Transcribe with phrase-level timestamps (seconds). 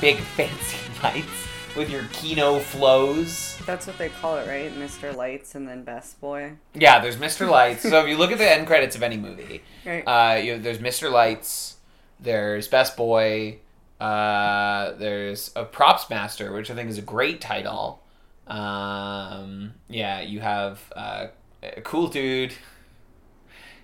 [0.00, 1.46] big fancy lights.
[1.76, 3.58] With your Kino Flos.
[3.66, 4.72] That's what they call it, right?
[4.74, 5.14] Mr.
[5.14, 6.52] Lights and then Best Boy.
[6.72, 7.46] Yeah, there's Mr.
[7.50, 7.82] Lights.
[7.82, 10.02] so if you look at the end credits of any movie, Right.
[10.06, 11.12] uh, you there's Mr.
[11.12, 11.76] Lights,
[12.18, 13.58] there's Best Boy,
[14.00, 18.02] uh, there's a Props Master, which I think is a great title.
[18.46, 21.26] Um, yeah, you have uh,
[21.62, 22.54] a Cool Dude.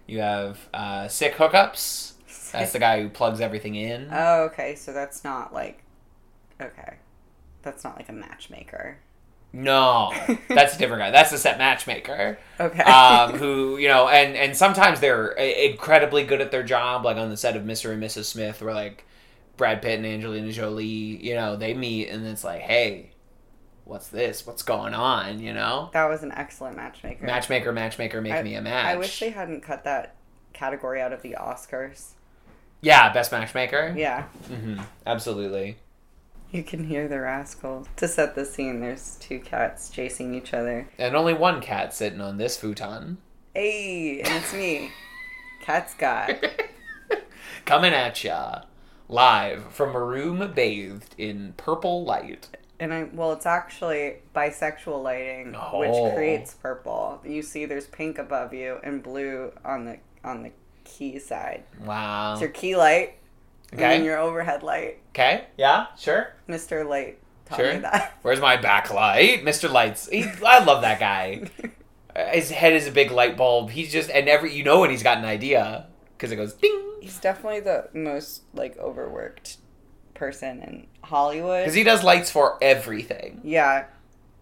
[0.06, 2.12] You have uh, Sick Hookups.
[2.53, 4.09] That's the guy who plugs everything in.
[4.11, 4.77] Oh, okay.
[4.77, 5.81] So that's not like.
[6.62, 6.95] Okay.
[7.62, 8.99] That's not like a matchmaker.
[9.53, 10.12] No,
[10.49, 11.11] that's a different guy.
[11.11, 12.39] That's the set matchmaker.
[12.59, 12.83] Okay.
[12.83, 17.28] um, who you know, and and sometimes they're incredibly good at their job, like on
[17.28, 17.93] the set of Mr.
[17.93, 18.25] and Mrs.
[18.25, 19.05] Smith, where like
[19.59, 23.11] Brad Pitt and Angelina Jolie, you know, they meet, and it's like, hey,
[23.84, 24.47] what's this?
[24.47, 25.39] What's going on?
[25.41, 27.27] You know, that was an excellent matchmaker.
[27.27, 28.87] matchmaker, matchmaker, make I, me a match.
[28.87, 30.17] I wish they hadn't cut that
[30.55, 32.12] category out of the Oscars.
[32.81, 33.95] yeah, best matchmaker.
[33.97, 34.22] Yeah.
[34.49, 35.77] hmm absolutely.
[36.59, 37.87] You can hear the rascal.
[37.97, 40.87] To set the scene, there's two cats chasing each other.
[40.99, 43.17] And only one cat sitting on this futon,
[43.55, 44.91] Hey, and it's me.
[45.63, 46.45] Cat Scott.
[47.65, 48.63] coming at ya,
[49.09, 52.49] live from a room bathed in purple light.
[52.81, 55.79] And I well, it's actually bisexual lighting, Oh.
[55.79, 57.21] which creates purple.
[57.25, 60.51] You see, there's pink above you and blue on the on the
[60.84, 61.63] key side.
[61.84, 62.33] Wow.
[62.33, 63.15] It's your key light,
[63.72, 63.83] Okay.
[63.83, 64.99] then your overhead light.
[65.10, 65.44] Okay.
[65.56, 65.87] Yeah.
[65.99, 66.33] Sure.
[66.47, 67.72] Mister Light taught Sure.
[67.75, 68.19] me that.
[68.22, 69.71] Where's my backlight, Mr.
[69.71, 70.09] Lights?
[70.09, 71.43] He, I love that guy.
[72.33, 73.71] His head is a big light bulb.
[73.71, 76.83] He's just and every you know when he's got an idea because it goes ding.
[77.00, 79.56] He's definitely the most like overworked
[80.15, 81.62] person in Hollywood.
[81.62, 83.41] Because he does lights for everything.
[83.43, 83.87] yeah,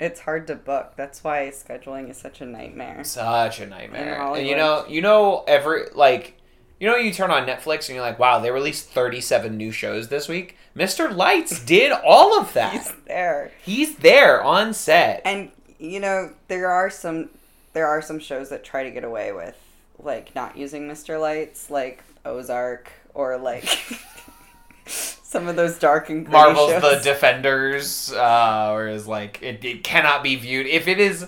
[0.01, 0.95] it's hard to book.
[0.97, 3.05] That's why scheduling is such a nightmare.
[3.05, 4.21] Such a nightmare.
[4.35, 6.37] And you know, you know every like.
[6.81, 10.09] You know, you turn on Netflix and you're like, "Wow, they released 37 new shows
[10.09, 11.15] this week." Mr.
[11.15, 12.73] Lights did all of that.
[12.73, 13.53] He's there.
[13.63, 15.21] He's there on set.
[15.25, 17.29] And you know, there are some
[17.75, 19.57] there are some shows that try to get away with
[19.99, 21.21] like not using Mr.
[21.21, 23.65] Lights, like Ozark or like
[24.87, 26.83] some of those dark and gritty Marvel's shows.
[27.05, 31.27] The Defenders, uh, or is like it, it cannot be viewed if it is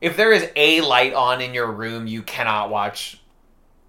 [0.00, 3.20] if there is a light on in your room, you cannot watch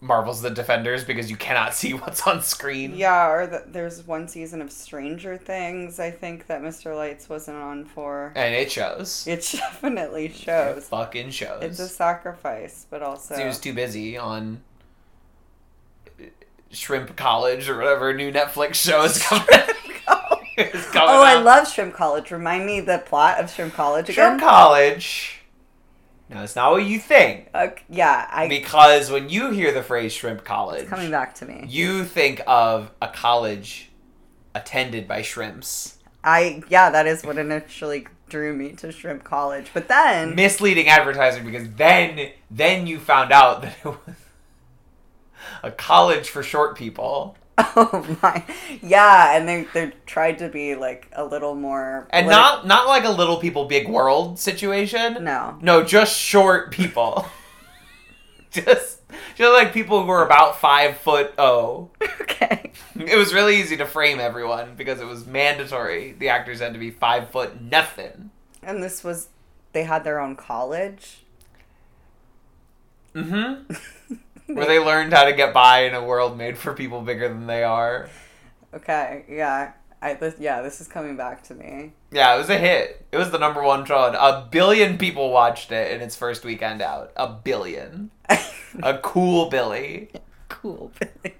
[0.05, 2.95] Marvel's The Defenders because you cannot see what's on screen.
[2.95, 5.99] yeah, or the, there's one season of Stranger Things.
[5.99, 6.95] I think that Mr.
[6.95, 8.31] Lights wasn't on for.
[8.35, 9.25] And it shows.
[9.27, 10.87] It definitely It shows.
[10.87, 11.63] fucking shows.
[11.63, 14.61] It's a sacrifice, but also He was too busy on
[16.71, 19.47] Shrimp College or whatever new Netflix show is coming.
[20.57, 22.31] is coming Oh, I love Shrimp College.
[22.31, 24.37] Remind me the plot of Shrimp College again.
[24.37, 25.41] Shrimp College.
[26.29, 27.49] No, it's not what you think.
[27.53, 31.65] Okay, yeah, I Because when you hear the phrase shrimp college, coming back to me.
[31.67, 33.91] you think of a college
[34.55, 35.97] attended by shrimps.
[36.23, 39.69] I yeah, that is what initially drew me to Shrimp College.
[39.73, 44.15] But then Misleading advertising because then then you found out that it was
[45.61, 47.37] a college for short people.
[47.75, 48.43] oh my,
[48.81, 53.05] yeah, and they they tried to be like a little more And not not like
[53.05, 55.23] a little people big world situation.
[55.23, 57.25] no No, just short people.
[58.51, 59.01] just
[59.35, 61.89] just like people who are about five foot oh.
[62.21, 62.71] Okay.
[62.95, 66.11] It was really easy to frame everyone because it was mandatory.
[66.11, 68.31] The actors had to be five foot nothing.
[68.61, 69.29] And this was
[69.71, 71.23] they had their own college.
[73.13, 73.73] Mm-hmm.
[74.53, 77.47] Where they learned how to get by in a world made for people bigger than
[77.47, 78.09] they are.
[78.73, 79.73] Okay, yeah.
[80.01, 81.93] I this, yeah, this is coming back to me.
[82.11, 83.05] Yeah, it was a hit.
[83.11, 84.05] It was the number one show.
[84.05, 87.11] and A billion people watched it in its first weekend out.
[87.15, 88.11] A billion.
[88.83, 90.11] A cool Billy.
[90.49, 91.35] cool Billy.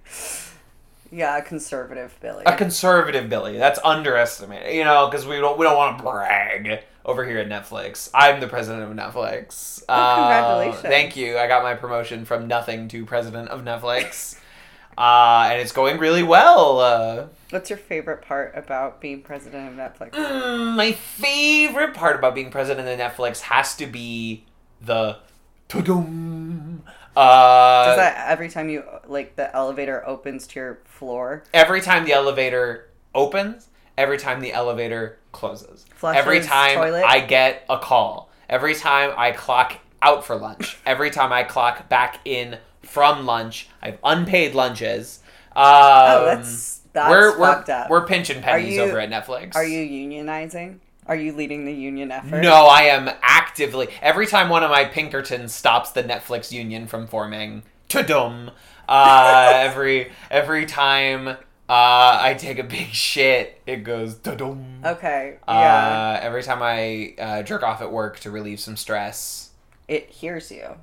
[1.11, 2.43] Yeah, a conservative Billy.
[2.45, 3.57] A conservative Billy.
[3.57, 4.73] That's underestimated.
[4.73, 8.09] You know, because we don't we don't want to brag over here at Netflix.
[8.13, 9.83] I'm the president of Netflix.
[9.87, 10.85] Oh, congratulations.
[10.85, 11.37] Uh, thank you.
[11.37, 14.39] I got my promotion from nothing to president of Netflix.
[14.97, 16.79] uh, and it's going really well.
[16.79, 20.11] Uh, What's your favorite part about being president of Netflix?
[20.11, 24.45] Mm, my favorite part about being president of Netflix has to be
[24.81, 25.17] the
[25.67, 26.83] ta-dum.
[27.15, 31.43] Uh, Does that every time you like the elevator opens to your floor?
[31.53, 37.03] every time the elevator opens, every time the elevator closes, Flushes every time toilet?
[37.05, 41.89] I get a call, every time I clock out for lunch, every time I clock
[41.89, 45.19] back in from lunch, I have unpaid lunches.
[45.55, 47.89] Um, Oh, that's that's we're we're, fucked up.
[47.89, 49.55] we're pinching pennies you- over at Netflix.
[49.55, 49.79] Are you
[50.09, 50.79] unionizing?
[51.07, 52.41] Are you leading the union effort?
[52.41, 53.89] No, I am actively.
[54.01, 58.49] Every time one of my Pinkertons stops the Netflix union from forming, ta-dum.
[58.89, 64.81] Uh, every every time uh, I take a big shit, it goes ta-dum.
[64.85, 65.37] Okay.
[65.47, 66.17] Yeah.
[66.17, 69.51] Uh, every time I uh, jerk off at work to relieve some stress,
[69.87, 70.75] it hears you.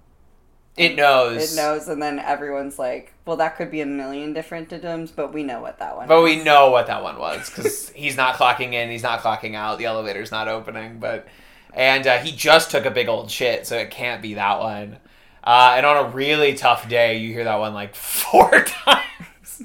[0.77, 1.53] it knows.
[1.53, 5.33] It knows, and then everyone's like, "Well, that could be a million different diddums, but
[5.33, 8.35] we know what that one." But we know what that one was because he's not
[8.37, 10.99] clocking in, he's not clocking out, the elevator's not opening.
[10.99, 11.27] But
[11.75, 14.99] and uh, he just took a big old shit, so it can't be that one.
[15.45, 19.63] Uh, and on a really tough day, you hear that one like four times.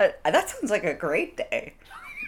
[0.00, 1.74] Uh, that sounds like a great day.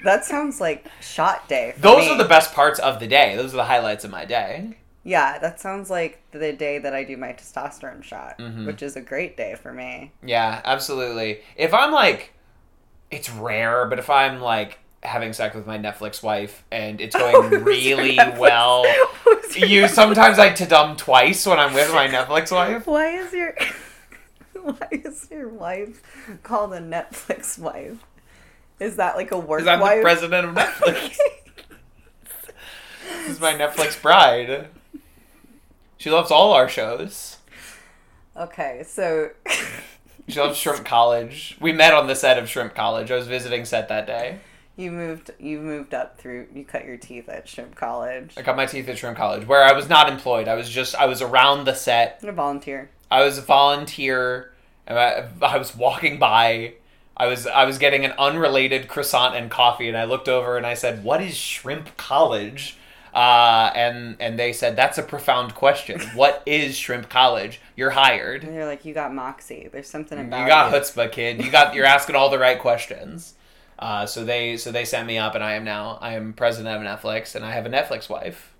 [0.04, 1.72] That sounds like shot day.
[1.74, 2.10] For Those me.
[2.12, 3.34] are the best parts of the day.
[3.36, 4.76] Those are the highlights of my day.
[5.04, 8.66] Yeah, that sounds like the day that I do my testosterone shot, Mhm.
[8.66, 10.12] which is a great day for me.
[10.22, 11.40] Yeah, absolutely.
[11.56, 12.32] If I'm like,
[13.10, 17.62] it's rare, but if I'm like having sex with my Netflix wife and it's going
[17.64, 18.84] really well,
[19.56, 22.86] you sometimes I to dumb twice when I'm with my Netflix wife.
[22.86, 23.54] Why is your
[24.78, 26.02] Why is your wife
[26.42, 27.98] called a Netflix wife?
[28.80, 29.98] Is that like a work Because I'm wife?
[29.98, 31.16] the president of Netflix.
[33.08, 34.68] This is my Netflix bride.
[35.98, 37.38] She loves all our shows.
[38.36, 39.30] okay, so
[40.28, 41.56] She loves Shrimp College.
[41.60, 43.10] We met on the set of Shrimp College.
[43.12, 44.40] I was visiting set that day.
[44.76, 48.34] you moved you moved up through you cut your teeth at Shrimp College.
[48.36, 50.48] I cut my teeth at Shrimp College, where I was not employed.
[50.48, 52.20] I was just I was around the set.
[52.24, 52.90] A volunteer.
[53.10, 54.52] I was a volunteer.
[54.87, 56.75] And I, I was walking by.
[57.17, 60.67] I was I was getting an unrelated croissant and coffee, and I looked over and
[60.67, 62.77] I said, "What is Shrimp College?"
[63.15, 66.00] Uh, and and they said, "That's a profound question.
[66.15, 67.61] What is Shrimp College?
[67.75, 68.45] You're hired.
[68.45, 69.69] And they're like, you got moxie.
[69.73, 70.78] There's something about You got you.
[70.78, 71.43] chutzpah, kid.
[71.43, 73.35] You got you're asking all the right questions."
[73.78, 76.76] Uh, so they so they sent me up, and I am now I am president
[76.76, 78.55] of Netflix, and I have a Netflix wife.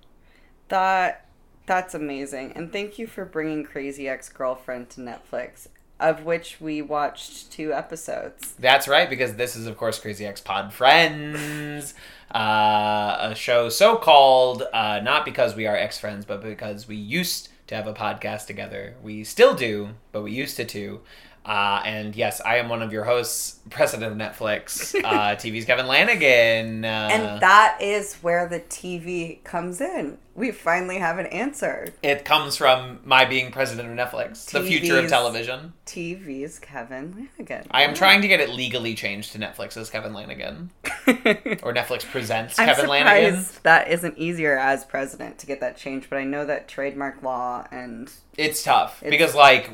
[0.69, 1.27] That
[1.67, 5.67] that's amazing, and thank you for bringing Crazy Ex Girlfriend to Netflix,
[5.99, 8.55] of which we watched two episodes.
[8.59, 11.95] That's right, because this is, of course, Crazy Ex Pod Friends,
[12.35, 16.97] uh, a show so called uh, not because we are ex friends, but because we
[16.97, 18.95] used to have a podcast together.
[19.03, 21.01] We still do, but we used to too.
[21.45, 24.95] Uh, and yes, I am one of your hosts, president of Netflix.
[25.03, 26.85] Uh, TV's Kevin Lanigan.
[26.85, 30.19] Uh, and that is where the TV comes in.
[30.37, 31.89] We finally have an answer.
[32.03, 35.73] it comes from my being president of Netflix, the future of television.
[35.87, 37.65] TV's Kevin Lanigan.
[37.71, 42.05] I am trying to get it legally changed to Netflix as Kevin Lanigan, or Netflix
[42.05, 43.45] presents I'm Kevin surprised Lanigan.
[43.63, 47.67] that isn't easier as president to get that changed, but I know that trademark law
[47.71, 49.71] and It's tough It's- because, like,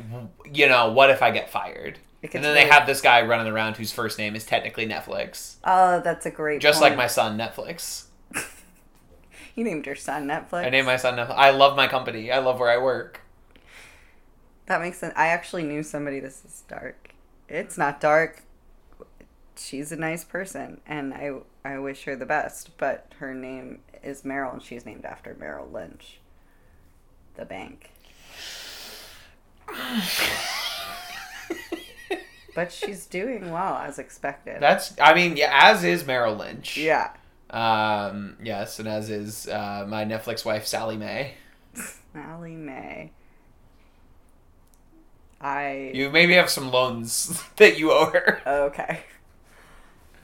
[0.53, 1.99] you know, what if I get fired?
[2.33, 6.01] And then they have this guy running around whose first name is technically Netflix, oh,
[6.05, 6.61] that's a great.
[6.63, 8.05] just like my son Netflix.
[9.55, 10.65] You named your son Netflix.
[10.67, 11.37] I named my son Netflix.
[11.37, 12.31] I love my company.
[12.33, 13.21] I love where I work.
[14.67, 15.13] That makes sense.
[15.17, 16.21] I actually knew somebody.
[16.21, 17.15] This is dark.
[17.49, 18.43] It's not dark.
[19.57, 21.33] She's a nice person, and I
[21.65, 22.77] I wish her the best.
[22.79, 26.19] But her name is Merrill, and she's named after Merrill Lynch,
[27.37, 27.91] the bank.
[32.55, 34.61] But she's doing well as expected.
[34.61, 36.77] That's, I mean, yeah, as is Merrill Lynch.
[36.77, 37.13] yeah.
[37.53, 41.35] Um, yes, and as is uh, my Netflix wife Sallie Mae.
[42.15, 43.11] Sallie Mae.
[45.41, 48.41] I You maybe have some loans that you owe her.
[48.47, 49.01] okay.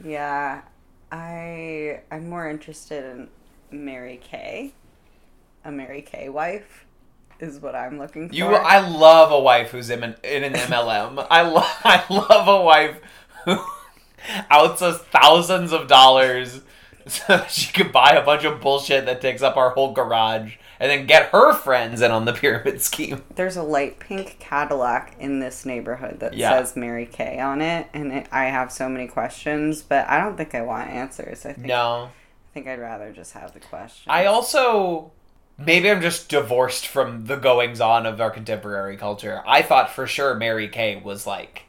[0.02, 0.62] Yeah,
[1.10, 3.28] I I'm more interested in
[3.70, 4.72] Mary Kay.
[5.64, 6.86] A Mary Kay wife
[7.40, 8.34] is what I'm looking for.
[8.34, 11.26] You, I love a wife who's in an, in an MLM.
[11.30, 13.00] I love, I love a wife
[13.44, 13.58] who
[14.50, 16.60] outs us thousands of dollars
[17.12, 20.90] so she could buy a bunch of bullshit that takes up our whole garage, and
[20.90, 23.22] then get her friends in on the pyramid scheme.
[23.34, 26.50] There's a light pink Cadillac in this neighborhood that Yeah.
[26.50, 30.36] says Mary Kay on it, and it, I have so many questions, but I don't
[30.36, 31.44] think I want answers.
[31.46, 34.10] I think No, I think I'd rather just have the question.
[34.10, 35.12] I also
[35.58, 39.42] maybe I'm just divorced from the goings on of our contemporary culture.
[39.46, 41.62] I thought for sure Mary Kay was like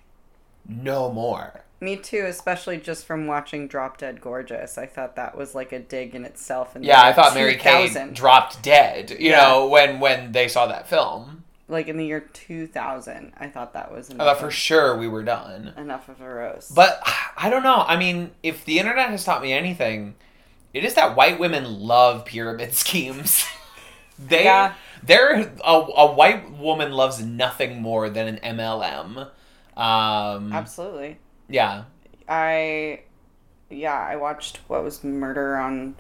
[0.68, 1.62] no more.
[1.82, 4.78] Me too, especially just from watching Drop Dead Gorgeous.
[4.78, 6.76] I thought that was like a dig in itself.
[6.76, 8.14] In Yeah, I thought Mary Kay 2000.
[8.16, 9.12] dropped dead.
[9.12, 9.38] You Yeah.
[9.44, 11.44] know when when they saw that film.
[11.72, 13.32] like in the year 2000.
[13.38, 15.72] I thought that was I enough, thought for sure we were done.
[15.78, 16.74] enough of a roast.
[16.74, 17.00] But
[17.38, 17.84] I don't know.
[17.88, 20.16] I mean, if the internet has taught me anything,
[20.74, 23.46] it is that white women love pyramid schemes.
[24.18, 24.74] they, Yeah.
[25.04, 29.30] they're a, a white woman loves nothing more than an MLM.
[29.78, 31.20] Um, absolutely,
[31.50, 31.84] yeah,
[32.28, 33.02] I
[33.70, 35.96] yeah, I watched what was Murder on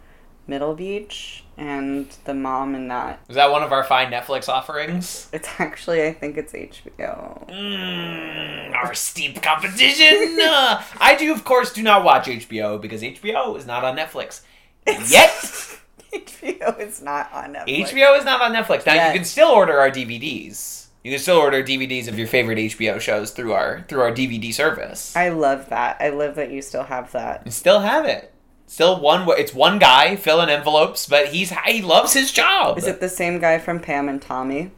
[0.47, 3.19] Middle Beach, and the mom in that.
[3.29, 5.29] Is that one of our fine Netflix offerings?
[5.33, 7.49] It's actually I think it's HBO.
[7.49, 10.37] Mm, our steep competition.
[10.41, 14.41] Uh, I do, of course, do not watch HBO because HBO is not on Netflix
[14.87, 15.31] yet.
[16.11, 17.89] HBO is not on Netflix.
[17.89, 18.85] HBO is not on Netflix.
[18.85, 19.13] Now Yet.
[19.13, 20.87] you can still order our DVDs.
[21.03, 24.53] You can still order DVDs of your favorite HBO shows through our through our DVD
[24.53, 25.15] service.
[25.15, 25.97] I love that.
[25.99, 27.43] I love that you still have that.
[27.45, 28.33] You still have it.
[28.67, 29.25] Still one.
[29.39, 32.77] It's one guy filling envelopes, but he's he loves his job.
[32.77, 34.71] Is it the same guy from Pam and Tommy,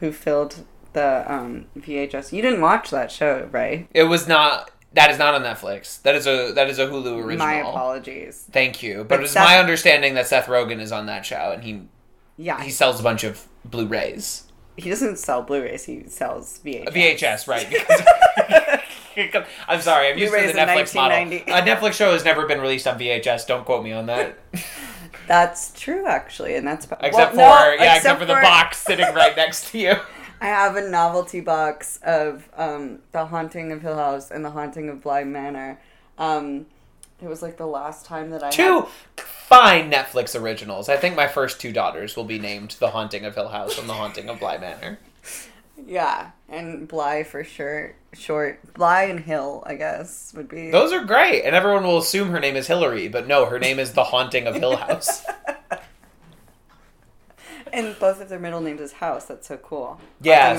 [0.00, 0.64] who filled
[0.94, 2.32] the um, VHS?
[2.32, 3.88] You didn't watch that show, right?
[3.92, 4.70] It was not.
[4.94, 6.00] That is not on Netflix.
[6.02, 7.46] That is a that is a Hulu original.
[7.46, 8.46] My apologies.
[8.50, 11.52] Thank you, but, But it's Seth- my understanding that Seth Rogen is on that show,
[11.52, 11.82] and he
[12.38, 14.45] Yeah, he sells a bunch of Blu-rays.
[14.76, 15.84] He doesn't sell Blu-rays.
[15.84, 16.92] He sells VHS.
[16.92, 17.68] VHS, right?
[19.14, 21.16] Because I'm sorry, I'm used to the Netflix model.
[21.16, 23.46] A Netflix show has never been released on VHS.
[23.46, 24.38] Don't quote me on that.
[25.26, 29.36] That's true, actually, and that's Except for no, yeah, except, for the box sitting right
[29.36, 29.94] next to you.
[30.40, 34.88] I have a novelty box of um, the Haunting of Hill House and the Haunting
[34.88, 35.80] of Bly Manor.
[36.16, 36.66] Um,
[37.20, 38.88] it was like the last time that I Two Had...
[39.16, 40.88] fine Netflix originals.
[40.88, 43.88] I think my first two daughters will be named The Haunting of Hill House and
[43.88, 44.98] The Haunting of Bly Manor.
[45.86, 47.94] Yeah, and Bly for sure.
[48.12, 50.70] Short Bly and Hill, I guess, would be.
[50.70, 53.78] Those are great, and everyone will assume her name is Hillary, but no, her name
[53.78, 55.24] is The Haunting of Hill House.
[57.72, 59.26] And both of their middle names is House.
[59.26, 60.00] That's so cool.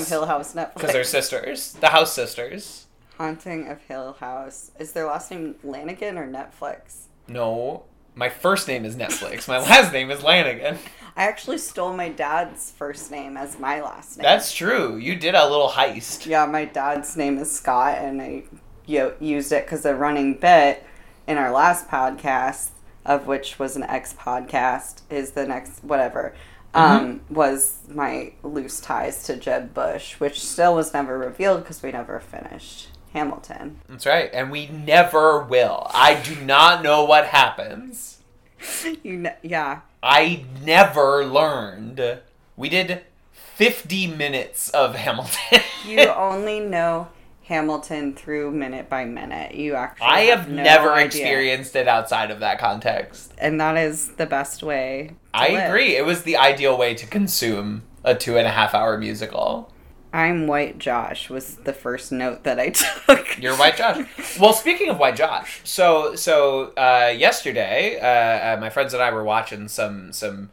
[0.02, 0.74] Of Hill House Netflix.
[0.76, 1.74] Because they're sisters.
[1.74, 2.87] The House sisters.
[3.18, 4.72] Haunting of Hill House.
[4.80, 7.06] Is their last name Lanigan or Netflix?
[7.28, 7.84] No.
[8.16, 9.48] My first name is Netflix.
[9.48, 10.78] My last name is Lanigan.
[11.16, 14.24] I actually stole my dad's first name as my last name.
[14.24, 14.98] That's true.
[14.98, 16.26] You did a little heist.
[16.26, 16.46] yeah.
[16.46, 18.44] My dad's name is Scott, and I
[18.86, 20.84] yo- used it because a running bit
[21.28, 22.70] in our last podcast,
[23.06, 26.36] of which was an ex podcast, is the next whatever.
[26.74, 31.92] Um, was my loose ties to Jeb Bush, which still was never revealed because we
[31.92, 33.80] never finished Hamilton.
[33.90, 34.30] That's right.
[34.34, 35.88] And we never will.
[35.94, 38.14] I do not know what happens.
[39.04, 42.20] You kn- yeah, I never learned.
[42.56, 45.60] We did 50 minutes of Hamilton.
[45.86, 47.08] you only know
[47.46, 49.54] Hamilton through minute by minute.
[49.56, 51.06] You actually I have no never idea.
[51.06, 53.32] experienced it outside of that context.
[53.38, 55.12] and that is the best way.
[55.34, 55.70] I live.
[55.70, 55.96] agree.
[55.96, 59.72] It was the ideal way to consume a two and a half hour musical.
[60.18, 62.70] I'm White Josh was the first note that I
[63.06, 63.38] took.
[63.40, 64.40] You're White Josh.
[64.40, 69.12] well, speaking of White Josh, so so uh, yesterday, uh, uh, my friends and I
[69.12, 70.50] were watching some some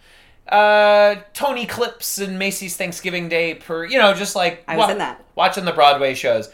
[0.51, 4.99] uh, Tony clips and Macy's Thanksgiving Day per you know just like I was in
[4.99, 5.25] that.
[5.35, 6.51] watching the Broadway shows,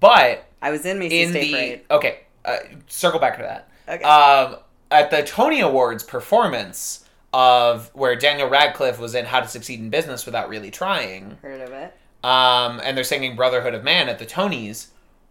[0.00, 1.80] but I was in Macy's in Day the Parade.
[1.90, 2.56] okay, uh,
[2.88, 3.68] circle back to that.
[3.86, 4.04] Okay.
[4.04, 4.56] Um,
[4.90, 7.04] at the Tony Awards performance
[7.34, 11.60] of where Daniel Radcliffe was in How to Succeed in Business Without Really Trying, Heard
[11.60, 11.94] of it?
[12.24, 14.86] Um, and they're singing Brotherhood of Man at the Tonys,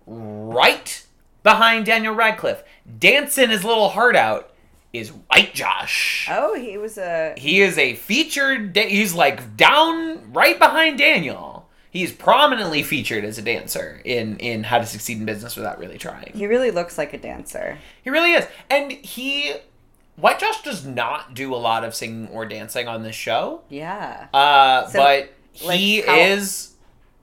[0.05, 1.05] right
[1.43, 2.63] behind Daniel Radcliffe,
[3.00, 4.53] dancing his little heart out,
[4.91, 6.27] is White Josh.
[6.29, 7.33] Oh, he was a.
[7.38, 8.73] He is a featured.
[8.73, 11.67] Da- he's like down right behind Daniel.
[11.89, 15.97] He's prominently featured as a dancer in in How to Succeed in Business Without Really
[15.97, 16.31] Trying.
[16.35, 17.79] He really looks like a dancer.
[18.03, 18.45] He really is.
[18.69, 19.53] And he
[20.15, 23.62] White Josh does not do a lot of singing or dancing on this show.
[23.69, 24.27] Yeah.
[24.31, 25.33] Uh, So, but
[25.65, 26.72] like, he how- is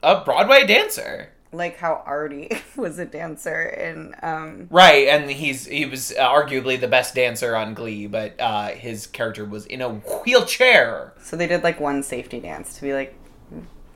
[0.03, 1.29] a Broadway dancer.
[1.53, 6.87] like how Artie was a dancer in um Right, and he's he was arguably the
[6.87, 11.13] best dancer on Glee, but uh, his character was in a wheelchair.
[11.21, 13.15] so they did like one safety dance to be like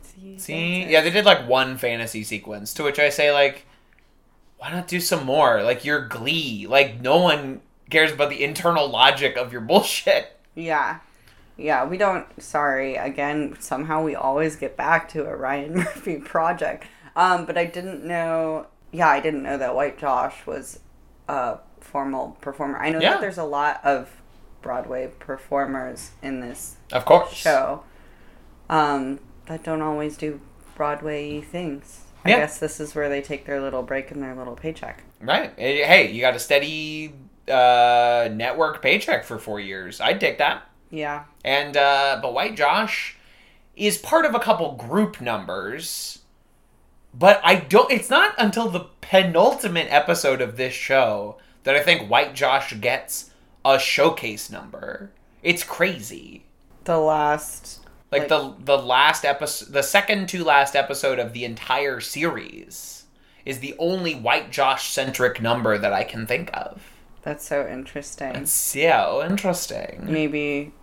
[0.01, 3.65] see, See, yeah, they did like one fantasy sequence, to which I say like,
[4.57, 5.61] why not do some more?
[5.63, 10.37] Like your Glee, like no one cares about the internal logic of your bullshit.
[10.55, 10.99] yeah
[11.57, 16.85] yeah we don't sorry again somehow we always get back to a Ryan Murphy project
[17.15, 20.79] um but I didn't know yeah I didn't know that White Josh was
[21.27, 23.11] a formal performer I know Yeah.
[23.11, 24.09] that there's a lot of
[24.61, 27.31] Broadway performers in this Of course.
[27.33, 27.83] show
[28.69, 30.41] um, that don't always do
[30.75, 32.01] Broadway things.
[32.25, 32.37] I Yeah.
[32.37, 35.03] guess this is where they take their little break and their little paycheck.
[35.21, 35.53] Right.
[35.55, 37.13] Hey, you got a steady
[37.47, 40.01] uh, network paycheck for four years.
[40.01, 40.63] I'd take that.
[40.89, 41.25] Yeah.
[41.45, 43.15] And uh, but White Josh
[43.75, 46.19] is part of a couple group numbers.
[47.13, 52.09] But I don't it's not until the penultimate episode of this show that I think
[52.09, 53.29] White Josh gets
[53.63, 55.11] a showcase number.
[55.43, 56.45] It's crazy.
[56.83, 57.81] The last.
[58.11, 63.05] Like, the the last episode the second to last episode of the entire series
[63.45, 66.81] is the only White Josh centric number that I can think of.
[67.21, 68.35] That's so interesting.
[68.35, 70.05] It's so interesting.
[70.05, 70.73] Maybe.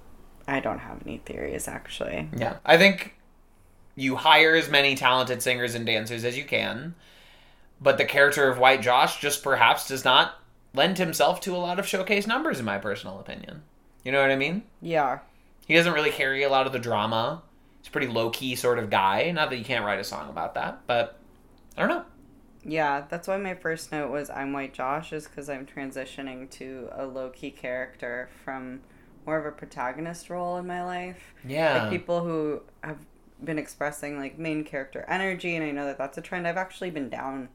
[0.46, 2.28] I don't have any theories actually.
[2.36, 2.56] Yeah.
[2.64, 3.16] I think
[3.94, 6.94] you hire as many talented singers and dancers as you can,
[7.80, 10.34] but the character of White Josh just perhaps does not
[10.74, 13.62] lend himself to a lot of showcase numbers, in my personal opinion.
[14.04, 14.62] You know what I mean?
[14.80, 15.18] Yeah.
[15.66, 17.42] He doesn't really carry a lot of the drama.
[17.80, 19.30] He's a pretty low key sort of guy.
[19.30, 21.18] Not that you can't write a song about that, but
[21.76, 22.04] I don't know.
[22.64, 26.88] Yeah, that's why my first note was I'm White Josh, is because I'm transitioning to
[26.92, 28.80] a low key character from
[29.26, 31.34] more of a protagonist role in my life.
[31.46, 31.82] Yeah.
[31.84, 32.98] like people who have
[33.44, 36.90] been expressing like main character energy and i know that that's a trend i've actually
[36.90, 37.48] been down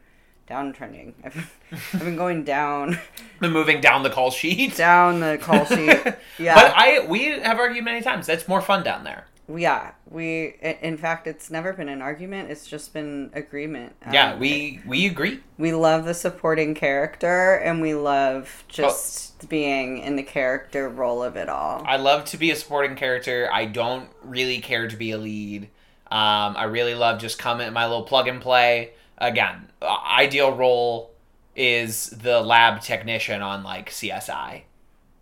[0.45, 1.57] down trending i've,
[1.93, 2.99] I've been going down
[3.39, 4.75] Been moving down the call sheet.
[4.75, 5.87] down the call sheet
[6.37, 9.27] yeah But I we have argued many times that's more fun down there.
[9.55, 14.39] Yeah we in fact it's never been an argument it's just been agreement Yeah, Um,
[14.39, 15.39] we we agree.
[15.57, 21.37] we love the supporting character and we love just being in the character role of
[21.37, 23.49] it all I love to be a supporting character.
[23.51, 25.63] I don't really care to be a lead.
[26.09, 28.91] Um, I really love just coming my little plug and play.
[29.17, 31.11] Again, ideal role
[31.55, 34.63] is the lab technician on like CSI.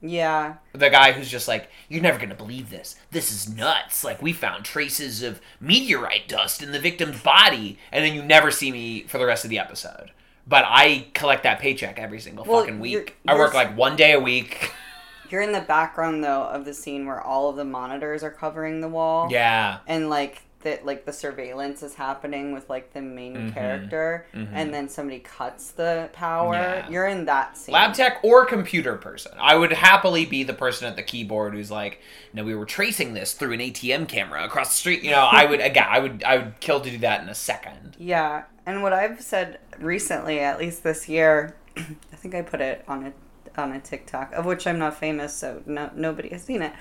[0.10, 2.96] Yeah The guy who's just like, you're never gonna believe this.
[3.12, 4.04] This is nuts.
[4.04, 8.52] Like we found traces of meteorite dust in the victim's body, and then you never
[8.52, 10.12] see me for the rest of the episode.
[10.48, 13.18] But I collect that paycheck every single Well, fucking you're- week.
[13.28, 14.72] I work like one day a week.
[15.30, 18.80] you're in the background though of the scene where all of the monitors are covering
[18.82, 19.80] the wall yeah.
[19.88, 23.54] and like that like the surveillance is happening with like the main Mhm.
[23.54, 24.50] character Mhm.
[24.54, 26.90] and then somebody cuts the power Yeah.
[26.90, 29.32] you're in that scene lab tech or computer person.
[29.40, 32.02] I would happily be the person at the keyboard who's like,
[32.34, 35.46] "No, we were tracing this through an ATM camera across the street." You know, I
[35.46, 37.96] would again, I would, I would kill to do that in a second.
[37.98, 42.84] yeah and what i've said recently at least this year i think i put it
[42.88, 46.62] on a on a tiktok of which i'm not famous so no, nobody has seen
[46.62, 46.74] it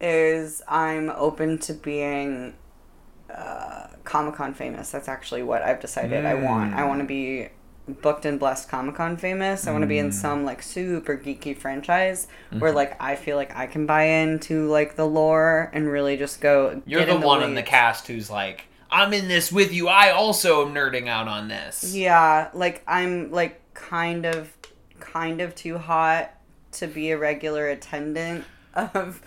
[0.00, 2.54] is i'm open to being
[3.34, 7.08] uh, comic-con famous that's actually what i've decided i want i want to mm.
[7.08, 7.48] be
[7.86, 9.66] booked and blessed Comic Con famous.
[9.66, 10.12] I want to be in mm.
[10.12, 12.76] some like super geeky franchise where mm-hmm.
[12.76, 16.82] like I feel like I can buy into like the lore and really just go.
[16.86, 19.88] You're the in one in the cast who's like, "I'm in this with you.
[19.88, 24.52] I also am nerding out on this." Yeah, like I'm like kind of
[25.00, 26.32] kind of too hot
[26.72, 28.44] to be a regular attendant
[28.74, 29.20] of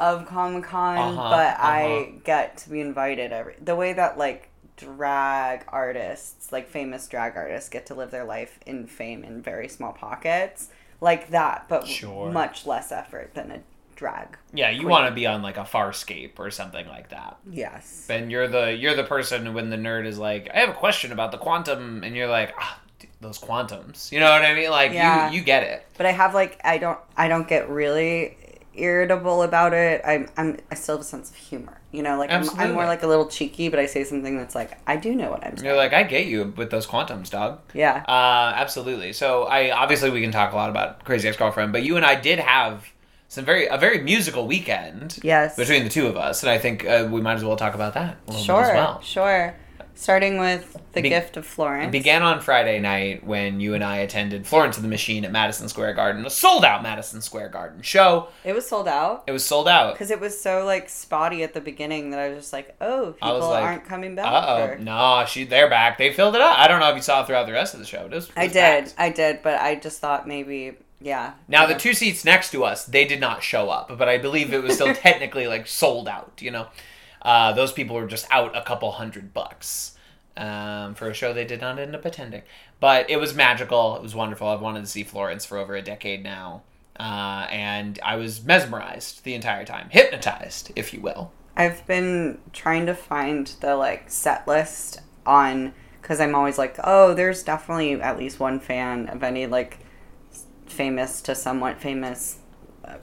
[0.00, 1.66] of Comic Con, Uh-huh, but uh-huh.
[1.66, 7.36] I get to be invited every the way that like drag artists, like famous drag
[7.36, 10.68] artists get to live their life in fame in very small pockets.
[11.00, 12.30] Like that, but Sure.
[12.30, 13.60] much less effort than a
[13.94, 14.36] drag.
[14.52, 14.90] Yeah, you Queen.
[14.90, 17.36] want to be on like a Farscape or something like that.
[17.48, 18.06] Yes.
[18.10, 21.12] And you're the you're the person when the nerd is like, "I have a question
[21.12, 22.80] about the quantum," and you're like, ah,
[23.20, 24.70] "Those quantums." You know what I mean?
[24.70, 25.30] Like Yeah.
[25.30, 25.86] you you get it.
[25.96, 28.36] but I have like I don't I don't get really
[28.78, 30.00] irritable about it.
[30.04, 31.80] I'm I'm I still have a sense of humor.
[31.90, 34.54] You know, like I'm, I'm more like a little cheeky, but I say something that's
[34.54, 35.66] like I do know what I'm saying.
[35.66, 37.60] You're like, I get you with those quantums, dog.
[37.72, 38.04] yeah.
[38.06, 39.12] Uh, absolutely.
[39.14, 42.04] So I obviously we can talk a lot about Crazy Ex Girlfriend, but you and
[42.04, 42.86] I did have
[43.28, 45.56] some very a very musical weekend Yes.
[45.56, 47.94] between the two of us, and I think uh, we might as well talk about
[47.94, 48.62] that a little Sure.
[48.62, 49.00] bit as well.
[49.02, 49.54] Sure.
[49.98, 51.88] Starting with The Be- Gift of Florence.
[51.88, 55.32] It began on Friday night when you and I attended Florence and the Machine at
[55.32, 58.28] Madison Square Garden, a sold out Madison Square Garden show.
[58.44, 59.94] It was sold out It was sold out.
[59.94, 63.06] because it was so like spotty at the beginning that I was just like, oh,
[63.06, 64.26] was people like, aren't coming back.
[64.26, 64.82] Uh oh.
[64.82, 65.98] No, she they're back.
[65.98, 66.56] They filled it up.
[66.56, 68.04] I don't know if you saw it throughout the rest of the show.
[68.04, 68.94] It was, it I did, packed.
[68.98, 71.32] I did, but I just thought maybe, yeah.
[71.48, 71.72] Now yeah.
[71.74, 74.62] the two seats next to us, they did not show up, but I believe it
[74.62, 76.34] was still technically like sold out.
[76.40, 76.68] You know,
[77.28, 79.98] uh, those people were just out a couple hundred bucks
[80.38, 82.40] um, for a show they did not end up attending.
[82.80, 83.96] But it was magical.
[83.96, 84.48] It was wonderful.
[84.48, 86.62] I've wanted to see Florence for over a decade now,
[86.98, 91.30] uh, and I was mesmerized the entire time, hypnotized, if you will.
[91.54, 97.12] I've been trying to find the like set list on because I'm always like, oh,
[97.12, 99.80] there's definitely at least one fan of any like
[100.64, 102.37] famous to somewhat famous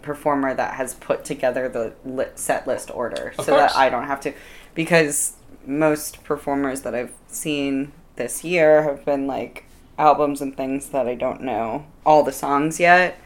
[0.01, 3.73] performer that has put together the li- set list order Of so course.
[3.73, 4.33] that I don't have to
[4.73, 5.33] because
[5.65, 9.65] most performers that I've seen this year have been like
[9.97, 13.17] albums and things that I don't know all the songs yet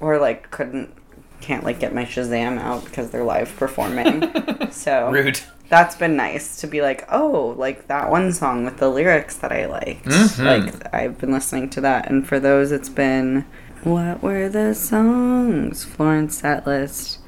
[0.00, 0.94] or like couldn't
[1.40, 4.70] can't like get my Shazam out because they're live performing.
[4.70, 5.40] so Rude.
[5.70, 9.50] that's been nice to be like, oh, like that one song with the lyrics that
[9.52, 10.04] I liked.
[10.04, 10.44] Mhm.
[10.44, 13.46] Like I've been listening to that, and for those, it's been
[13.82, 15.84] what were the songs?
[15.84, 17.18] Florence set list.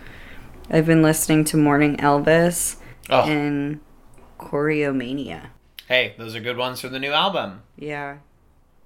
[0.71, 2.77] I've been listening to Morning Elvis
[3.11, 3.81] Oh, and
[4.39, 5.49] Choreomania.
[5.89, 7.63] hey, those are good ones for the new album.
[7.77, 8.19] Yeah,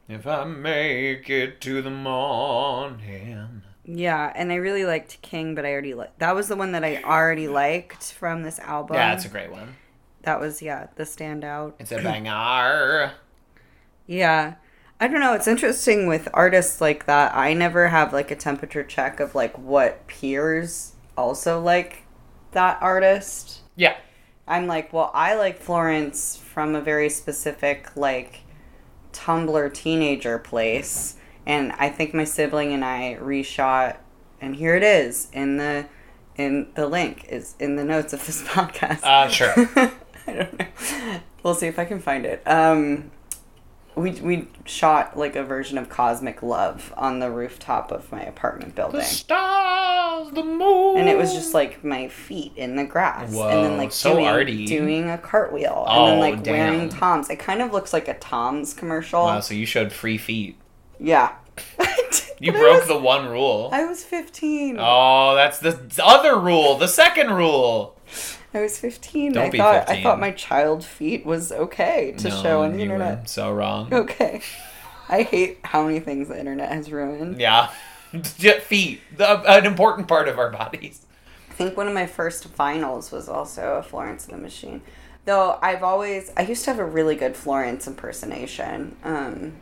[0.09, 3.63] If I make it to the morning.
[3.85, 6.85] yeah, and I really liked King, but I already li- that was the one that
[6.85, 8.97] I already liked from this album.
[8.97, 9.77] Yeah, it's a great one.
[10.23, 11.75] that was yeah the standout.
[11.79, 13.13] It's a banger.
[14.09, 14.55] Yeah.
[14.99, 15.35] I don't know.
[15.35, 17.35] It's interesting with artists like that.
[17.35, 22.05] I never have like a temperature check of like what peers also like
[22.53, 23.61] that artist.
[23.75, 23.97] Yeah.
[24.49, 28.41] I'm like, well, I like Florence from a very specific like
[29.13, 33.97] Tumblr teenager place, and I think my sibling and I reshot,
[34.41, 35.87] and here it is in the
[36.37, 39.03] in the link is in the notes of this podcast.
[39.03, 39.53] Uh, sure.
[40.27, 40.67] I don't know.
[41.43, 42.43] We'll see if I can find it.
[42.47, 43.11] Um,
[43.97, 48.75] we we shot like a version of Cosmic Love on the rooftop of my apartment
[48.75, 48.93] building.
[48.93, 49.09] the building.
[49.15, 50.99] stars, the moon.
[50.99, 54.27] And it was just like my feet in the grass, and then like so doing,
[54.27, 54.67] arty.
[54.67, 56.89] doing a cartwheel, Oh, and then oh, like wearing.
[56.91, 57.31] Toms.
[57.31, 59.25] It kind of looks like a Toms commercial.
[59.25, 60.59] Wow, so you showed free feet.
[61.01, 61.33] Yeah,
[62.39, 63.71] You broke was- the one rule.
[63.73, 64.77] I was fifteen.
[64.79, 66.77] Oh, that's the other rule.
[66.77, 67.96] The second rule.
[68.57, 69.33] I was fifteen.
[69.33, 69.97] Don't I be thought 15.
[69.97, 73.29] I thought my child feet was okay to No, show on the you were internet.
[73.29, 73.93] so wrong.
[73.93, 74.41] Okay.
[75.09, 77.39] I hate how many things the internet has ruined.
[77.41, 77.69] Yeah.
[78.13, 79.01] Feet.
[79.17, 81.03] The, an important part of our bodies.
[81.51, 84.81] I think one of my first finals was also a Florence and the Machine.
[85.27, 89.53] Though I've always I used to have a really good Florence impersonation, um,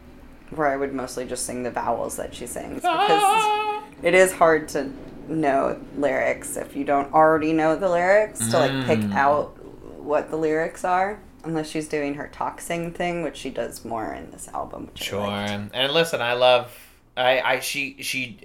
[0.50, 2.85] where I would mostly just sing the vowels that she sings because
[3.24, 3.83] Ah.
[4.02, 4.90] it is hard to
[5.29, 9.15] know lyrics if you don't already know the lyrics to like pick Mm.
[9.15, 9.57] out
[9.99, 11.21] what the lyrics are.
[11.45, 14.87] Unless she's doing her talk sing thing, which she does more in this album.
[14.87, 15.21] Which Sure.
[15.27, 16.75] And listen, I love
[17.17, 18.39] I I she she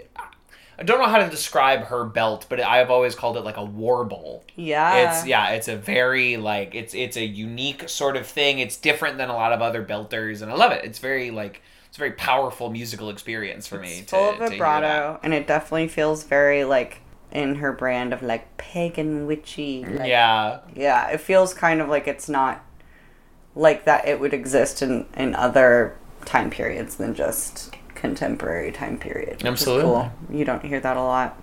[0.78, 3.63] I don't know how to describe her belt, but I've always called it like a
[3.65, 4.44] warble.
[4.56, 5.12] Yeah.
[5.18, 8.60] It's yeah, it's a very like it's it's a unique sort of thing.
[8.60, 10.84] It's different than a lot of other belters, and I love it.
[10.86, 13.99] It's very like it's a very powerful musical experience for me.
[13.99, 18.13] It's to, full to of vibrato, and it definitely feels very like in her brand
[18.13, 19.84] of like pagan witchy.
[19.86, 21.10] Like, Yeah, yeah.
[21.10, 22.63] It feels kind of like it's not
[23.56, 24.08] like that.
[24.08, 29.43] It would exist in in other time periods than just contemporary time period.
[29.43, 29.84] Absolutely.
[29.84, 30.12] cool.
[30.30, 31.41] You don't hear that a lot.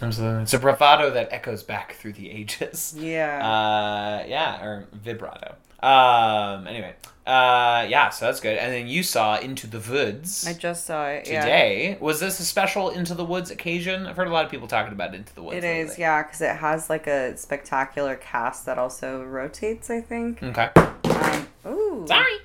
[0.00, 0.42] absolutely.
[0.44, 2.94] It's a bravado that echoes back through the ages.
[2.96, 3.40] Yeah.
[3.52, 5.54] Uh, yeah, or vibrato.
[5.82, 6.94] Um, anyway,
[7.26, 8.56] uh, yeah, so that's good.
[8.56, 11.28] And then you saw Into the Woods I just saw it.
[11.28, 11.40] Yeah.
[11.40, 11.98] today.
[12.00, 14.06] Was this a special Into the Woods occasion?
[14.06, 15.56] I've heard a lot of people talking about Into the Woods.
[15.56, 16.02] It is, lately.
[16.02, 19.90] yeah, because it has like a spectacular cast that also rotates.
[19.90, 20.42] I think.
[20.42, 20.70] Okay.
[20.76, 22.04] Um, ooh.
[22.06, 22.38] Sorry.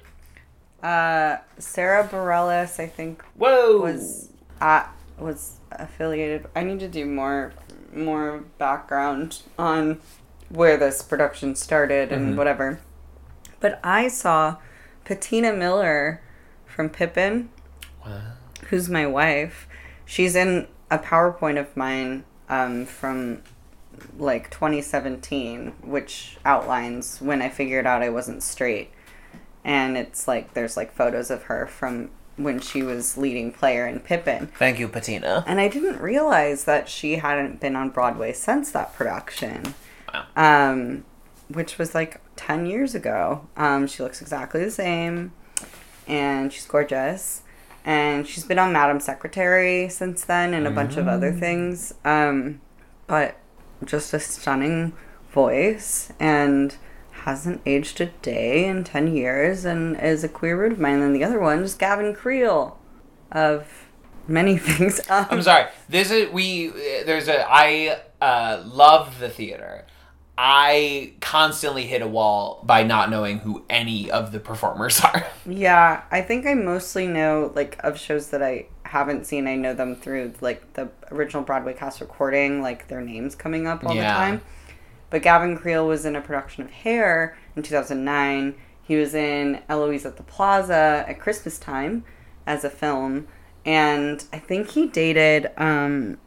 [0.82, 3.80] Uh, Sara Bareilles, I think, Whoa.
[3.82, 4.30] was
[4.62, 6.46] at was affiliated.
[6.56, 7.54] I need to do more
[7.94, 10.00] more background on
[10.50, 12.38] where this production started and Mhm.
[12.38, 12.80] whatever.
[13.60, 14.58] But I saw
[15.06, 16.22] Patina Miller
[16.66, 17.50] from Pippin,
[18.06, 18.22] Wow.
[18.70, 19.68] who's my wife.
[20.06, 23.42] She's in a PowerPoint of mine um, from
[24.18, 28.92] like 2017, which outlines when I figured out I wasn't straight.
[29.64, 34.00] And it's like there's like photos of her from when she was leading player in
[34.00, 34.48] Pippin.
[34.60, 35.44] Thank you, Patina.
[35.48, 39.74] And I didn't realize that she hadn't been on Broadway since that production.
[40.14, 40.26] Wow.
[40.36, 41.04] Um,
[41.50, 43.48] which was like 10 years ago.
[43.56, 45.34] Um, she looks exactly the same,
[46.08, 47.44] and she's gorgeous.
[47.86, 51.94] And she's been on Madam Secretary since then and a bunch of other things.
[52.04, 52.60] Um,
[53.08, 53.38] but
[53.86, 54.92] just a stunning
[55.32, 56.76] voice and
[57.12, 61.02] hasn't aged a day in 10 years and is a queer root of mine.
[61.02, 62.78] And the other one is Gavin Creel
[63.32, 63.88] of
[64.28, 65.00] many things.
[65.10, 65.68] Um, I'm sorry.
[65.88, 66.70] This is we.
[67.06, 67.46] There's a.
[67.50, 69.86] I uh, love the theater.
[70.38, 75.26] I constantly hit a wall by not knowing who any of the performers are.
[75.46, 79.48] Yeah, I think I mostly know like of shows that I haven't seen.
[79.48, 83.84] I know them through like the original Broadway cast recording, like their names coming up
[83.84, 84.14] all Yeah.
[84.14, 84.42] the time.
[85.10, 88.56] But Gavin Creel was in a production of Hair in 2009.
[88.84, 92.04] He was in Eloise at the Plaza at Christmas time
[92.46, 93.28] as a film,
[93.66, 96.18] and I think he dated um,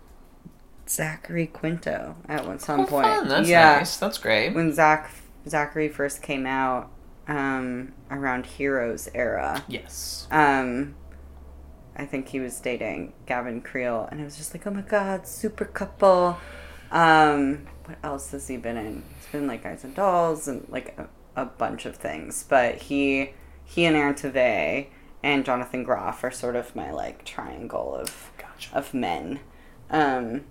[0.90, 3.06] Zachary Quinto at one some Oh, point.
[3.06, 3.28] fun.
[3.28, 3.96] That's yeah, nice.
[3.96, 4.54] That's great.
[4.54, 5.10] when Zach
[5.48, 6.90] Zachary first came out
[7.28, 9.64] um, around Heroes era.
[9.68, 10.26] Yes.
[10.32, 10.96] Um,
[11.96, 15.26] I think he was dating Gavin Creel, and I was just like, oh my god,
[15.26, 16.38] super couple.
[16.90, 19.04] Um, what else has he been in?
[19.16, 21.08] He's been like Guys and Dolls and like a,
[21.40, 22.44] a bunch of things.
[22.48, 23.30] But he
[23.64, 24.88] he and Aaron Tveit
[25.22, 28.74] and Jonathan Groff are sort of my like triangle of Gotcha.
[28.76, 29.38] of men.
[29.90, 30.42] Um,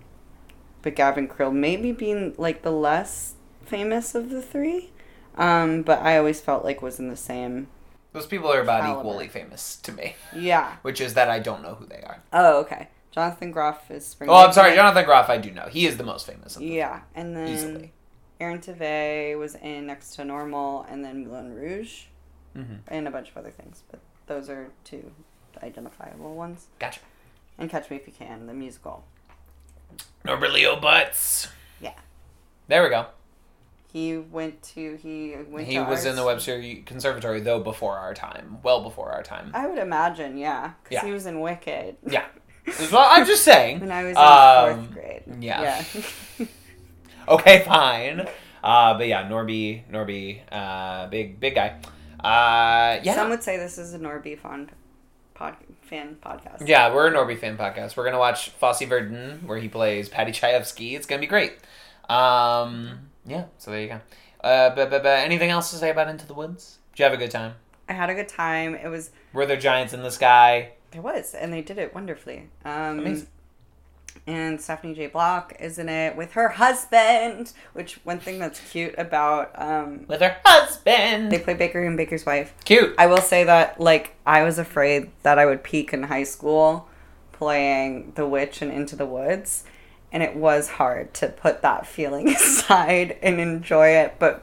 [0.82, 4.90] but Gavin Creel maybe being like the less famous of the three.
[5.36, 7.68] Um, but I always felt like was in the same.
[8.12, 9.00] Those people are about Caliber.
[9.00, 10.76] equally famous to me, Yeah.
[10.82, 12.20] which is that I don't know who they are.
[12.32, 12.88] Oh, okay.
[13.12, 14.28] Jonathan Groff is Spring.
[14.30, 15.28] Oh, I'm sorry, Jonathan Groff.
[15.28, 15.66] I do know.
[15.70, 16.56] He is the most famous.
[16.56, 16.70] Of them.
[16.72, 17.92] Yeah, and then Easily.
[18.40, 22.04] Aaron Tveit was in Next to Normal, and then Moulin Rouge,
[22.56, 22.78] Mhm.
[22.88, 23.82] and a bunch of other things.
[23.90, 25.12] But those are two
[25.62, 26.66] identifiable ones.
[26.78, 27.00] Gotcha.
[27.58, 29.04] And Catch Me If You Can, the musical.
[30.24, 31.48] Norbert Leo Butz.
[31.80, 31.92] Yeah.
[32.68, 33.06] There we go.
[33.92, 35.66] He went to he went.
[35.66, 39.50] He to was in the Webster Conservatory though before our time, well before our time.
[39.54, 41.06] I would imagine, yeah, because Yeah.
[41.06, 41.96] he was in Wicked.
[42.06, 42.26] Yeah.
[42.92, 43.80] Well, I'm just saying.
[43.80, 45.22] When I was in Um, fourth grade.
[45.42, 45.82] yeah.
[46.38, 46.46] Yeah.
[47.28, 48.28] Okay, fine.
[48.62, 51.76] Uh, but yeah, Norby, Norby, uh, big, big guy.
[52.18, 53.14] Uh, yeah.
[53.14, 54.70] Some would say this is a Norby fan,
[55.34, 55.56] pod,
[55.90, 56.66] fan podcast.
[56.66, 57.96] Yeah, we're a Norby fan podcast.
[57.96, 60.94] We're gonna watch Fosse Verdon, where he plays Paddy Chayefsky.
[60.94, 61.54] It's gonna be great.
[62.08, 64.00] Um, yeah, so there you go.
[64.42, 66.78] Uh, but, but, but anything else to say about Into the Woods?
[66.92, 67.54] Did you have a good time?
[67.88, 68.74] I had a good time.
[68.74, 70.72] It was Were there giants in the sky?
[70.92, 72.48] There was, and they did it wonderfully.
[72.64, 73.26] Um, Amazing.
[74.26, 75.06] And Stephanie J.
[75.08, 77.52] Block is in it with her husband.
[77.72, 81.32] Which one thing that's cute about um, With her husband.
[81.32, 82.54] they play Baker and Baker's wife.
[82.64, 82.94] Cute.
[82.98, 86.88] I will say that like I was afraid that I would peak in high school
[87.32, 89.64] playing The Witch and Into the Woods,
[90.12, 94.16] and it was hard to put that feeling aside and enjoy it.
[94.18, 94.42] But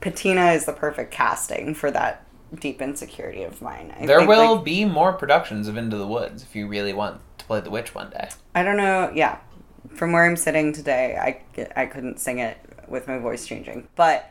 [0.00, 3.94] Patina is the perfect casting for that deep insecurity of mine.
[3.98, 6.92] I There think, will like, be more productions of Into the Woods if you really
[6.92, 8.28] want to play the witch one day.
[8.54, 9.10] I don't know.
[9.14, 9.38] Yeah,
[9.94, 13.88] from where I'm sitting today, I I couldn't sing it with my voice changing.
[13.96, 14.30] But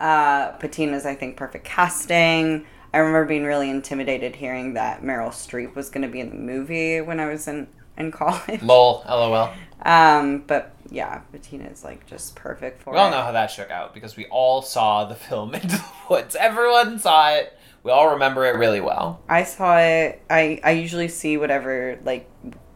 [0.00, 2.66] uh, Patina's, I think, perfect casting.
[2.92, 6.36] I remember being really intimidated hearing that Meryl Streep was going to be in the
[6.36, 8.62] movie when I was in in college.
[8.62, 9.50] Lol, lol.
[9.82, 12.94] Um, but yeah, Patina is like just perfect for it.
[12.94, 13.12] We all it.
[13.12, 16.34] know how that shook out because we all saw the film Into the Woods.
[16.34, 17.56] Everyone saw it.
[17.84, 19.20] We all remember it really well.
[19.28, 20.20] I saw it.
[20.28, 22.28] I I usually see whatever like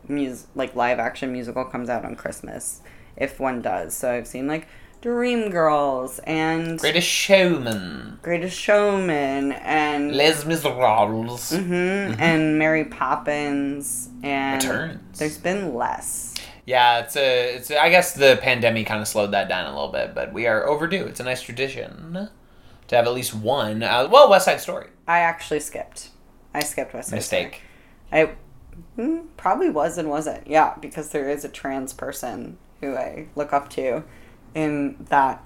[0.07, 2.83] mus like live action musical comes out on Christmas,
[3.17, 3.95] if one does.
[3.97, 4.69] So I've seen like
[5.01, 8.19] Dreamgirls and Greatest Showman.
[8.23, 11.53] Greatest Showman and Les Miserables.
[11.53, 15.19] Mhm, and Mary Poppins and Returns.
[15.19, 16.35] There's been less.
[16.67, 19.71] Yeah, it's a, it's a, I guess the pandemic kind of slowed that down a
[19.75, 21.07] little bit, but we are overdue.
[21.07, 22.29] It's a nice tradition
[22.89, 23.83] to have at least one.
[23.83, 24.89] Uh, well, West Side Story.
[25.07, 26.11] I actually skipped.
[26.55, 27.43] I skipped West Side Story.
[27.45, 27.63] Mistake.
[28.11, 28.31] I
[28.97, 30.47] mm, probably was and wasn't.
[30.47, 34.05] Yeah, because there is a trans person who I look up to
[34.55, 35.43] in that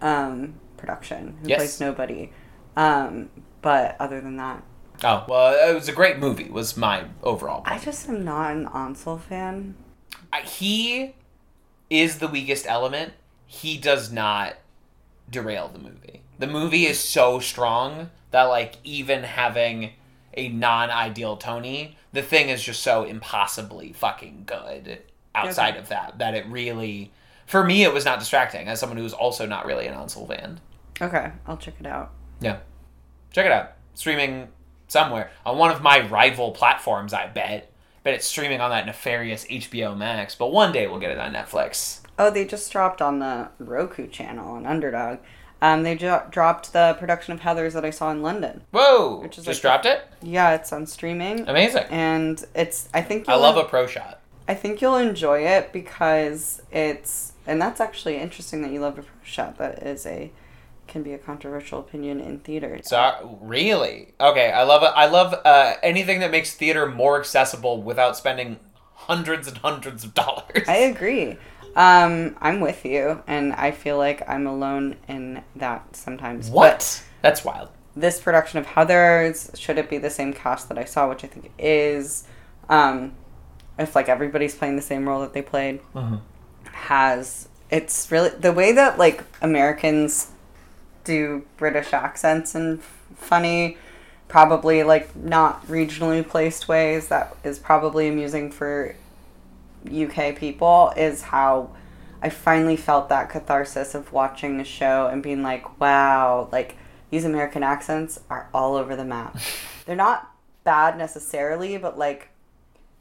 [0.00, 1.58] um, production who Yes.
[1.58, 2.30] plays nobody.
[2.76, 4.62] Um, but other than that,
[5.04, 6.48] Oh well, it was a great movie.
[6.48, 7.62] Was my overall.
[7.64, 9.74] I just am not an Ansel fan.
[10.32, 11.14] I- he
[11.90, 13.12] is the weakest element.
[13.46, 14.54] He does not
[15.28, 16.21] derail the movie.
[16.42, 19.92] The movie is so strong that like even having
[20.34, 25.02] a non-ideal Tony, the thing is just so impossibly fucking good
[25.36, 25.78] outside Okay.
[25.78, 27.12] of that that it really
[27.46, 30.58] for me it was not distracting as someone who's also not really an Ansel fan.
[31.00, 32.10] Okay, I'll check it out.
[32.40, 32.58] Yeah.
[33.30, 33.74] Check it out.
[33.94, 34.48] Streaming
[34.88, 37.70] somewhere on one of my rival platforms, I bet.
[38.02, 41.34] Bet it's streaming on that nefarious HBO Max, but one day we'll get it on
[41.34, 42.00] Netflix.
[42.18, 45.18] Oh, they just dropped on the Roku channel on Underdog.
[45.62, 48.62] Um, they jo- dropped the production of Heathers that I saw in London.
[48.72, 49.20] Whoa!
[49.22, 50.04] Which is just like- dropped it.
[50.20, 51.84] Yeah, it's on streaming, Amazing.
[51.88, 52.88] and it's.
[52.92, 54.18] I think I love a pro shot.
[54.48, 59.02] I think you'll enjoy it because it's, and that's actually interesting that you love a
[59.02, 59.56] pro shot.
[59.58, 60.32] That is a,
[60.88, 62.80] can be a controversial opinion in theater.
[62.82, 64.50] So really, okay.
[64.50, 64.82] I love.
[64.82, 68.58] I love uh, anything that makes theater more accessible without spending
[68.94, 70.66] hundreds and hundreds of dollars.
[70.68, 71.36] I agree.
[71.74, 76.48] Um, I'm with you, and I feel like I'm alone in that sometimes.
[76.50, 77.02] But what?
[77.22, 77.68] That's wild.
[77.96, 81.28] this production of Heathers, should it be the same cast that I saw, which I
[81.28, 82.24] think it is,
[82.68, 83.14] um,
[83.78, 85.80] if like everybody's playing the same role that they played,
[86.72, 90.28] has it's really the way that like Americans
[91.04, 92.78] do British accents in
[93.16, 93.76] funny,
[94.28, 98.94] probably like not regionally placed ways that is probably amusing for
[99.86, 101.70] UK people is how
[102.22, 106.76] I finally felt that catharsis of watching a show and being like, wow, like
[107.10, 109.36] these American accents are all over the map.
[109.86, 110.30] They're not
[110.64, 112.28] bad necessarily, but like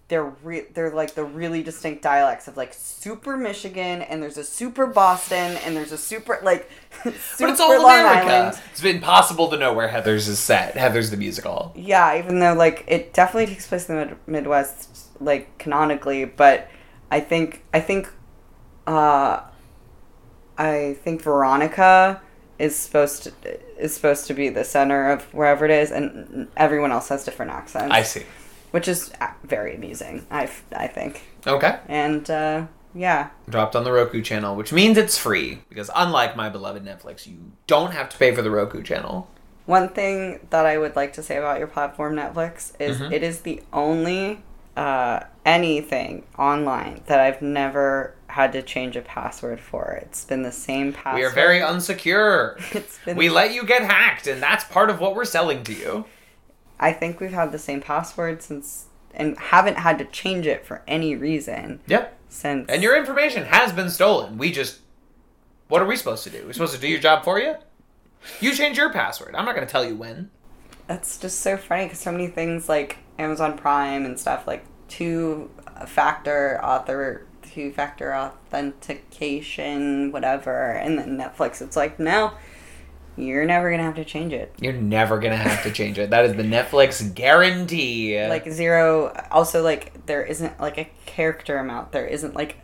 [0.07, 4.43] they're re- they're like the really distinct dialects of like super Michigan and there's a
[4.43, 6.69] super Boston and there's a super like
[7.03, 8.29] super But it's all Long America.
[8.29, 8.61] Island.
[8.81, 10.73] been impossible to know where Heathers is set.
[10.75, 11.71] Heathers the musical.
[11.77, 14.89] Yeah, even though like it definitely takes place in the Mid- Midwest,
[15.21, 16.69] like canonically, but
[17.11, 18.09] I think I think,
[18.87, 19.41] uh,
[20.57, 22.21] I think Veronica
[22.59, 23.31] is supposed to
[23.81, 27.51] is supposed to be the center of wherever it is, and everyone else has different
[27.51, 27.93] accents.
[27.93, 28.23] I see.
[28.71, 30.25] which is uh, very amusing.
[30.31, 31.79] I I think, Okay.
[31.87, 36.49] and uh, yeah, Dropped on the Roku channel, which means it's free because unlike my
[36.49, 39.27] beloved Netflix, you don't have to pay for the Roku channel.
[39.65, 43.11] One thing that I would like to say about your platform, Netflix, is Mhm.
[43.11, 44.41] it is the only
[44.77, 49.99] uh, anything online that I've never had to change a password for.
[50.01, 51.19] It's been the same password.
[51.19, 52.55] We are very unsecure.
[52.73, 53.17] It's been.
[53.17, 56.05] we let you get hacked, and that's part of what we're selling to you.
[56.79, 60.81] I think we've had the same password since, and haven't had to change it for
[60.87, 62.17] any reason Yep.
[62.29, 62.69] since.
[62.69, 64.37] And your information has been stolen.
[64.37, 64.79] We just.
[65.67, 66.43] What are we supposed to do?
[66.45, 67.55] We're supposed to do your job for you?
[68.41, 69.35] You change your password.
[69.35, 70.29] I'm not going to tell you when.
[70.87, 75.49] That's just so funny because so many things like Amazon Prime and stuff like two
[75.85, 82.31] factor author two factor authentication whatever and then Netflix it's like no
[83.17, 86.11] you're never gonna have to change it You're never going to have to change it.
[86.11, 88.17] That is the Netflix guarantee.
[88.27, 92.57] like zero also like there isn't like a character amount there isn't like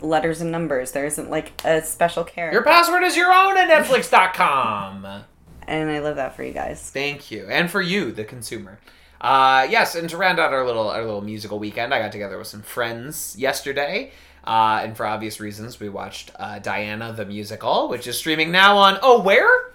[0.00, 3.68] letters and numbers there isn't like a special character your password is your own at
[3.84, 5.04] Netflix.com.
[5.66, 8.78] and I love that for you guys Thank you, and for you, the consumer.
[9.20, 12.38] Uh, yes, and to round out our little our little musical weekend, I got together
[12.38, 14.12] with some friends yesterday,
[14.44, 18.76] uh, and for obvious reasons, we watched uh, Diana the musical, which is streaming now
[18.76, 18.98] on.
[19.02, 19.72] Oh, where?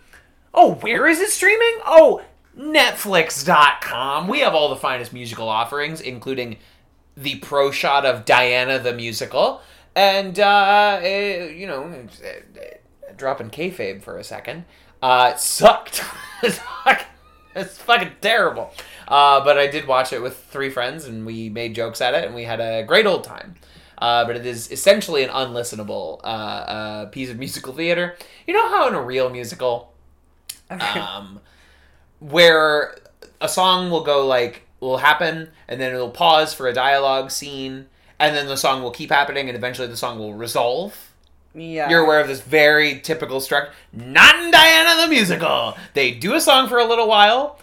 [0.53, 1.79] Oh, where is it streaming?
[1.85, 2.23] Oh,
[2.57, 4.27] Netflix.com.
[4.27, 6.57] We have all the finest musical offerings, including
[7.17, 9.61] the pro shot of Diana the musical,
[9.95, 11.91] and uh, eh, you know,
[12.23, 12.77] eh,
[13.17, 14.65] dropping kayfabe for a second.
[15.01, 16.03] Uh, it sucked.
[17.55, 18.71] it's fucking terrible.
[19.07, 22.25] Uh, but I did watch it with three friends, and we made jokes at it,
[22.25, 23.55] and we had a great old time.
[23.97, 28.15] Uh, but it is essentially an unlistenable uh, uh, piece of musical theater.
[28.47, 29.93] You know how in a real musical,
[30.69, 31.39] um,
[32.19, 32.95] where
[33.41, 37.87] a song will go like will happen and then it'll pause for a dialogue scene
[38.19, 41.11] and then the song will keep happening and eventually the song will resolve
[41.53, 46.33] yeah you're aware of this very typical structure not in diana the musical they do
[46.33, 47.59] a song for a little while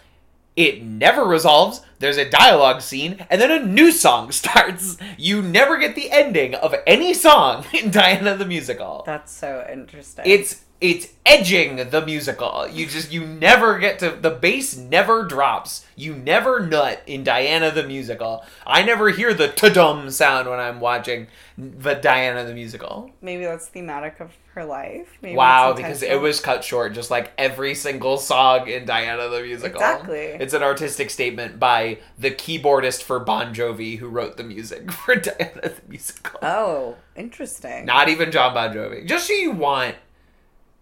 [0.60, 1.80] it never resolves.
[2.00, 4.98] There's a dialogue scene and then a new song starts.
[5.16, 9.02] You never get the ending of any song in diana the musical.
[9.06, 10.24] That's so interesting.
[10.26, 12.66] It's it's edging the musical.
[12.68, 15.84] You just you never get to the bass never drops.
[15.94, 18.44] You never nut in Diana the musical.
[18.66, 21.26] I never hear the ta-dum sound when I'm watching
[21.58, 23.10] the Diana the musical.
[23.20, 27.32] maybe that's thematic of her life maybe wow, because it was cut short just like
[27.38, 29.80] every single song in Diana the musical.
[29.80, 30.18] Exactly.
[30.18, 35.16] It's an artistic statement by the keyboardist for Bon Jovi who wrote the music for
[35.16, 36.40] Diana the musical.
[36.42, 37.84] Oh, interesting.
[37.84, 39.06] Not even John Bon Jovi.
[39.06, 39.96] Just who you want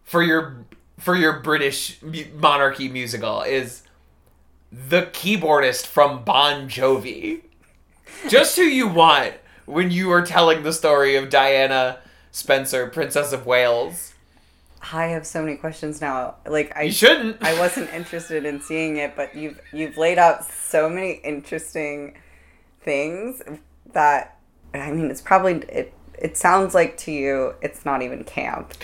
[0.09, 0.65] for your
[0.99, 2.01] for your British
[2.35, 3.83] monarchy musical is
[4.73, 7.43] the keyboardist from Bon Jovi.
[8.29, 9.35] Just who you want
[9.67, 11.99] when you are telling the story of Diana
[12.33, 14.15] Spencer, Princess of Wales.
[14.93, 16.37] I have so many questions now.
[16.47, 17.43] Like I You shouldn't.
[17.43, 22.17] I wasn't interested in seeing it, but you've you've laid out so many interesting
[22.81, 23.43] things
[23.93, 24.39] that
[24.73, 25.93] I mean, it's probably it.
[26.19, 28.75] It sounds like to you, it's not even camp.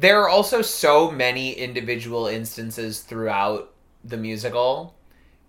[0.00, 3.72] There are also so many individual instances throughout
[4.02, 4.94] the musical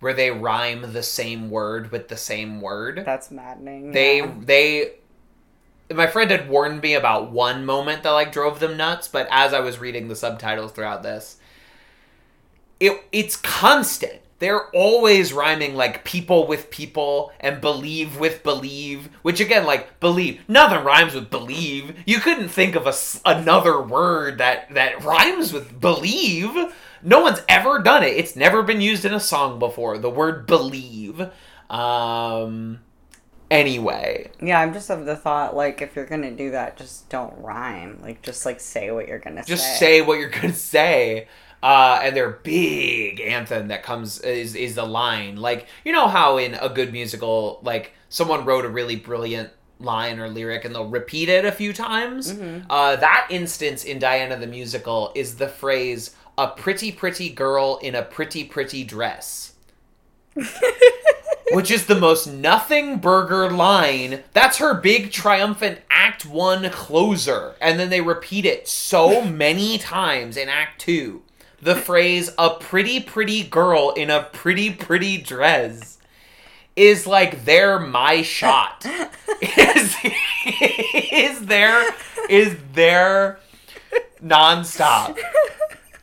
[0.02, 3.04] where they rhyme the same word with the same word.
[3.06, 3.92] That's maddening.
[3.92, 4.34] they yeah.
[4.40, 4.92] they
[5.94, 9.54] my friend had warned me about one moment that like drove them nuts, but as
[9.54, 11.38] I was reading the subtitles throughout this,
[12.80, 14.22] it it's constant.
[14.42, 20.42] They're always rhyming like people with people and believe with believe, which again, like believe,
[20.48, 21.96] nothing rhymes with believe.
[22.08, 26.74] You couldn't think of a another word that that rhymes with believe.
[27.04, 28.18] No one's ever done it.
[28.18, 30.00] It's never been used in a song before.
[30.00, 31.30] The word believe.
[31.70, 32.80] Um.
[33.52, 37.38] Anyway, Yeah, I'm just of the thought like if you're gonna do that, just don't
[37.38, 38.00] rhyme.
[38.02, 39.70] Like just like say what you're gonna just say.
[39.70, 41.28] Just say what you're gonna say.
[41.64, 46.38] Uh, and their big anthem that comes is is the line like you know how
[46.38, 50.90] in a good musical like someone wrote a really brilliant line or lyric and they'll
[50.90, 52.32] repeat it a few times.
[52.70, 57.94] Uh, that instance in Diana the musical is the phrase "a pretty pretty girl in
[57.96, 59.54] a pretty pretty dress."
[61.52, 64.24] which is the most nothing burger line.
[64.34, 67.56] That's her big triumphant Act 1 closer.
[67.60, 71.22] And then they repeat it so many times in Act 2.
[71.62, 76.00] The phrase, a pretty, pretty girl in a pretty, pretty dress,
[76.76, 78.86] is like their my shot.
[79.42, 79.96] is,
[81.12, 81.88] is their,
[82.30, 83.40] is their
[84.24, 85.20] nonstop.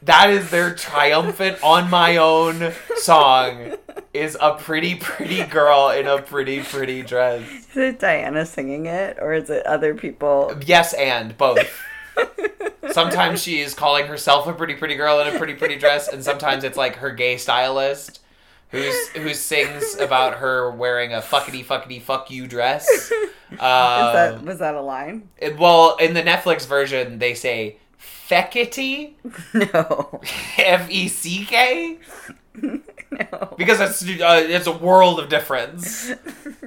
[0.02, 3.74] That is their triumphant on my own song.
[4.14, 7.42] Is a pretty pretty girl in a pretty pretty dress.
[7.70, 10.56] Is it Diana singing it or is it other people?
[10.64, 11.82] Yes, and both.
[12.92, 16.22] Sometimes she is calling herself a pretty pretty girl in a pretty pretty dress, and
[16.24, 18.20] sometimes it's like her gay stylist
[18.70, 22.86] who's who sings about her wearing a fuckity fuckity fuck you dress.
[22.88, 23.10] Is
[23.58, 25.28] that Um, was that a line?
[25.38, 29.14] it- well, in the Netflix version, they say feckity,
[29.72, 30.20] No.
[30.58, 31.98] F E C K.
[33.10, 33.54] no.
[33.56, 36.10] because it's uh, it's a world of difference.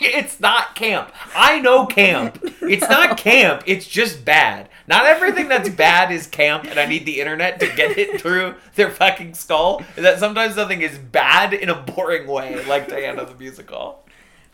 [0.00, 1.12] it's not camp.
[1.34, 2.38] I know camp.
[2.62, 3.62] It's not camp.
[3.66, 4.68] It's just bad.
[4.86, 8.54] Not everything that's bad is camp, and I need the internet to get it through
[8.74, 9.82] their fucking skull.
[9.96, 14.04] Is that sometimes something is bad in a boring way, like Diana the musical.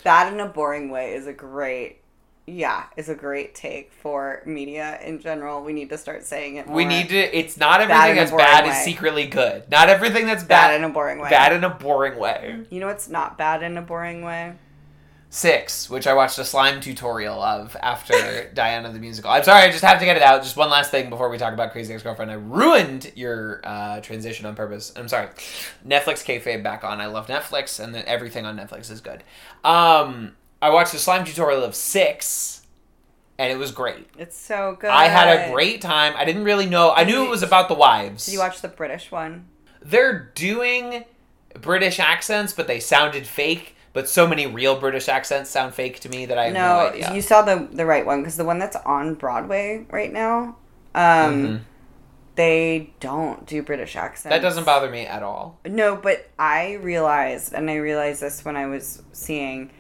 [0.05, 2.03] Bad in a boring way is a great
[2.49, 5.63] yeah, is a great take for media in general.
[5.63, 6.77] We need to start saying it more.
[6.77, 7.39] We need to.
[7.39, 8.71] It's not everything in that's bad way.
[8.71, 9.71] is secretly good.
[9.71, 10.77] Not everything that's bad bad.
[10.77, 11.31] in a boring way.
[11.31, 12.65] Bad in a boring way.
[12.71, 14.55] You know what's not bad in a boring way?
[15.31, 19.31] Six, which I watched a slime tutorial of after Diana the musical.
[19.31, 20.43] I'm sorry, I just have to get it out.
[20.43, 22.31] Just one last thing before we talk about Crazy Ex Girlfriend.
[22.31, 24.91] I ruined your uh, transition on purpose.
[24.97, 25.29] I'm sorry.
[25.87, 27.03] Netflix kayfabe back on.
[27.03, 29.23] I love Netflix, and then everything on Netflix is good.
[29.65, 32.63] Um, I watched a slime tutorial of Six,
[33.39, 34.09] and it was great.
[34.19, 34.91] It's so good.
[34.91, 36.15] I had a great time.
[36.17, 36.93] I didn't really know.
[36.93, 38.27] I knew it was about the wives.
[38.27, 39.47] Did you watch the British one?
[39.81, 41.05] They're doing
[41.61, 43.77] British accents, but they sounded fake.
[43.93, 46.89] But so many real British accents sound fake to me that I have no, No,
[46.91, 47.15] idea.
[47.15, 50.57] you saw the the right one because the one that's on Broadway right now,
[50.95, 51.61] um, Mhm.
[52.35, 54.29] they don't do British accents.
[54.35, 55.59] That doesn't bother me at all.
[55.65, 59.71] No, but I realized, and I realized this when I was seeing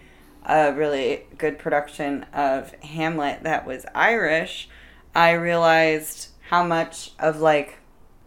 [0.48, 4.68] a really good production of Hamlet that was Irish.
[5.14, 7.78] I realized how much of like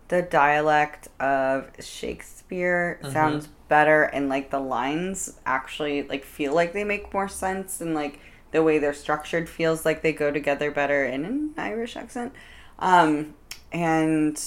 [0.09, 3.11] the dialect of Shakespeare Mhm.
[3.11, 7.95] sounds better and like the lines actually like feel like they make more sense and
[7.95, 8.19] like
[8.51, 12.33] the way they're structured feels like they go together better in an Irish accent.
[12.79, 13.35] Um
[13.71, 14.37] and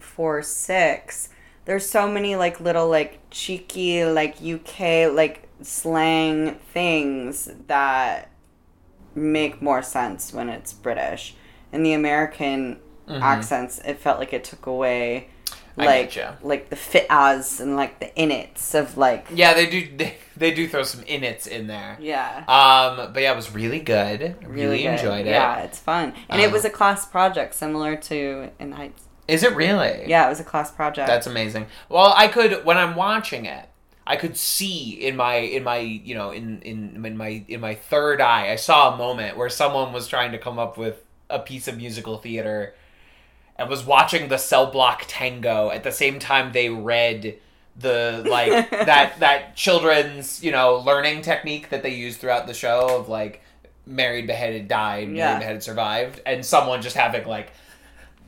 [0.00, 1.28] for six,
[1.64, 8.30] there's so many like little like cheeky like UK like slang things that
[9.14, 11.34] make more sense when it's British.
[11.72, 12.78] In the American
[13.08, 13.20] Mhm.
[13.22, 15.28] accents, it felt like it took away
[15.76, 19.88] like like the fit as and like the innits of like Yeah, they do.
[19.96, 21.96] They, they do throw some innits in there.
[22.00, 22.38] yeah.
[22.48, 24.36] Um, but yeah, it was really good.
[24.42, 24.90] Really, Really good.
[24.92, 25.30] enjoyed it.
[25.30, 26.14] Yeah, it's fun.
[26.28, 29.04] And it was a class project similar to In Heights.
[29.28, 30.04] Is it really?
[30.06, 31.06] Yeah, it was a class project.
[31.06, 31.66] That's amazing.
[31.88, 33.68] Well, I could when I'm watching it,
[34.08, 37.74] I could see in my in my you know in in in my in my
[37.74, 41.38] third eye, I saw a moment where someone was trying to come up with a
[41.38, 42.74] piece of musical theater
[43.56, 47.38] and was watching the cell block tango at the same time they read
[47.76, 52.98] the like that that children's you know learning technique that they use throughout the show
[52.98, 53.42] of like
[53.84, 55.26] married beheaded died Yeah.
[55.26, 57.52] married beheaded survived and someone just having like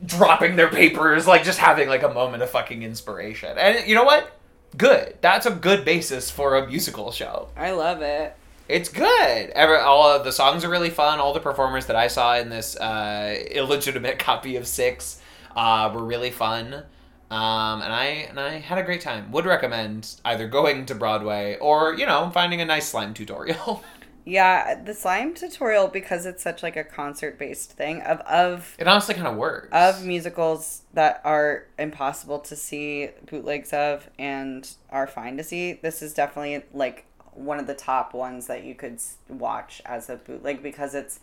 [0.05, 4.03] dropping their papers like just having like a moment of fucking inspiration and you know
[4.03, 4.31] what
[4.77, 8.35] good that's a good basis for a musical show I love it.
[8.71, 9.49] It's good.
[9.49, 11.19] Ever all of the songs are really fun.
[11.19, 15.21] All the performers that I saw in this uh, illegitimate copy of Six
[15.57, 16.83] uh, were really fun.
[17.29, 19.29] Um, and I and I had a great time.
[19.33, 23.83] Would recommend either going to Broadway or you know finding a nice slime tutorial.
[24.25, 28.87] Yeah, the slime tutorial because it's such like a concert based thing of of it
[28.87, 29.69] honestly kind of works.
[29.71, 35.73] of musicals that are impossible to see bootlegs of and are fine to see.
[35.73, 38.99] This is definitely like one of the top ones that you could
[39.29, 41.19] watch as a bootleg because it's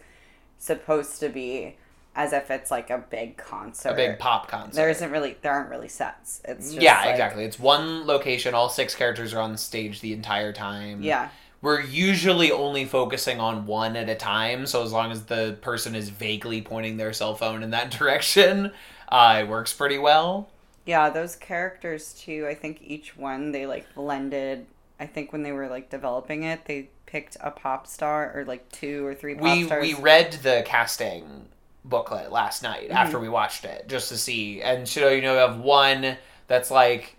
[0.59, 1.77] supposed to be
[2.17, 3.91] as if it's like a big concert.
[3.91, 4.75] a big pop concert.
[4.75, 6.41] There isn't really there aren't really sets.
[6.45, 7.45] It's just yeah, like- exactly.
[7.45, 8.55] It's one location.
[8.55, 11.03] All six characters are on stage the entire time.
[11.03, 11.29] Yeah.
[11.61, 15.95] We're usually only focusing on one at a time, so as long as the person
[15.97, 18.73] is vaguely pointing their cell phone in that direction,
[19.09, 20.51] uh, it works pretty well.
[20.85, 22.47] Yeah, those characters too.
[22.49, 24.67] I think each one they like blended.
[24.99, 28.71] I think when they were like developing it, they picked a pop star or like
[28.73, 29.83] two or three pop We stars.
[29.83, 31.49] we read the casting
[31.85, 32.97] booklet last night Mm-hmm.
[32.97, 36.71] after we watched it just to see, and so you know you have one that's
[36.71, 37.17] like,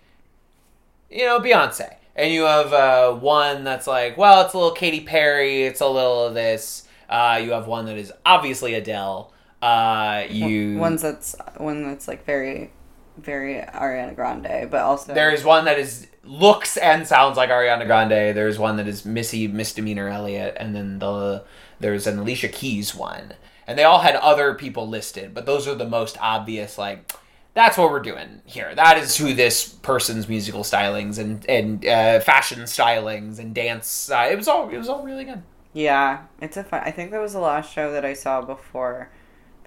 [1.10, 5.00] you know, Beyonce, and you have uh, one that's like, well, it's a little Katy
[5.00, 6.86] Perry, it's a little of this.
[7.08, 9.32] Uh, you have one that is obviously Adele.
[9.60, 12.72] Uh, you one's that's one that's like very,
[13.18, 17.86] very Ariana Grande, but also There is one that is looks and sounds like Ariana
[17.86, 18.36] Grande.
[18.36, 21.44] There's one that is Missy Misdemeanor Elliott, and then the
[21.78, 23.34] there's an Alicia Keys one,
[23.66, 26.78] and they all had other people listed, but those are the most obvious.
[26.78, 27.12] Like
[27.60, 28.74] that's what we're doing here.
[28.74, 34.10] That is who this person's musical stylings and and uh, fashion stylings and dance.
[34.10, 35.42] Uh, it was all it was all really good.
[35.72, 36.82] yeah, it's a fun.
[36.84, 39.10] I think that was the last show that I saw before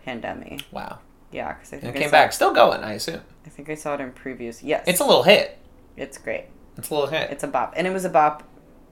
[0.06, 0.62] pandemic.
[0.72, 1.00] Wow,
[1.32, 2.82] Yeah, because I think it came back, still going.
[2.84, 4.62] I assume I think I saw it in previews.
[4.64, 5.58] Yes, it's a little hit.
[5.96, 6.46] it's great.
[6.78, 7.30] It's a little hit.
[7.32, 8.44] It's a bop, and it was a bop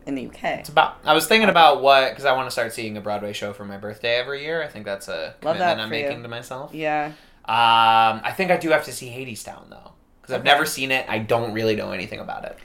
[0.06, 0.44] in the UK.
[0.60, 0.98] It's about.
[1.04, 3.66] I was thinking about what because I want to start seeing a Broadway show for
[3.66, 4.62] my birthday every year.
[4.64, 6.04] I think that's a Love commitment that I'm for you.
[6.06, 6.74] making to myself.
[6.74, 7.12] Yeah,
[7.46, 11.06] Um, I think I do have to see Hadestown though because I've never seen it.
[11.10, 12.58] I don't really know anything about it.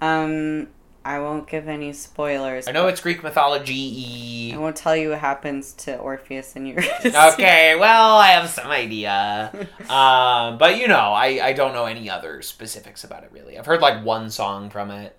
[0.00, 0.68] um,
[1.04, 2.66] I won't give any spoilers.
[2.66, 4.52] I know it's Greek mythology.
[4.52, 7.14] I won't tell you what happens to Orpheus and Eurydice.
[7.14, 9.52] okay, well, I have some idea.
[9.88, 13.56] Um, but you know, I, I don't know any other specifics about it really.
[13.56, 15.16] I've heard like one song from it.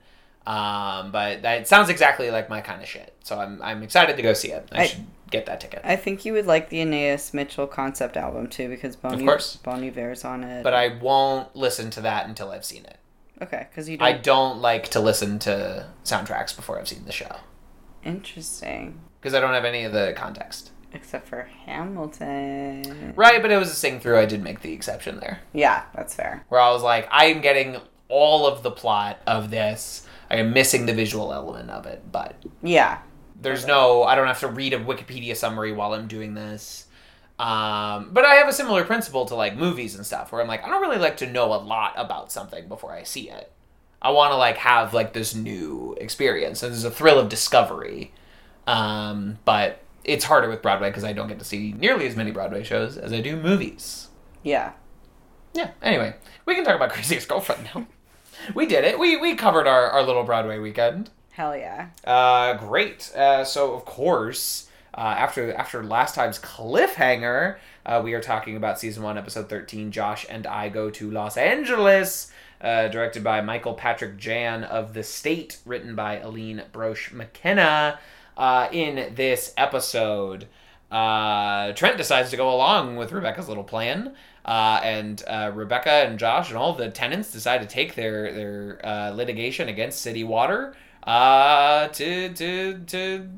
[0.48, 3.14] Um, but that sounds exactly like my kind of shit.
[3.24, 4.68] So I'm I'm excited to go see it.
[4.72, 5.82] I, I- should get that ticket.
[5.84, 9.58] I think you would like the Anaïs Mitchell concept album too because Bon, course.
[9.58, 10.64] bon Iver's on it.
[10.64, 12.98] but I won't listen to that until I've seen it.
[13.42, 14.08] okay, because you don't.
[14.08, 17.36] I don't like to listen to soundtracks before I've seen the show
[18.06, 20.72] Interesting, because I don't have any of the context.
[20.94, 23.12] except for Hamilton.
[23.18, 24.18] Right, but it was a sing through.
[24.18, 26.46] I did make the exception there, Yeah, that's fair.
[26.48, 27.78] where I was like, I am getting
[28.08, 30.07] all of the plot of this.
[30.30, 33.00] I am missing the visual element of it, but Yeah,
[33.42, 34.04] there's no.
[34.04, 36.86] I don't have to read a Wikipedia summary while I'm doing this.
[37.40, 40.64] Um, but I have a similar principle to like movies and stuff, where I'm like,
[40.66, 43.52] I don't really like to know a lot about something before I see it.
[44.02, 48.12] I want to like have like this new experience, and there's a thrill of discovery.
[48.66, 52.32] Um, but it's harder with Broadway because I don't get to see nearly as many
[52.32, 54.08] Broadway shows as I do movies.
[54.44, 54.74] yeah.
[55.54, 55.72] Yeah.
[55.82, 56.14] Anyway,
[56.46, 57.88] we can talk about Crazy Ex-Girlfriend now.
[58.54, 58.98] We did it.
[59.00, 61.10] We we covered our, our little Broadway weekend.
[61.32, 61.90] Hell yeah.
[62.04, 63.12] Uh, great.
[63.16, 68.80] Uh, so of course, uh, after after last time's cliffhanger, uh, we are talking about
[68.80, 69.92] season one, episode thirteen.
[69.92, 72.32] Josh and I go to Los Angeles.
[72.60, 78.00] Uh, directed by Michael Patrick Jann of The State, written by Aline Brosh McKenna.
[78.36, 80.48] Uh, in this episode,
[80.92, 84.16] uh, Trent decides to go along with Rebecca's little plan,
[84.48, 88.86] uh, and uh, Rebecca and Josh and all the tenants decide to take their their
[88.86, 90.74] uh, litigation against City Water
[91.04, 93.30] uh, to to to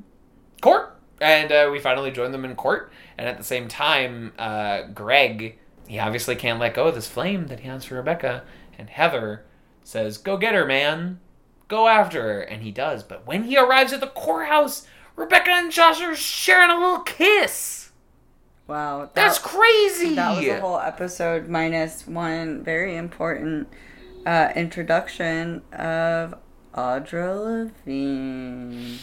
[0.62, 2.91] court, and uh, we finally join them in court.
[3.18, 5.57] And at the same time, uh, Greg
[5.88, 8.43] he obviously can't let go of this flame that he has for Rebecca,
[8.78, 9.43] and Heather
[9.84, 11.20] says, "Go get her, man."
[11.68, 13.03] Go after her, and he does.
[13.03, 17.79] But when he arrives at the courthouse, Rebecca and Josh are sharing a little kiss.
[18.70, 18.99] Wow.
[18.99, 20.13] That, That's crazy.
[20.13, 23.67] That was a whole episode minus one very important
[24.28, 26.36] uh, introduction of
[26.76, 28.99] Audra Levine.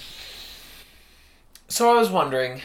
[1.66, 2.62] So I was wondering,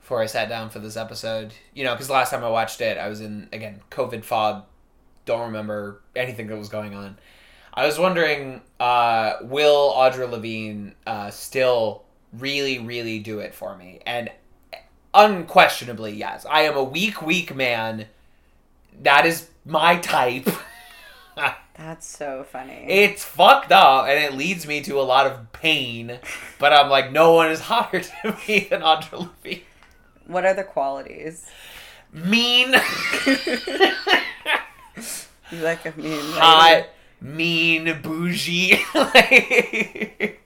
[0.00, 2.98] before I sat down for this episode, you know, because last time I watched it,
[2.98, 4.64] I was in again COVID fog,
[5.26, 7.18] don't remember anything that was going on.
[7.72, 12.02] I was wondering, uh, will Audra Levine uh, still
[12.32, 14.00] really, really do it for me?
[14.04, 14.28] And
[15.16, 16.46] unquestionably, yes.
[16.48, 18.06] I am a weak, weak man.
[19.02, 20.48] That is my type.
[21.76, 22.86] That's so funny.
[22.88, 26.18] It's fucked up, and it leads me to a lot of pain.
[26.58, 29.60] But I'm like, no one is hotter to me than Audra Levine.
[30.26, 31.44] what are the qualities?
[32.12, 32.72] Mean,
[35.52, 36.86] You like a mean hot,
[37.22, 37.36] lady?
[37.84, 38.80] mean, bougie.
[38.94, 40.40] like,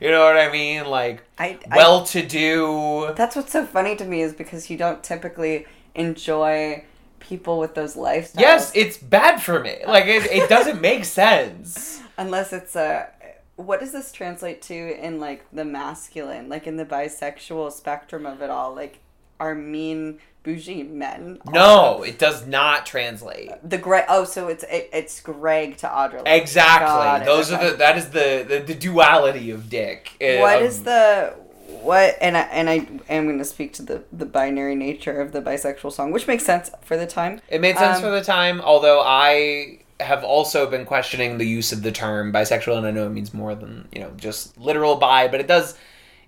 [0.00, 0.86] you know what I mean?
[0.86, 3.12] Like, I, I well-to-do.
[3.16, 6.84] That's what's so funny to me is because you don't typically enjoy
[7.18, 8.40] people with those lifestyles.
[8.40, 9.78] Yes, it's bad for me.
[9.86, 12.00] Like, it, it doesn't make sense.
[12.18, 13.08] unless it's a.
[13.56, 18.40] What does this translate to in like the masculine, like in the bisexual spectrum of
[18.40, 18.74] it all?
[18.74, 19.00] Like,
[19.40, 21.40] are mean bougie men?
[21.46, 23.50] No, it does not translate.
[23.68, 24.04] The Greg.
[24.08, 26.24] Oh, so it's it, it's Greg to Audra.
[26.24, 27.26] Got Exactly.
[27.26, 27.68] Those okay.
[27.68, 27.76] are the.
[27.78, 30.12] That is the the, the duality of Dick.
[30.20, 31.34] What of- is the
[31.82, 32.16] what?
[32.20, 35.40] And I and I am going to speak to the the binary nature of the
[35.40, 37.40] bisexual song, which makes sense for the time.
[37.48, 41.72] It made sense Um, for the time, although I have also been questioning the use
[41.72, 44.96] of the term bisexual, and I know it means more than you know just literal
[44.96, 45.74] bi, but it does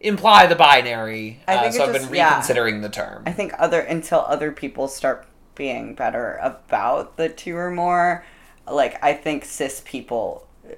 [0.02, 1.40] imply the binary.
[1.48, 2.28] I uh, so I've just- been yeah.
[2.28, 3.22] reconsidering the term.
[3.26, 8.24] I think other until other people start being better about the two or more,
[8.70, 10.72] like I think cis people uh,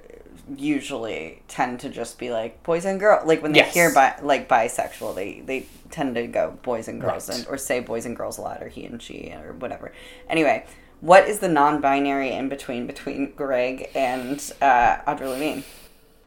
[0.57, 3.25] usually tend to just be like boys and girls.
[3.27, 3.73] Like when they Yes.
[3.73, 7.39] hear bi- like bisexual, they they tend to go boys and girls Right.
[7.39, 9.91] and or say boys and girls a lot or he and she or whatever.
[10.29, 10.65] Anyway,
[11.01, 15.63] what is the non-binary in between between Greg and uh, Audra Levine?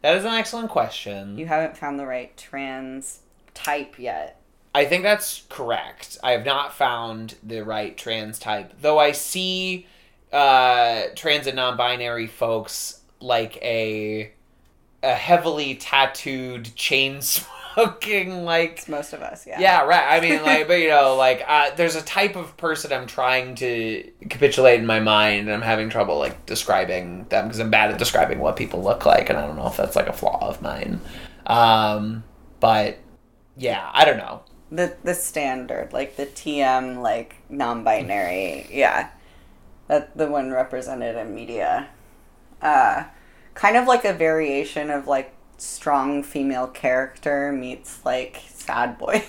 [0.02, 1.38] That is an excellent question.
[1.38, 3.20] You haven't found the right trans
[3.54, 4.40] type yet.
[4.74, 6.18] I think that's correct.
[6.22, 8.98] I have not found the right trans type, though.
[8.98, 9.86] I see
[10.32, 14.32] uh, trans and non-binary folks like a
[15.02, 17.20] a heavily tattooed, chain
[17.74, 19.60] smoking, like It's most of us, yeah.
[19.60, 20.16] yeah, right.
[20.16, 23.54] I mean, like, but you know, like, uh, there's a type of person I'm trying
[23.56, 27.90] to capitulate in my mind, and I'm having trouble like describing them because I'm bad
[27.90, 30.38] at describing what people look like, and I don't know if that's like a flaw
[30.48, 31.00] of mine.
[31.46, 32.24] Um,
[32.60, 32.98] but
[33.56, 34.42] yeah, I don't know.
[34.70, 39.10] the the standard like the tm like non-binary yeah
[39.88, 41.88] that the one represented in media
[42.62, 43.04] uh
[43.54, 49.24] kind of like a variation of like strong female character meets like sad boy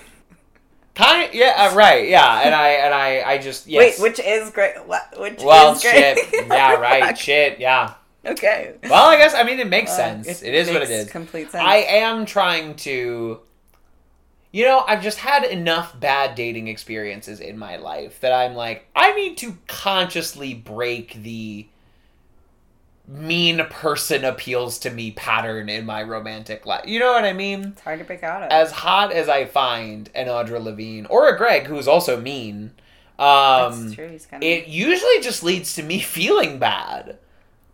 [0.96, 4.00] Kind, of, yeah, uh, right, yeah, and I and I I just yes.
[4.00, 4.76] wait which is great
[5.18, 7.94] which well, is great shit, yeah, right, shit, yeah.
[8.26, 10.42] okay Well, I guess I mean it makes Uh, sense.
[10.44, 11.10] it is what it is.
[11.10, 13.40] complete sense I am trying to.
[14.52, 18.88] You know, I've just had enough bad dating experiences in my life that I'm like,
[18.96, 21.68] I need to consciously break the
[23.12, 26.86] mean person appeals to me pattern in my romantic life.
[26.88, 27.64] You know what I mean?
[27.74, 31.28] it's hard to break out of As hot as I find an Audra Levine or
[31.28, 32.72] a Greg who's also mean,
[33.18, 37.18] um, that's true he's kind of it usually just leads to me feeling bad.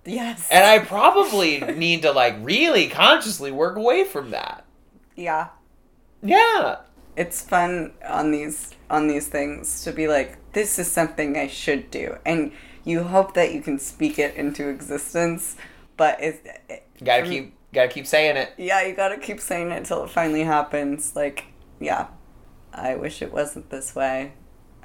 [0.06, 4.64] yes And I probably need to like really consciously work away from that.
[5.18, 5.50] yeah
[6.24, 6.78] Yeah.
[7.18, 11.90] it's fun on these on these things to be like this is something i should
[11.92, 12.52] do and
[12.86, 15.56] you hope that you can speak it into existence
[15.98, 18.54] but it's it, Gotta keep gotta keep saying it.
[18.58, 21.46] yeah you gotta keep saying it till it finally happens like
[21.80, 22.08] yeah
[22.74, 24.34] i wish it wasn't this way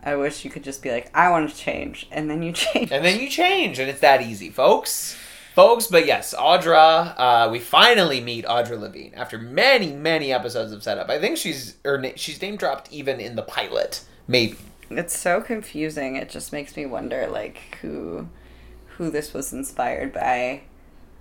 [0.03, 2.90] i wish you could just be like i want to change and then you change
[2.90, 5.16] And then you change, and it's that easy, folks.
[5.55, 10.80] Folks, but yes, Audra, uh, we finally meet Audra Levine after many, many episodes of
[10.82, 11.11] setup.
[11.11, 14.57] I think she's or na- she's name dropped even in the pilot, maybe.
[14.91, 18.28] It's so confusing it just makes me wonder like who
[18.97, 20.61] who this was inspired by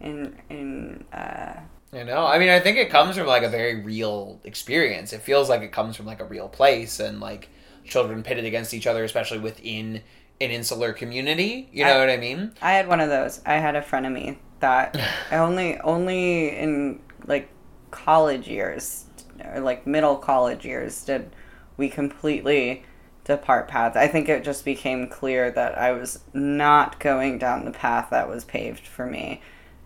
[0.02, 1.54] in in uh
[1.92, 5.12] You know, I mean, I think it comes from like a very real experience.
[5.12, 7.50] It feels like it comes from like a real place and like
[7.84, 10.02] children pitted against each other, especially within
[10.40, 11.68] an insular community.
[11.74, 12.54] You know I- what I mean?
[12.62, 13.42] I had one of those.
[13.46, 14.96] I had a frenemy that
[15.32, 17.50] only only in like
[17.92, 19.06] college years
[19.44, 21.36] or like middle college years did
[21.78, 22.84] we completely
[23.30, 23.96] depart paths.
[23.96, 28.28] I think it just became clear that I was not going down the path that
[28.28, 29.42] was paved for me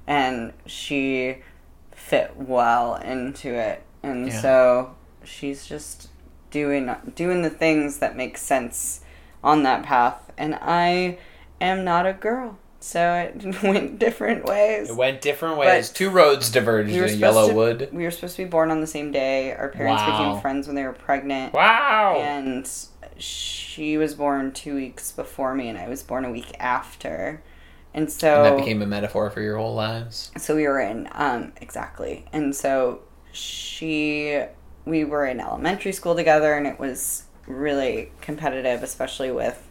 [0.07, 1.37] and she
[1.91, 3.83] fit well into it.
[4.01, 4.41] And Yeah.
[4.41, 6.09] so she's just
[6.51, 9.01] doing doing the things that make sense
[9.43, 11.17] on that path and I
[11.61, 12.57] am not a girl.
[12.79, 14.89] So it went different ways.
[14.89, 15.89] It went different ways.
[15.89, 17.93] But Two roads diverged we in supposed to- Yellowwood.
[17.93, 19.53] we were supposed to be born on the same day.
[19.53, 20.17] Our parents Wow.
[20.17, 21.53] became friends when they were pregnant.
[21.53, 22.17] Wow.
[22.19, 22.69] And
[23.17, 27.43] she was born two weeks before me, and I was born a week after.
[27.93, 30.31] And so and that became a metaphor for your whole lives.
[30.37, 33.01] so we were in um exactly and so
[33.31, 34.41] she
[34.85, 39.69] we were in elementary school together and it was really competitive especially with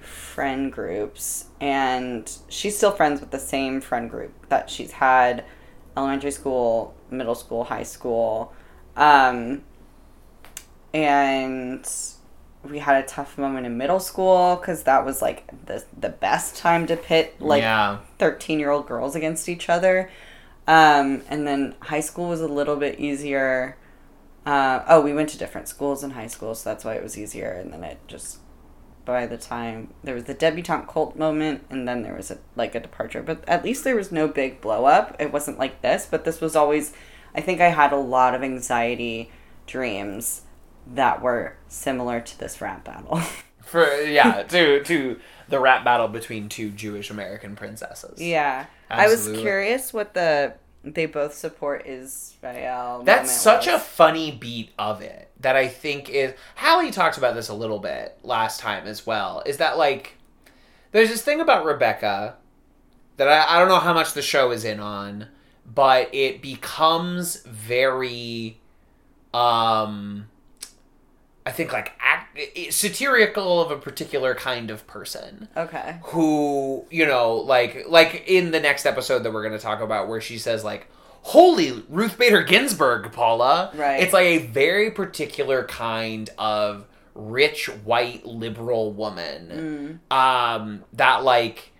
[0.00, 5.44] friend groups, and she's still friends with the same friend group that she's had
[5.96, 8.52] elementary school, middle school, high school.
[8.96, 9.62] Um,
[10.94, 11.86] and
[12.68, 16.56] we had a tough moment in middle school because that was like the the best
[16.56, 17.98] time to pit like yeah.
[18.18, 20.10] 13 year old girls against each other.
[20.66, 23.76] Um, and then high school was a little bit easier.
[24.44, 27.18] Uh, oh, we went to different schools in high school, so that's why it was
[27.18, 27.50] easier.
[27.50, 28.38] And then it just,
[29.04, 32.74] by the time there was the debutante cult moment, and then there was a like
[32.74, 33.22] a departure.
[33.22, 35.16] But at least there was no big blow up.
[35.18, 36.92] It wasn't like this, but this was always.
[37.34, 39.30] I think I had a lot of anxiety
[39.66, 40.42] dreams
[40.90, 43.20] that were similar to this rap battle.
[43.64, 48.20] For yeah, to to the rap battle between two Jewish American princesses.
[48.20, 48.66] Yeah.
[48.88, 53.02] I was curious what the they both support Israel.
[53.04, 57.48] That's such a funny beat of it that I think is Hallie talked about this
[57.48, 59.42] a little bit last time as well.
[59.46, 60.16] Is that like
[60.92, 62.36] there's this thing about Rebecca
[63.18, 65.28] that I, I don't know how much the show is in on,
[65.66, 68.58] but it becomes very
[69.32, 70.29] um
[71.46, 72.38] I think like act,
[72.70, 75.98] satirical of a particular kind of person Okay.
[76.04, 80.08] who you know like like in the next episode that we're going to talk about
[80.08, 80.86] where she says like
[81.22, 84.02] holy ruth bader ginsburg paula Right.
[84.02, 91.72] it's like a very particular kind of rich white liberal woman um that like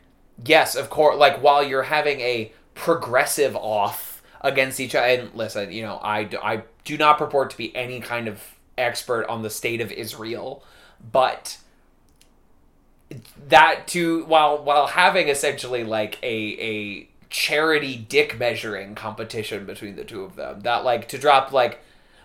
[0.45, 5.71] yes of course like while you're having a progressive off against each other and listen
[5.71, 8.43] you know I I do not purport to be any kind of
[8.81, 10.65] expert on the state of israel.
[11.13, 11.59] But
[13.49, 16.27] that to while while having essentially like a
[16.61, 21.81] a charity dick measuring competition between the two of them that like to drop like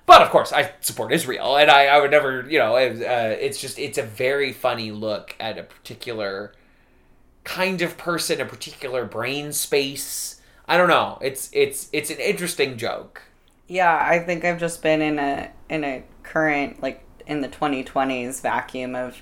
[0.05, 3.35] but of course i support israel and i i would never you know it, uh,
[3.39, 6.51] it's just it's a very funny look at a particular
[7.45, 10.41] kind of person a particular brain space.
[10.67, 11.17] I don't know.
[11.21, 13.21] It's it's it's an interesting joke.
[13.67, 18.41] Yeah, I think I've just been in a in a current like in the 2020s
[18.41, 19.21] vacuum of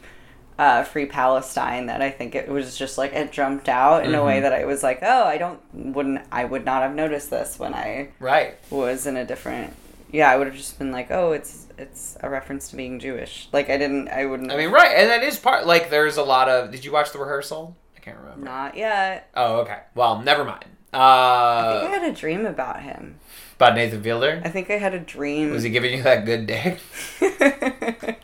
[0.60, 4.24] uh, free Palestine that I think it was just like it jumped out in a
[4.24, 7.58] way that I was like, oh, I don't wouldn't I would not have noticed this
[7.58, 9.74] when I right was in a different.
[10.12, 13.48] Yeah, I would have just been like, oh, it's it's a reference to being Jewish.
[13.52, 14.52] Like I didn't, I wouldn't.
[14.52, 17.12] i mean right and that is part like there's a lot of did you watch
[17.12, 19.30] the rehearsal i can't remember not yet.
[19.36, 23.16] oh okay well never mind I think I uh had a dream about him.
[23.56, 25.52] About nathan fielder I think I had a dream.
[25.52, 26.80] Was he giving you that good dick?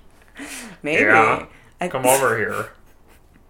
[0.83, 1.01] Maybe.
[1.03, 1.45] Yeah.
[1.81, 2.69] I, Come over here.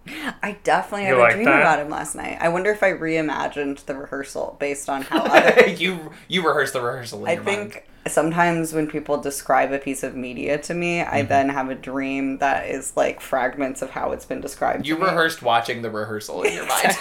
[0.42, 1.60] I definitely You had a dream that?
[1.60, 2.38] about him last night.
[2.40, 5.68] I wonder if I reimagined the rehearsal based on how other.
[5.68, 7.24] you you rehearsed the rehearsal.
[7.24, 7.82] In I your think mind.
[8.08, 11.14] sometimes when people describe a piece of media to me, Mm-hmm.
[11.14, 14.86] I then have a dream that is like fragments of how it's been described.
[14.86, 15.06] you to me.
[15.06, 16.96] rehearsed watching the rehearsal in your mind.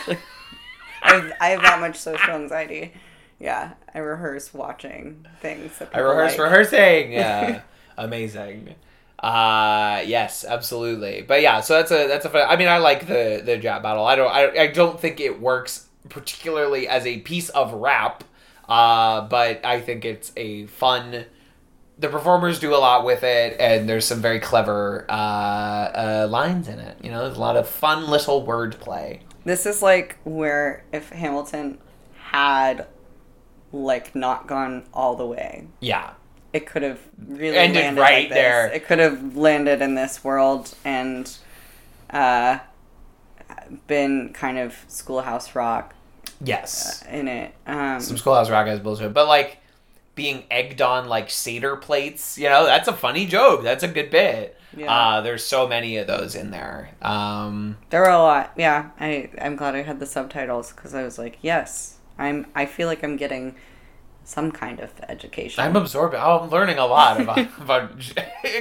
[1.02, 2.94] I, have, I have that much social anxiety.
[3.40, 5.78] Yeah, I rehearse watching things.
[5.80, 6.42] That I rehearse like.
[6.42, 7.12] rehearsing.
[7.14, 7.62] Yeah,
[7.98, 8.76] amazing.
[9.18, 11.22] Uh yes, absolutely.
[11.22, 12.46] But yeah, so that's a that's a fun.
[12.48, 14.06] I mean, I like the the jab battle.
[14.06, 18.24] I don't I, I don't think it works particularly as a piece of rap.
[18.68, 21.26] Uh, but I think it's a fun.
[21.98, 26.68] The performers do a lot with it, and there's some very clever uh, uh, lines
[26.68, 26.98] in it.
[27.04, 29.20] You know, there's a lot of fun little wordplay.
[29.44, 31.80] This is like where if Hamilton
[32.16, 32.88] had
[33.72, 36.13] like not gone all the way, Yeah,
[36.53, 38.67] it could have really Ended landed right like there.
[38.67, 41.36] It could have landed in this world and
[42.09, 42.59] uh,
[43.88, 45.93] been kind of Schoolhouse Rock
[46.43, 47.03] yes.
[47.09, 47.53] in it.
[47.67, 49.59] Um, some Schoolhouse Rock has bullshit, but like
[50.15, 53.63] being egged on like Seder plates, you know, that's a funny joke.
[53.63, 54.59] That's a good bit.
[54.76, 54.93] Yeah.
[54.93, 56.91] Uh, there's so many of those in there.
[57.01, 58.53] Um, there were a lot.
[58.57, 62.45] Yeah, I I'm glad I had the subtitles because I was like, yes, I'm.
[62.53, 63.55] I feel like I'm getting
[64.24, 65.63] some kind of education.
[65.63, 66.20] I'm absorbing.
[66.22, 67.91] Oh, I'm learning a lot about, about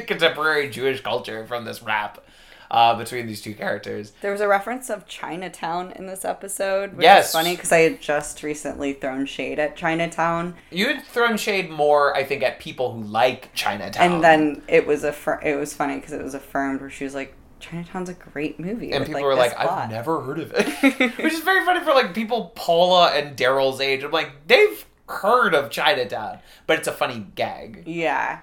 [0.06, 2.24] contemporary Jewish culture from this rap
[2.70, 4.12] uh, between these two characters.
[4.20, 7.26] There was a reference of Chinatown in this episode, which Yes.
[7.28, 11.70] is funny because I had just recently thrown shade at Chinatown, You had thrown shade
[11.70, 15.74] more, I think, at people who like Chinatown, and then it was a it was
[15.74, 19.20] funny because it was affirmed where she was like, "Chinatown's a great movie," and people
[19.20, 20.66] like, were like, "I've never heard of it,"
[21.18, 24.02] which is very funny for like people Paula and Darryl's age.
[24.02, 27.84] I'm like, they've heard of Chinatown, but it's a funny gag.
[27.86, 28.40] Yeah,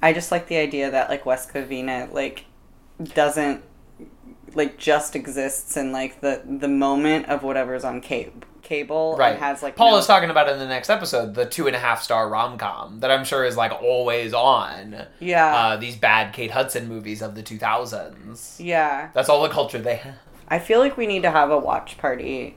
[0.00, 2.46] I just like the idea that like West Covina like
[3.02, 3.62] doesn't
[4.54, 9.32] like just exists in like the the moment of whatever's on cable cable Right.
[9.32, 11.74] and has like Paul no- is talking about in the next episode the two and
[11.76, 15.06] a half star rom com that I'm sure is like always on.
[15.20, 18.56] yeah Uh, these bad Kate Hudson movies of the 2000s.
[18.58, 20.14] yeah That's all the culture they have.
[20.48, 22.56] I feel like we need to have a watch party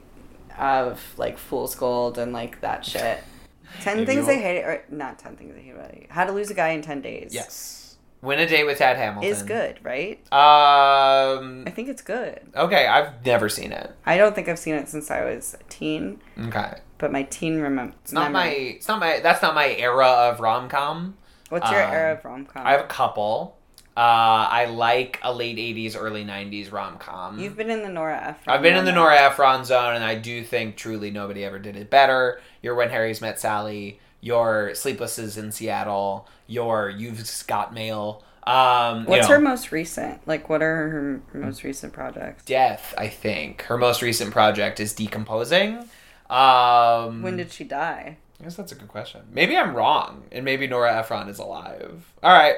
[0.58, 3.18] of like Fool's Gold and like that shit.
[3.82, 6.06] Ten If things I hate, or not ten things I hate about you.
[6.08, 7.30] How to lose a guy in ten days.
[7.34, 7.85] Yes.
[8.22, 9.30] Win a Day with Tad Hamilton.
[9.30, 10.18] is good, right?
[10.32, 11.64] Um.
[11.66, 12.40] I think it's good.
[12.56, 13.90] Okay, I've never seen it.
[14.04, 16.74] I don't think I've seen it since I was a teen, Okay.
[16.98, 17.94] but my teen remember.
[18.02, 18.48] It's not my.
[18.48, 19.20] It's not my.
[19.22, 21.16] That's not my era of rom com.
[21.50, 22.66] What's your um, era of rom com?
[22.66, 23.56] I have a couple.
[23.96, 27.38] Uh, I like a late '80s, early '90s rom com.
[27.38, 28.54] You've been in the Nora Ephron.
[28.56, 28.92] I've been in the.
[28.92, 32.40] Nora Ephron zone, and I do think truly nobody ever did it better.
[32.62, 38.24] Your When Harry's Met Sally, your Sleeplesses in Seattle, your You've Got Mail.
[38.44, 40.26] Um, you What's know, her most recent?
[40.26, 42.44] Like, what are her most recent projects?
[42.44, 43.62] Death, I think.
[43.62, 45.88] Her most recent project is Decomposing.
[46.28, 48.18] Um, When did she die?
[48.40, 49.22] I guess that's a good question.
[49.32, 52.12] Maybe I'm wrong, and maybe Nora Ephron is alive.
[52.22, 52.56] All right,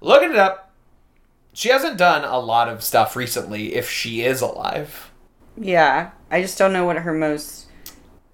[0.00, 0.70] looking it up.
[1.52, 3.74] She hasn't done a lot of stuff recently.
[3.74, 5.10] If she is alive,
[5.56, 7.65] Yeah, I just don't know what her most.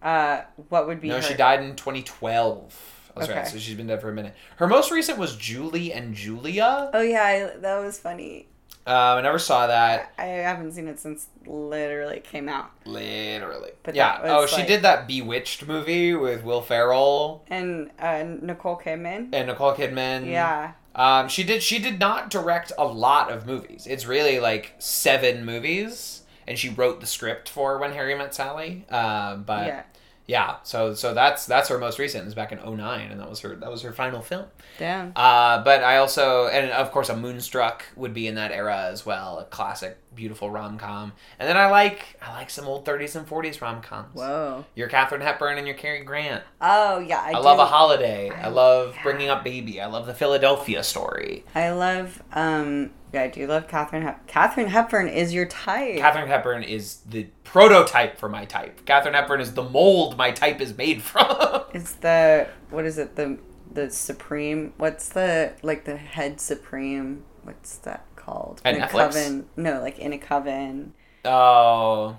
[0.02, 1.08] Uh, what would be?
[1.08, 1.22] no, her...
[1.22, 2.92] she died in 2012.
[3.16, 3.46] That's right.
[3.46, 4.34] So she's been dead for a minute.
[4.56, 6.90] Her most recent was Julie and Julia.
[6.92, 7.22] Oh yeah,
[7.54, 8.48] I, that was funny.
[8.84, 10.12] Um, I never saw that.
[10.18, 12.72] I haven't seen it since literally it came out.
[12.84, 13.70] Literally.
[13.84, 14.20] But yeah.
[14.24, 19.28] Oh, was she did that Bewitched movie with Will Ferrell And uh, Nicole Kidman.
[19.32, 20.28] and Nicole Kidman.
[20.28, 20.72] Yeah.
[20.96, 21.62] Um, she did.
[21.62, 23.86] She did not direct a lot of movies.
[23.86, 28.84] It's really like seven movies, and she wrote the script for When Harry Met Sally.
[28.90, 29.82] Um, but yeah.
[30.26, 30.56] Yeah.
[30.62, 32.22] so so that's that's her most recent.
[32.22, 34.46] It was back in 09, and that was her that was her final film.
[34.78, 35.12] Damn.
[35.16, 39.04] Uh, but I also and of course a Moonstruck would be in that era as
[39.04, 41.12] well, a classic, beautiful rom com.
[41.38, 44.14] And then I like I like some old 30s and 40s rom coms.
[44.14, 44.64] Whoa.
[44.74, 46.42] Your Katharine Hepburn and your Cary Grant.
[46.60, 48.30] Oh yeah, I, I, love a holiday.
[48.30, 49.02] I I- love yeah.
[49.02, 49.80] bringing up baby.
[49.80, 51.44] I love the Philadelphia story.
[51.54, 52.22] I love.
[52.32, 52.90] Um.
[53.12, 54.00] Yeah, I do love Catherine.
[54.02, 55.98] Hep- Katharine Hepburn is your type.
[55.98, 58.86] Katharine Hepburn is the prototype for my type.
[58.86, 61.64] Katharine Hepburn is the mold my type is made from.
[61.74, 63.38] It's the what is it the
[63.70, 64.72] the supreme?
[64.78, 67.24] What's the like the head supreme?
[67.42, 68.60] What's that called?
[68.64, 69.48] At in a coven?
[69.56, 70.94] No, like in a coven.
[71.24, 72.16] oh,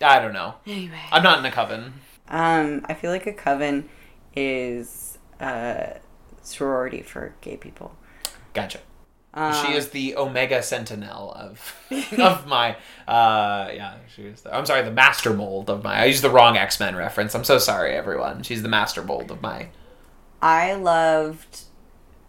[0.00, 0.54] I don't know.
[0.66, 1.94] Anyway, I'm not in a coven.
[2.28, 3.88] um, I feel like a coven
[4.34, 5.98] is a
[6.42, 7.96] sorority for gay people.
[8.54, 8.80] Gotcha.
[9.34, 11.74] Um, she is the Omega Sentinel of
[12.18, 12.70] of my
[13.06, 16.30] uh yeah she is the, I'm sorry the Master Mold of my I used the
[16.30, 19.68] wrong X Men reference I'm so sorry everyone she's the Master Mold of my
[20.40, 21.64] I loved,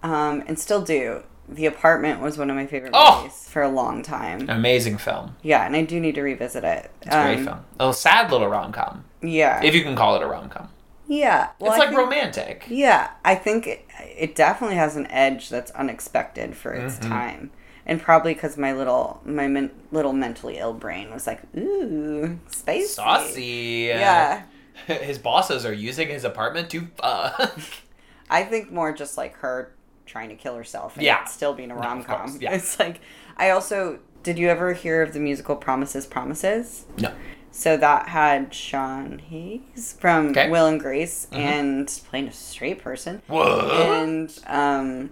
[0.04, 1.24] um, and still do.
[1.50, 3.22] The Apartment was one of my favorite Oh!
[3.22, 4.50] movies for a long time.
[4.50, 6.92] amazing film Yeah, and I do need to revisit it.
[7.02, 9.62] it's a great Um, film a sad little rom com Yeah.
[9.64, 10.70] if you can call it a rom com
[11.10, 11.50] yeah.
[11.60, 13.86] Well, it's I like think- romantic Yeah, I think it,
[14.18, 17.08] it definitely has an edge that's unexpected for its Mhm.
[17.08, 17.52] time,
[17.86, 22.88] and probably because my little my men, little mentally ill brain was like, ooh, spicy,
[22.88, 24.42] saucy Yeah,
[24.88, 27.58] his bosses are using his apartment to fuck
[28.30, 29.72] I think more just like her
[30.08, 30.96] trying to kill herself.
[30.96, 31.26] And Yeah.
[31.26, 32.20] still being a rom com.
[32.20, 32.54] course, yeah.
[32.54, 33.00] It's like
[33.38, 34.40] I also did.
[34.40, 36.86] You ever hear of the musical Promises, Promises?
[36.98, 37.12] no
[37.52, 40.50] So that had Sean Hayes from Okay.
[40.50, 41.38] Will and Grace Mhm.
[41.38, 43.70] and playing a straight person, Whoa.
[43.72, 45.12] and um,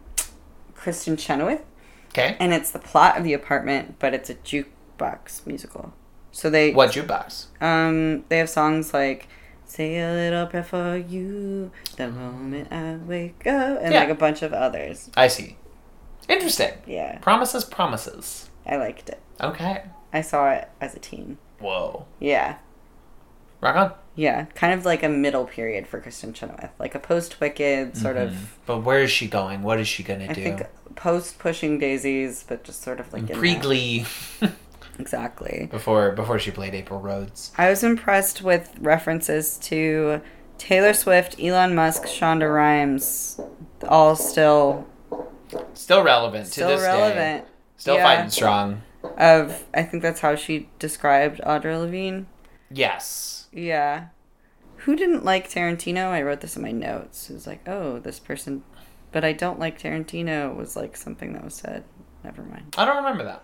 [0.76, 1.62] Kristin Chenoweth.
[2.10, 5.94] okay and it's the plot of the apartment, but it's a jukebox musical.
[6.32, 9.28] So they what jukebox um they have songs like
[9.76, 14.00] "Say a Little Prayer for You," "The Moment I Wake Up," and Yeah.
[14.02, 15.10] like a bunch of others.
[15.18, 15.58] I see
[16.30, 19.20] interesting Yeah, promises promises I liked it.
[19.42, 21.38] okay I saw it as a teen.
[21.60, 22.56] whoa Yeah,
[23.62, 27.42] rock on yeah, kind of like a middle period for Kristin Chenoweth, like a post
[27.42, 28.24] Wicked sort Mhm.
[28.24, 28.58] of.
[28.66, 29.62] But where is she going?
[29.62, 30.42] What is she gonna I do?
[30.42, 30.64] think
[30.96, 33.56] post Pushing Daisies, but just sort of like Pre.
[33.56, 34.06] Glee,
[35.00, 35.68] Exactly.
[35.72, 37.52] before before she played April Rhodes.
[37.58, 40.22] I was impressed with references to
[40.58, 43.40] Taylor Swift, Elon Musk, Shonda Rhimes,
[43.88, 44.88] all still
[45.74, 47.46] Still relevant still to this relevant.
[47.46, 47.52] day.
[47.78, 48.04] Still Yeah.
[48.04, 48.82] fighting strong.
[49.18, 52.28] Of I think that's how she described Audra Levine.
[52.72, 53.48] Yes.
[53.52, 54.06] Yeah.
[54.78, 56.10] Who didn't like Tarantino?
[56.10, 57.30] I wrote this in my notes.
[57.30, 58.64] It was like, oh, this person,
[59.12, 61.84] but I don't like Tarantino was like something that was said.
[62.24, 62.76] Never mind.
[62.78, 63.44] I don't remember that.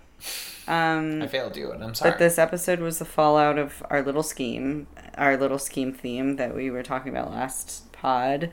[0.68, 2.12] Um, I failed you, and I'm sorry.
[2.12, 6.56] But this episode was the fallout of our little scheme, our little scheme theme that
[6.56, 8.52] we were talking about last pod.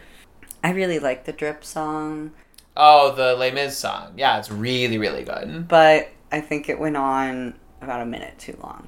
[0.65, 2.33] I really like the drip song,
[2.77, 4.15] oh, the Les Mis song.
[4.17, 5.69] Yeah, it's really really good.
[5.69, 8.87] but I think it went on about a minute too long.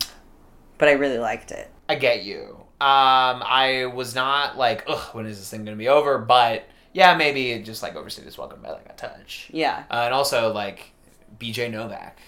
[0.78, 1.70] But I really liked it.
[1.88, 2.56] I get you.
[2.80, 6.18] Um, I was not like, ugh, when is this thing gonna be over?
[6.18, 9.48] But yeah, maybe it just like overstayed its welcome by like a touch.
[9.52, 9.84] Yeah.
[9.90, 10.92] Uh, and also like
[11.38, 12.18] BJ Novak.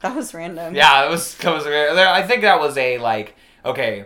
[0.00, 0.74] That was random.
[0.74, 1.38] Yeah, it was.
[1.38, 3.34] It was I think that was a like.
[3.64, 4.04] Okay,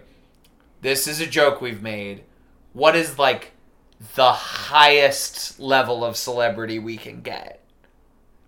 [0.81, 2.25] this is a joke we've made.
[2.73, 3.53] What is like
[4.15, 7.63] the highest level of celebrity we can get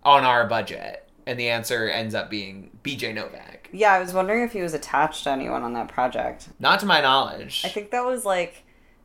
[0.03, 1.09] on our budget?
[1.26, 3.70] And the answer ends up being BJ Novak.
[3.72, 6.49] Yeah, I was wondering if he was attached to anyone on that project.
[6.59, 7.62] Not to my knowledge.
[7.64, 8.62] I think that was like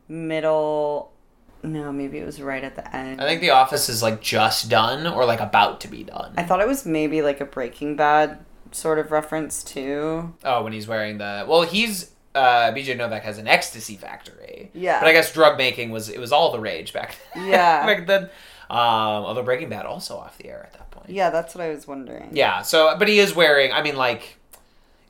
[0.07, 1.13] middle.
[1.61, 3.21] No, maybe it was right at the end.
[3.21, 6.33] I think The Office is like just done or like about to be done.
[6.37, 8.39] I thought it was maybe like a Breaking Bad
[8.71, 10.33] sort of reference too.
[10.43, 14.71] Oh, when he's wearing the well, he's uh, BJ Novak has an ecstasy factory.
[14.73, 14.99] Yeah.
[14.99, 17.47] but I guess drug making was it was all the rage back then.
[17.47, 17.85] Yeah.
[17.85, 18.23] back then.
[18.69, 21.09] Um, although Breaking Bad also off the air at that point.
[21.09, 22.29] Yeah, that's what I was wondering.
[22.33, 22.61] Yeah.
[22.61, 23.71] So, but he is wearing.
[23.71, 24.37] I mean, like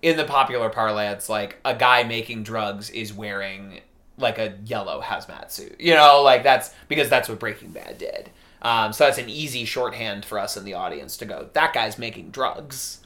[0.01, 3.81] in the popular parlance, like a guy making drugs is wearing
[4.19, 5.75] like a yellow hazmat suit.
[5.79, 8.29] You know, like that's because that's what Breaking Bad did.
[8.61, 11.49] Um, so that's an easy shorthand for us in the audience to go.
[11.53, 12.99] That guy's making drugs.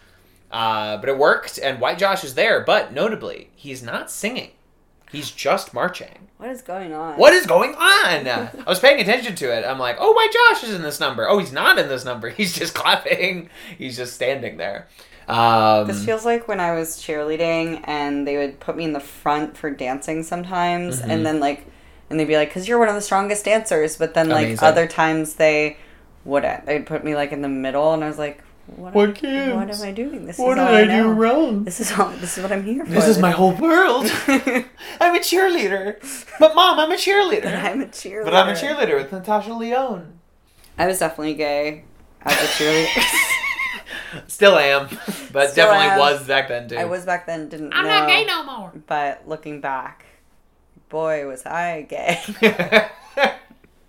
[0.51, 2.61] Uh, but it worked, and White Josh is there.
[2.61, 4.51] But notably, he's not singing;
[5.11, 6.29] he's just marching.
[6.37, 7.17] What is going on?
[7.17, 8.27] What is going on?
[8.27, 9.63] I was paying attention to it.
[9.63, 11.27] I'm like, oh, White Josh is in this number.
[11.27, 12.29] Oh, he's not in this number.
[12.43, 13.49] He's just clapping.
[13.77, 14.89] He's just standing there.
[15.27, 18.99] Um, This feels like when I was cheerleading and they would put me in the
[18.99, 21.11] front for dancing sometimes, Mm-hmm.
[21.11, 21.65] and then like,
[22.09, 24.67] and they'd be like, "Cause you're one of the strongest dancers," but then like Amazing.
[24.67, 25.77] other times they
[26.25, 26.65] wouldn't.
[26.65, 28.93] They'd put me like in the middle, and I was like, "What?
[28.93, 29.55] What am.
[29.55, 30.25] What am I doing?
[30.25, 31.03] This what is did I, know.
[31.03, 31.63] do wrong?
[31.63, 32.09] This is all.
[32.11, 32.91] This is what I'm here for.
[32.91, 34.05] This is my whole world.
[34.27, 35.95] I'm a cheerleader.
[36.39, 37.43] But mom, I'm a cheerleader.
[37.43, 38.23] But I'm a cheerleader.
[38.25, 40.19] But I'm a cheerleader with Natasha Lyonne.
[40.77, 41.83] I was definitely gay
[42.23, 43.29] as a cheerleader.
[44.27, 44.87] Still am,
[45.31, 45.99] but Still definitely am.
[45.99, 46.77] was back then too.
[46.77, 47.49] I was back then.
[47.49, 47.73] Didn't.
[47.73, 48.71] I'm know, not gay no more.
[48.87, 50.05] But looking back,
[50.89, 52.21] boy, was I gay.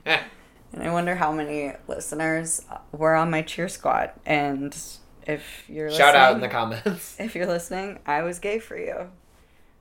[0.07, 4.11] And I wonder how many listeners were on my cheer squad.
[4.27, 4.77] And
[5.25, 7.15] if you're listening, Shout out in the comments.
[7.21, 9.09] if you're listening, I was gay for you.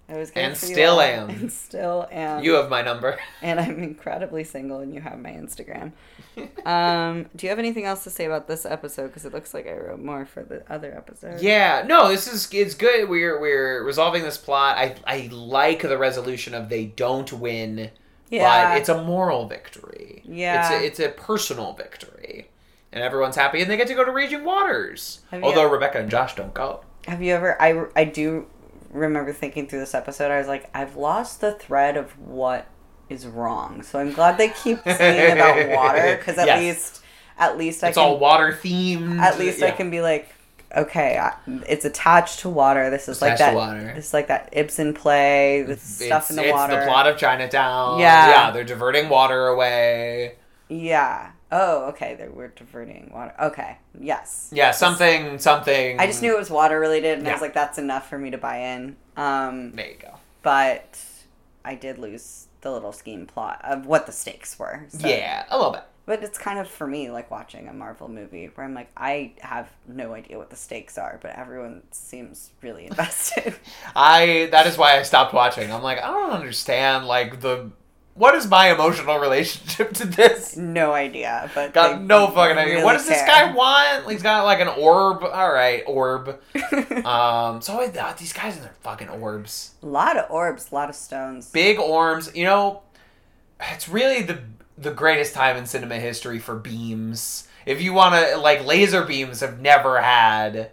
[0.10, 1.30] I was And still am.
[1.30, 2.44] And still am.
[2.44, 3.18] You have my number.
[3.42, 5.94] and I'm incredibly single, and you have my Instagram.
[6.66, 9.08] um, do you have anything else to say about this episode?
[9.08, 11.42] Because it looks like I wrote more for the other episode.
[11.42, 13.08] Yeah, no, this is it's good.
[13.08, 14.78] We're we're resolving this plot.
[14.78, 17.90] I I like the resolution of they don't win,
[18.30, 18.72] Yeah.
[18.72, 20.22] but it's a moral victory.
[20.26, 20.62] Yeah.
[20.62, 22.50] it's a, it's a personal victory,
[22.92, 25.22] and everyone's happy, and they get to go to Raging Waters.
[25.32, 26.82] Have you- Although Rebecca and Josh don't go.
[27.08, 27.62] Have you ever?
[27.62, 28.48] I I do
[28.94, 30.32] remember thinking through this episode.
[30.32, 32.68] I was like, I've lost the thread of what
[33.10, 33.84] is wrong.
[33.84, 36.60] So I'm glad they keep saying about water because at Yes.
[36.62, 37.02] least,
[37.38, 38.06] at least I It's can.
[38.06, 39.20] all water themed.
[39.20, 40.30] at least I can be like,
[40.76, 41.34] okay, I,
[41.68, 42.90] it's attached to water.
[42.90, 43.54] This is like that.
[43.56, 43.92] water.
[43.96, 45.64] This is like that Ibsen play.
[45.64, 46.80] This stuff it's, in the it's water.
[46.80, 48.00] the plot of Chinatown.
[48.00, 48.30] Yeah.
[48.30, 50.36] yeah, they're diverting water away.
[50.70, 51.33] Yeah.
[51.56, 52.16] Oh, okay.
[52.16, 53.34] They were diverting water.
[53.40, 53.78] Okay.
[54.00, 54.50] Yes.
[54.52, 56.00] Yeah, something, something.
[56.00, 58.32] I just knew it was water related, and I was like, that's enough for me
[58.32, 58.96] to buy in.
[59.16, 60.16] Um, There you go.
[60.42, 61.00] but
[61.64, 64.86] I did lose the little scheme plot of what the stakes were.
[64.90, 65.84] So- Yeah, a little bit.
[66.06, 69.34] But it's kind of for me like watching a Marvel movie where I'm like, I
[69.40, 73.56] have no idea what the stakes are, but everyone seems really invested.
[73.96, 75.72] I that is why I stopped watching.
[75.72, 77.72] I'm like, I don't understand like the
[78.16, 80.56] what is my emotional relationship to this?
[80.56, 82.74] no idea, but Got no fucking idea.
[82.76, 84.10] really what does this guy want?
[84.12, 85.24] He's got like an orb.
[85.24, 86.30] All right, orb.
[87.06, 90.76] um, so I thought these guys and their fucking orbs, a lot of orbs, a
[90.76, 91.50] lot of stones.
[91.50, 92.32] big orbs.
[92.36, 92.82] You know,
[93.72, 94.40] it's really the
[94.78, 97.48] the greatest time in cinema history for beams.
[97.66, 100.72] If you want to, like, laser beams have never had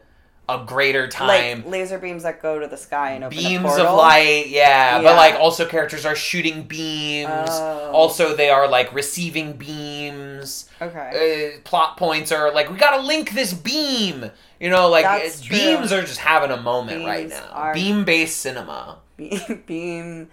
[0.51, 1.63] a greater time.
[1.63, 5.03] like laser beams that go to the sky and beams of light yeah, Yeah.
[5.03, 7.91] but like also characters are shooting beams Oh.
[7.93, 11.55] also they are like receiving beams Okay.
[11.57, 15.57] uh, plot points are like we gotta link this beam you know like That's true.
[15.57, 20.29] beams are just having a moment right now are- beam based cinema Beam, beam.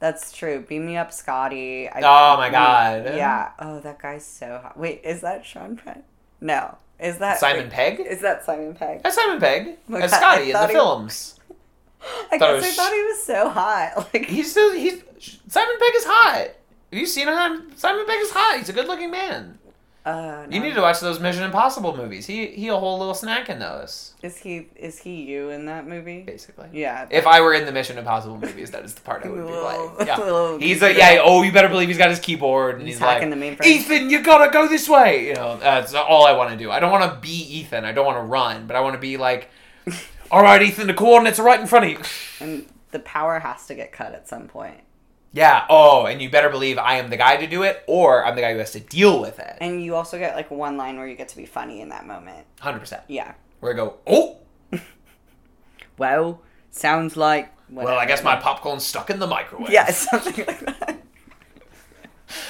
[0.00, 0.60] That's true.
[0.60, 1.88] Beam me up, Scotty.
[1.88, 3.16] I, Oh my God.
[3.16, 3.50] Yeah.
[3.58, 4.78] Oh, that guy's so hot.
[4.78, 6.04] Wait, is that Sean Penn?
[6.40, 6.78] No.
[7.00, 8.00] Is that Simon Pegg?
[8.00, 9.02] Is that Simon Pegg?
[9.02, 11.38] that's simon pegg that's scotty in the films
[12.32, 14.08] I guess I was- thought he was so hot.
[14.14, 15.02] Like he's still he's
[15.48, 16.48] simon pegg is hot
[16.92, 19.57] have you seen him simon pegg is hot he's a good looking man
[20.06, 23.50] uh, you need to watch those mission impossible movies he he'll hold a little snack
[23.50, 26.22] in those Is he is he you in that movie?
[26.22, 26.68] basically.
[26.72, 27.06] Yeah.
[27.10, 29.52] If I were in the Mission Impossible movies, that is the part I would be
[29.52, 29.90] playing.
[30.06, 30.58] Yeah.
[30.66, 31.20] He's a yeah.
[31.22, 33.22] Oh, you better believe he's got his keyboard and He's he's, like.
[33.64, 35.26] Ethan, you gotta go this way.
[35.28, 36.70] You know, that's all I want to do.
[36.70, 37.84] I don't want to be Ethan.
[37.84, 39.50] I don't want to run, but I want to be like,
[40.30, 41.98] all right, Ethan, the coordinates are right in front of you.
[42.40, 44.80] and the power has to get cut at some point.
[45.32, 45.66] Yeah.
[45.68, 48.40] Oh, and you better believe I am the guy to do it, or I'm the
[48.40, 49.56] guy who has to deal with it.
[49.60, 52.06] And you also get like one line where you get to be funny in that
[52.06, 52.46] moment.
[52.60, 53.02] Hundred percent.
[53.08, 53.34] Yeah.
[53.60, 54.38] Where I go, oh,
[55.98, 57.52] well, sounds like.
[57.70, 59.70] Well, I guess my popcorn's stuck in the microwave.
[59.70, 60.98] Yeah, something like that.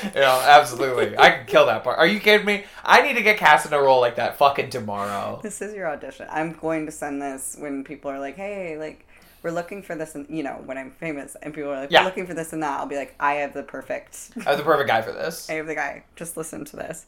[0.03, 1.17] You know, absolutely.
[1.17, 1.99] I can kill that part.
[1.99, 2.65] Are you kidding me?
[2.85, 5.41] I need to get cast in a role like that fucking tomorrow.
[5.43, 6.27] This is your audition.
[6.31, 9.07] I'm going to send this when people are like, "Hey, like,
[9.43, 12.01] we're looking for this," and you know, when I'm famous, and people are like, Yeah.
[12.01, 14.31] "We're looking for this and that," I'll be like, "I have the perfect.
[14.47, 15.49] I'm the perfect guy for this.
[15.51, 16.05] I have the guy.
[16.17, 17.07] Just listen to this."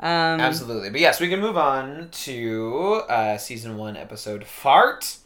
[0.00, 0.90] Um, Absolutely.
[0.90, 5.16] But yes, we can move on to uh, season one, episode Fart.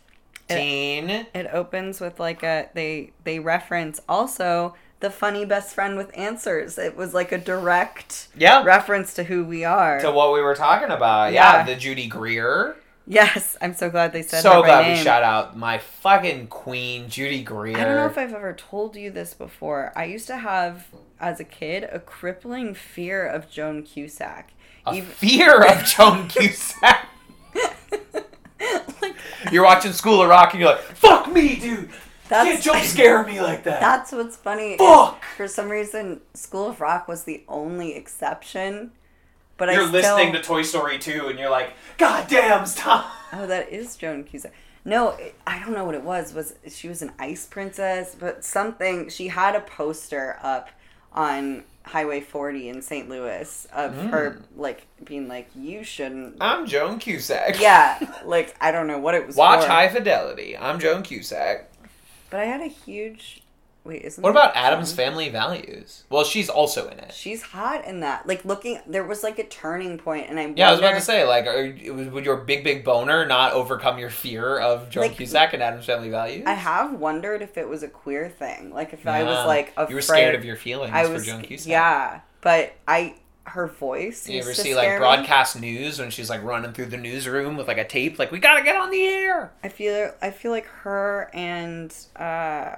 [0.49, 1.11] Teen.
[1.35, 6.79] It opens with like a they they reference also the funny best friend with answers.
[6.79, 8.63] It was like a direct Yeah.
[8.63, 9.99] reference to who we are.
[10.01, 11.33] to what we were talking about.
[11.33, 11.63] Yeah, Yeah.
[11.65, 12.77] the Judy Greer.
[13.07, 14.99] Yes, I'm so glad they said So glad name.
[14.99, 17.77] we shout out my fucking queen, Judy Greer.
[17.79, 19.93] I don't know if I've ever told you this before.
[19.97, 20.87] I used to have,
[21.21, 24.53] as a kid, a crippling fear of Joan Cusack.
[24.87, 27.07] a Even- fear of Joan Cusack.
[29.03, 29.17] like,
[29.53, 31.91] You're watching School of Rock and you're like, fuck me, dude.
[32.29, 33.81] That's- Can't jump scare me like that.
[33.81, 34.77] that's what's funny.
[34.79, 35.23] Fuck!
[35.37, 38.91] For some reason, School of Rock was the only exception.
[39.57, 43.11] But you're I still, listening to Toy Story 2 and you're like, God damn, stop.
[43.33, 44.53] Oh, that is Joan Cusack.
[44.85, 46.33] No, it, I don't know what it was.
[46.33, 49.09] Was she was an ice princess, but something.
[49.09, 50.69] She had a poster up
[51.13, 53.09] on Highway 40 in St.
[53.09, 54.09] Louis of hmm.
[54.09, 57.59] her like being like, "You shouldn't." I'm Joan Cusack.
[57.61, 59.35] Yeah, like I don't know what it was.
[59.35, 60.57] Watch for, High Fidelity.
[60.57, 61.69] I'm Joan Cusack.
[62.31, 63.43] But I had a huge.
[63.87, 64.93] Wait, isn't What about Addams?
[64.93, 66.05] Family Values?
[66.11, 67.13] Well, she's also in it.
[67.13, 68.27] She's hot in that.
[68.27, 71.01] Like looking, there was like a turning point, and I Yeah, I was about to
[71.01, 71.75] say, like, are,
[72.11, 75.87] would your big, big boner not overcome your fear of Joan Like, Cusack and Addams
[75.87, 76.45] Family Values?
[76.47, 78.71] I have wondered if it was a queer thing.
[78.73, 79.89] Like if I was like afraid.
[79.91, 81.71] you were scared of your feelings I for was Joan Cusack.
[81.71, 83.15] yeah, but I
[83.49, 84.29] her voice.
[84.29, 84.99] You ever see like me.
[84.99, 88.39] broadcast news when she's like running through the newsroom with like a tape, like we
[88.39, 89.53] gotta get on the air.
[89.63, 92.77] I feel I feel like her and uh,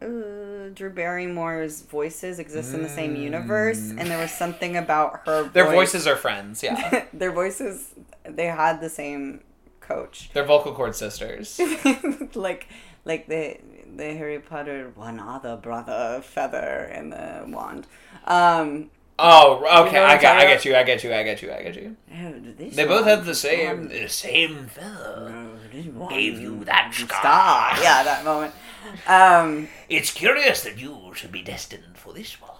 [0.00, 5.44] uh, Drew Barrymore's voices exist in the same universe, and there was something about her.
[5.44, 5.52] Mm.
[5.52, 6.62] Their voice- voices are friends.
[6.62, 7.94] Yeah, their voices.
[8.24, 9.40] They had the same
[9.80, 10.30] coach.
[10.34, 11.60] they're vocal cord sisters.
[12.34, 12.68] like
[13.04, 13.56] like the
[13.96, 17.86] the Harry Potter one other brother feather and the wand.
[18.26, 18.90] Um,
[19.20, 19.96] Oh, okay.
[19.96, 20.36] You know I got.
[20.36, 20.76] I get you.
[20.76, 21.12] I get you.
[21.12, 21.52] I get you.
[21.52, 21.96] I get you.
[22.70, 25.48] They both have the same, the same feather.
[26.08, 27.72] Gave you that scar.
[27.82, 28.54] Yeah, that moment.
[29.06, 32.50] Um, It's curious that you should be destined for this one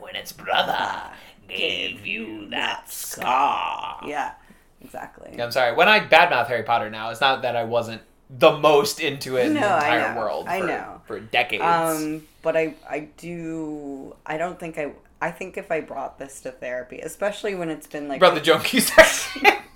[0.00, 1.10] when its brother
[1.48, 4.00] gave you that scar.
[4.06, 4.32] yeah,
[4.82, 5.40] exactly.
[5.40, 5.74] I'm sorry.
[5.74, 9.46] When I badmouth Harry Potter now, it's not that I wasn't the most into it
[9.48, 10.20] in No, the I entire know.
[10.20, 10.46] world.
[10.48, 11.02] I know.
[11.06, 11.62] for decades.
[11.62, 16.40] Um, but I I do I don't think I I think if I brought this
[16.42, 19.06] to therapy, especially when it's been like Brother Joan Cusack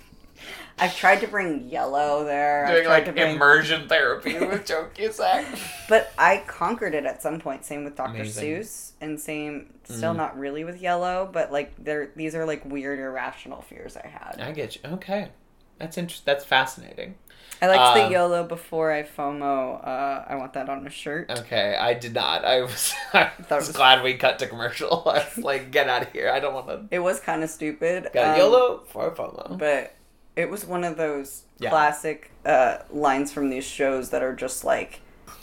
[0.79, 2.65] I've tried to bring yellow there.
[2.65, 5.45] I've doing like to bring, immersion therapy with Joan Cusack.
[5.87, 7.65] but I conquered it at some point.
[7.65, 8.15] Same with Dr.
[8.21, 8.47] Amazing.
[8.55, 8.59] Mm.
[8.59, 12.99] Seuss, and same still not really with yellow, but like they're these are like weird
[12.99, 14.39] irrational fears I had.
[14.41, 14.81] I get you.
[14.93, 15.29] Okay,
[15.77, 16.23] that's interesting.
[16.25, 17.15] That's fascinating.
[17.61, 19.85] I liked the Um, YOLO before I FOMO.
[19.85, 21.29] Uh, I want that on a shirt.
[21.29, 22.45] Okay, I did not.
[22.45, 25.03] I was, I was was- glad we cut to commercial.
[25.05, 26.31] I was like, get out of here.
[26.31, 26.85] I don't want to.
[26.89, 28.07] It was kind of stupid.
[28.13, 29.57] Got um, YOLO for FOMO.
[29.57, 29.93] but
[30.39, 31.69] it was one of those Yeah.
[31.69, 35.01] classic uh, lines from these shows that are just like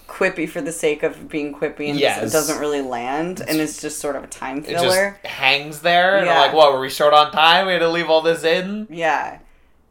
[0.08, 2.22] quippy for the sake of being quippy and Yes.
[2.22, 4.78] it doesn't really land and it's just sort of a time filler.
[5.18, 6.32] it just hangs there, and Yeah.
[6.34, 6.72] I'm like, what?
[6.72, 7.66] Were we short on time?
[7.66, 8.86] We had to leave all this in.
[8.90, 9.38] Yeah,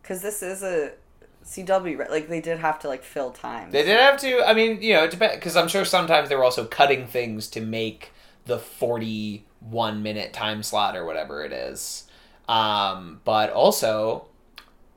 [0.01, 0.93] because this is a
[1.45, 1.97] CW.
[1.99, 2.09] right?
[2.09, 3.69] Like they did have to like fill time.
[3.71, 4.41] They did have to.
[4.47, 7.47] I mean, you know, it depends because I'm sure sometimes they were also cutting things
[7.49, 8.11] to make
[8.45, 12.05] the 41 minute time slot or whatever it is.
[12.47, 14.25] Um, but also,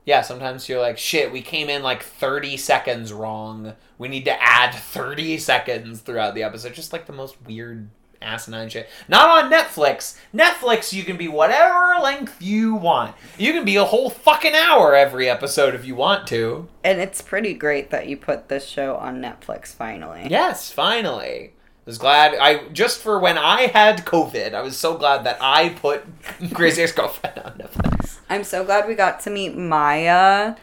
[0.09, 3.74] yeah, sometimes you're like, shit, we came in like 30 seconds wrong.
[3.98, 6.72] We need to add 30 seconds throughout the episode.
[6.72, 7.90] Just like the most weird
[8.22, 8.89] asinine shit.
[9.06, 10.18] Not on Netflix.
[10.35, 13.16] Netflix, you can be whatever length you want.
[13.36, 16.68] You can be a whole fucking hour every episode if you want to.
[16.82, 20.26] and it's pretty great that you put this show on Netflix finally.
[20.30, 21.52] Yes, finally.
[21.89, 25.39] I was glad I just for when I had COVID, I was so glad that
[25.40, 26.05] I put
[26.52, 28.19] Crazy Ex Girlfriend on Netflix.
[28.28, 30.56] I'm so glad we got to meet Maya,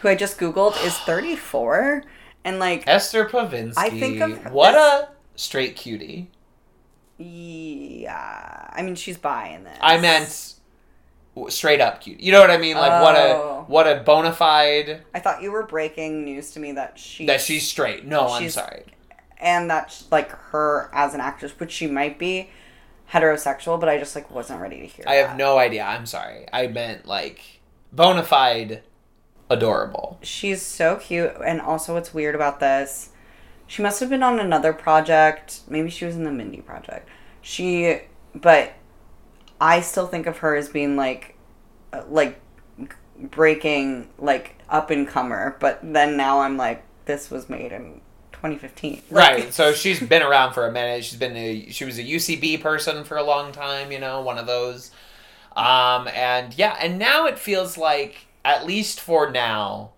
[0.00, 2.04] who I just googled is 34,
[2.44, 3.72] and like Esther Povitsky.
[3.78, 6.28] I think of what a straight cutie.
[7.16, 9.78] yeah, I mean she's bi in this.
[9.80, 10.52] I meant
[11.50, 12.22] straight up cutie.
[12.22, 12.76] You know what I mean?
[12.76, 13.64] Like what a Oh.
[13.66, 17.40] what a bona fide I thought you were breaking news to me that she that
[17.40, 18.04] she's straight.
[18.04, 18.82] No, I'm sorry.
[19.38, 22.50] And that like her as an actress, which she might be
[23.12, 25.04] heterosexual, but I just like wasn't ready to hear.
[25.06, 25.84] I have no idea.
[25.84, 26.46] I'm sorry.
[26.52, 27.60] I meant like
[27.92, 28.82] bona fide
[29.48, 30.18] adorable.
[30.22, 31.32] She's so cute.
[31.44, 33.10] And also, what's weird about this,
[33.66, 35.60] she must have been on another project.
[35.68, 37.08] Maybe she was in the Mindy project.
[37.42, 38.00] She,
[38.34, 38.74] but
[39.60, 41.36] I still think of her as being like,
[41.92, 42.40] uh, like
[43.18, 45.56] breaking, like up and comer.
[45.60, 48.00] But then now I'm like, this was made in
[48.50, 49.02] 2015.
[49.10, 49.54] Like, Right.
[49.54, 51.04] So she's been around for a minute.
[51.04, 54.38] She's been a, she was a UCB person for a long time, you know, one
[54.38, 54.90] of those.
[55.54, 59.92] Um and yeah, and now it feels like at least for now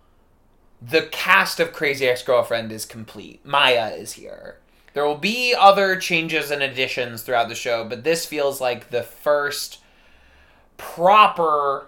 [0.81, 3.45] the cast of Crazy Ex-Girlfriend is complete.
[3.45, 4.59] Maya is here.
[4.95, 9.03] There will be other changes and additions throughout the show, but this feels like the
[9.03, 9.79] first
[10.77, 11.87] proper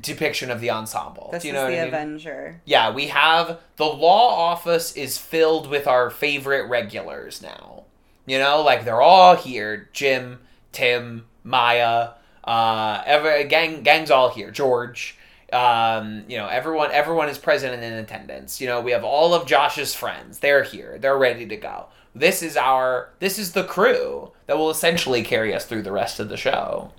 [0.00, 1.30] depiction of the ensemble.
[1.32, 1.88] This Do you is know the I mean?
[1.88, 2.60] Avenger.
[2.64, 7.84] Yeah, we have the law office is filled with our favorite regulars now.
[8.26, 9.88] You know, like they're all here.
[9.92, 10.38] Jim,
[10.70, 12.10] Tim, Maya,
[12.44, 14.50] uh, every gang gang's all here.
[14.50, 15.16] George,
[15.52, 18.60] um, you know, everyone everyone is present and in attendance.
[18.60, 20.38] You know, we have all of Josh's friends.
[20.38, 20.98] They're here.
[20.98, 21.86] They're ready to go.
[22.14, 26.20] This is our this is the crew that will essentially carry us through the rest
[26.20, 26.92] of the show.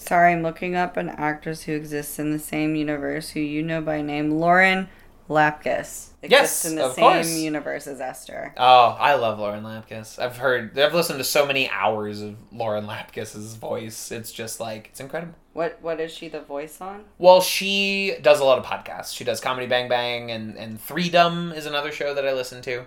[0.00, 3.80] Sorry, I'm looking up an actress who exists in the same universe who you know
[3.80, 4.88] by name, Lauren
[5.28, 6.08] Lapkus.
[6.22, 7.38] Yes, Exists in the of same course.
[7.38, 8.52] universe as Esther.
[8.56, 10.18] Oh, I love Lauren Lapkus.
[10.18, 14.10] I've heard, I've listened to so many hours of Lauren Lapkus's voice.
[14.10, 15.34] It's just like it's incredible.
[15.52, 17.04] What what is she the voice on?
[17.18, 19.14] Well, she does a lot of podcasts.
[19.14, 22.84] She does Comedy Bang Bang and and Threedom is another show that I listen to,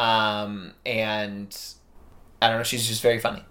[0.00, 1.56] um, and
[2.42, 2.64] I don't know.
[2.64, 3.44] She's just very funny.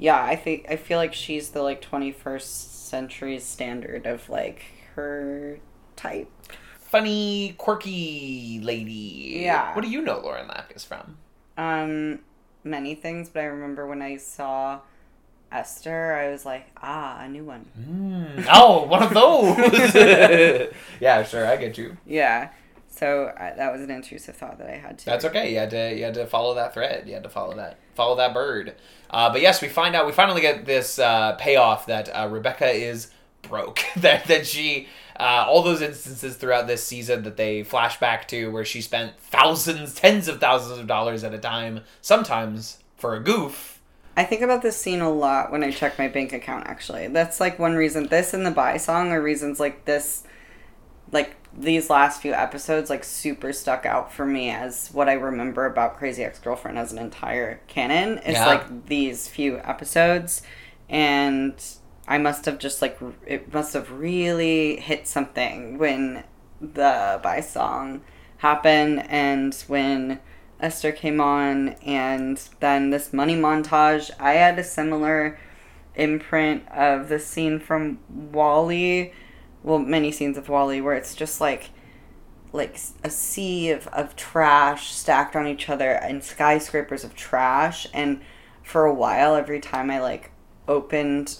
[0.00, 4.62] Yeah, I think I feel like she's the like 21st century standard of like
[4.94, 5.60] her
[5.94, 6.30] type.
[6.78, 9.42] Funny, quirky lady.
[9.44, 9.74] Yeah.
[9.74, 11.18] What do you know Lauren Lapkus from?
[11.58, 12.20] Um,
[12.64, 14.80] many things, but I remember when I saw
[15.52, 17.66] Esther, I was like, ah, a new one.
[17.78, 18.46] Mm.
[18.50, 19.94] Oh, one of those.
[21.00, 21.46] yeah, sure.
[21.46, 21.98] I get you.
[22.06, 22.50] Yeah.
[23.00, 25.06] So I, that was an intrusive thought that I had to.
[25.06, 25.54] That's okay.
[25.54, 27.08] You had to you had to follow that thread.
[27.08, 28.74] You had to follow that follow that bird.
[29.08, 32.70] Uh, but yes, we find out we finally get this uh, payoff that uh, Rebecca
[32.70, 33.10] is
[33.40, 33.80] broke.
[33.96, 34.86] that that she
[35.18, 39.18] uh, all those instances throughout this season that they flash back to where she spent
[39.18, 43.80] thousands, tens of thousands of dollars at a time, sometimes for a goof.
[44.14, 47.06] I think about this scene a lot when I check my bank account, actually.
[47.06, 48.08] That's like one reason.
[48.08, 50.24] This and the buy song are reasons like this,
[51.12, 55.66] like these last few episodes, like super stuck out for me as what I remember
[55.66, 58.18] about Crazy Ex Girlfriend as an entire canon.
[58.18, 58.46] It's Yeah.
[58.46, 60.42] like these few episodes.
[60.88, 61.54] And
[62.08, 66.24] I must have just like, it must have really hit something when
[66.60, 68.02] the buy song
[68.38, 70.20] happened and when
[70.60, 74.10] Esther came on, and then this money montage.
[74.20, 75.38] I had a similar
[75.94, 79.12] imprint of the scene from WALL-E,
[79.62, 81.70] well, many scenes of WALL-E, where it's just like
[82.52, 88.20] like a sea of, of trash stacked on each other and skyscrapers of trash and
[88.62, 90.32] for a while every time i like
[90.66, 91.38] opened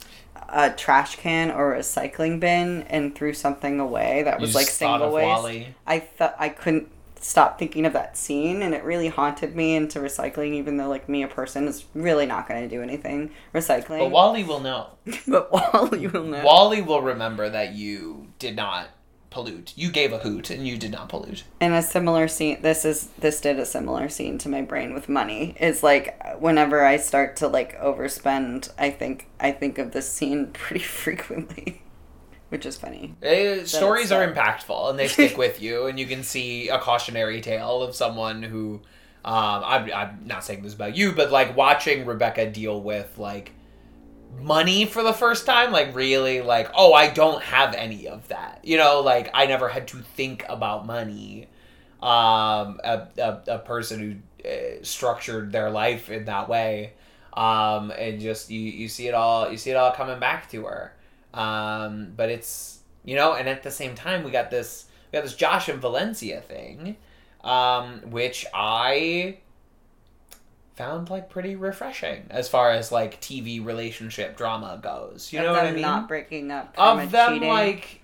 [0.53, 4.67] a trash can or a recycling bin and threw something away that You was like
[4.67, 5.75] single waste WALL-E.
[5.87, 6.89] I thought I couldn't
[7.23, 11.09] stop thinking of that scene and it really haunted me into recycling even though like
[11.09, 14.89] me a person is really not going to do anything recycling But WALL-E will know.
[15.29, 18.89] but WALL-E will know WALL-E will remember that you did not
[19.29, 19.73] pollute.
[19.77, 21.45] You gave a hoot and you did not pollute.
[21.61, 25.09] and a similar scene this is this did a similar scene to my brain with
[25.09, 30.11] money is like whenever I start to like overspend I think I think of this
[30.11, 31.83] scene pretty frequently
[32.51, 36.23] which is funny Uh, stories are impactful and they stick with you, and you can
[36.23, 38.83] see a cautionary tale of someone who.
[39.23, 43.53] Um, I'm, I'm not saying this about you, but like watching Rebecca deal with like
[44.41, 48.61] money for the first time, like really, like, oh, I don't have any of that.
[48.63, 51.49] You know, like I never had to think about money.
[52.03, 56.95] Um, a, a, a person who uh, structured their life in that way.
[57.35, 60.65] Um, and just you, you see it all you see it all coming back to
[60.65, 60.95] her.
[61.35, 65.25] Um, but it's you know, and at the same time we got this we got
[65.25, 66.97] this Josh and Valencia thing,
[67.43, 69.39] um, which I
[70.77, 75.33] found like pretty refreshing as far as like TV relationship drama goes.
[75.33, 75.83] You Of know what I mean?
[75.83, 77.49] not breaking up of them cheating.
[77.49, 77.97] like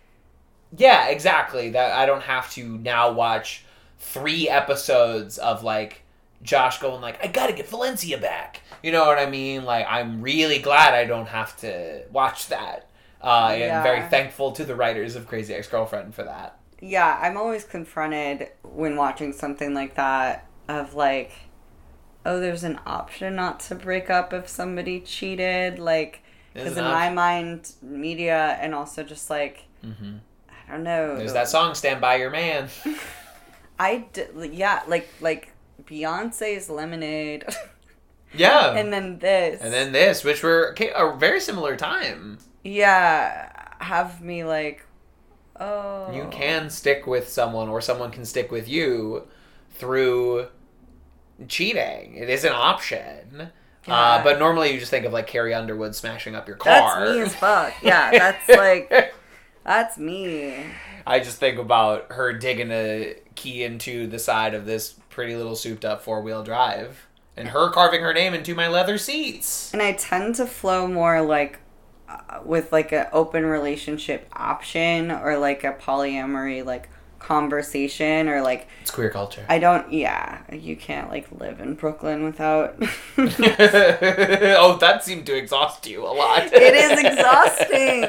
[0.77, 3.65] yeah exactly that i don't have to now watch
[4.01, 6.03] three episodes of like
[6.43, 10.21] josh going like i gotta get valencia back you know what i mean like i'm
[10.21, 12.89] really glad i don't have to watch that
[13.23, 13.83] uh, and Yeah.
[13.83, 18.97] very thankful to the writers of crazy ex-girlfriend for that yeah, I'm always confronted when
[18.97, 21.33] watching something like that of like,
[22.25, 25.79] oh, there's an option not to break up if somebody cheated.
[25.79, 26.23] Like,
[26.53, 30.17] because in my mind, media and also just like mm-hmm.
[30.69, 31.17] I don't know.
[31.17, 32.69] There's that song, "Stand by Your Man."
[33.79, 35.53] I d- yeah, like like
[35.85, 37.45] Beyonce's Lemonade,
[38.35, 42.39] Yeah, and then this, and then this, which were a very similar time.
[42.67, 44.85] Yeah, have me like,
[45.59, 49.27] oh, You can stick with someone, or someone can stick with you
[49.73, 50.49] through
[51.49, 52.15] cheating.
[52.17, 53.51] It is an option.
[53.89, 57.05] Uh, but normally you just think of like Carrie Underwood smashing up your car.
[57.07, 57.73] That's me as fuck.
[57.83, 59.15] Yeah, that's like
[59.65, 60.57] that's me.
[61.07, 65.55] I just think about her digging a key into the side of this pretty little
[65.55, 67.07] souped up four wheel drive,
[67.37, 69.73] and her carving her name into my leather seats.
[69.73, 71.61] And I tend to flow more like
[72.45, 76.89] with like an open relationship option or like a polyamory like
[77.19, 79.45] conversation or like It's queer culture.
[79.49, 82.77] I don't yeah, you can't like live in Brooklyn without
[83.19, 86.45] oh, that seemed to exhaust you a lot.
[86.53, 88.05] It is exhausting.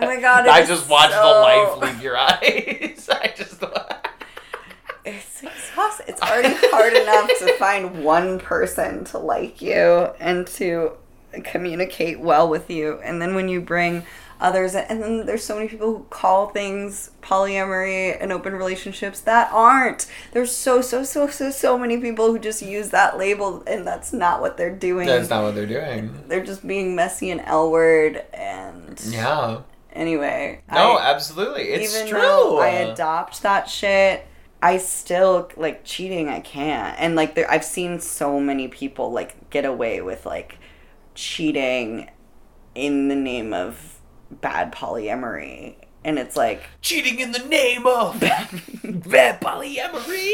[0.00, 0.46] Oh my god.
[0.46, 3.08] I just watched so- the life leave your eyes.
[3.12, 3.64] I just.
[5.04, 6.06] It's exhausting.
[6.08, 10.92] It's already hard enough to find one person to like you and to
[11.42, 12.98] communicate well with you.
[13.04, 14.04] And then when you bring
[14.40, 19.50] others, and then there's so many people who call things polyamory and open relationships that
[19.52, 20.06] aren't.
[20.32, 24.12] There's so, so, so, so, so many people who just use that label, and that's
[24.12, 25.06] not what they're doing.
[25.06, 26.24] That's not what they're doing.
[26.28, 28.24] they're just being messy and L word.
[28.32, 29.62] And Yeah.
[29.92, 31.62] anyway, No, I- absolutely.
[31.70, 32.20] It's even true.
[32.20, 34.24] though I adopt that shit,
[34.62, 36.28] I still like cheating.
[36.28, 40.57] I can't, and like there, I've seen so many people like get away with like
[41.18, 42.08] cheating
[42.76, 43.98] in the name of
[44.30, 45.74] bad polyamory,
[46.04, 50.32] and it's like, Cheating in the name of bad polyamory.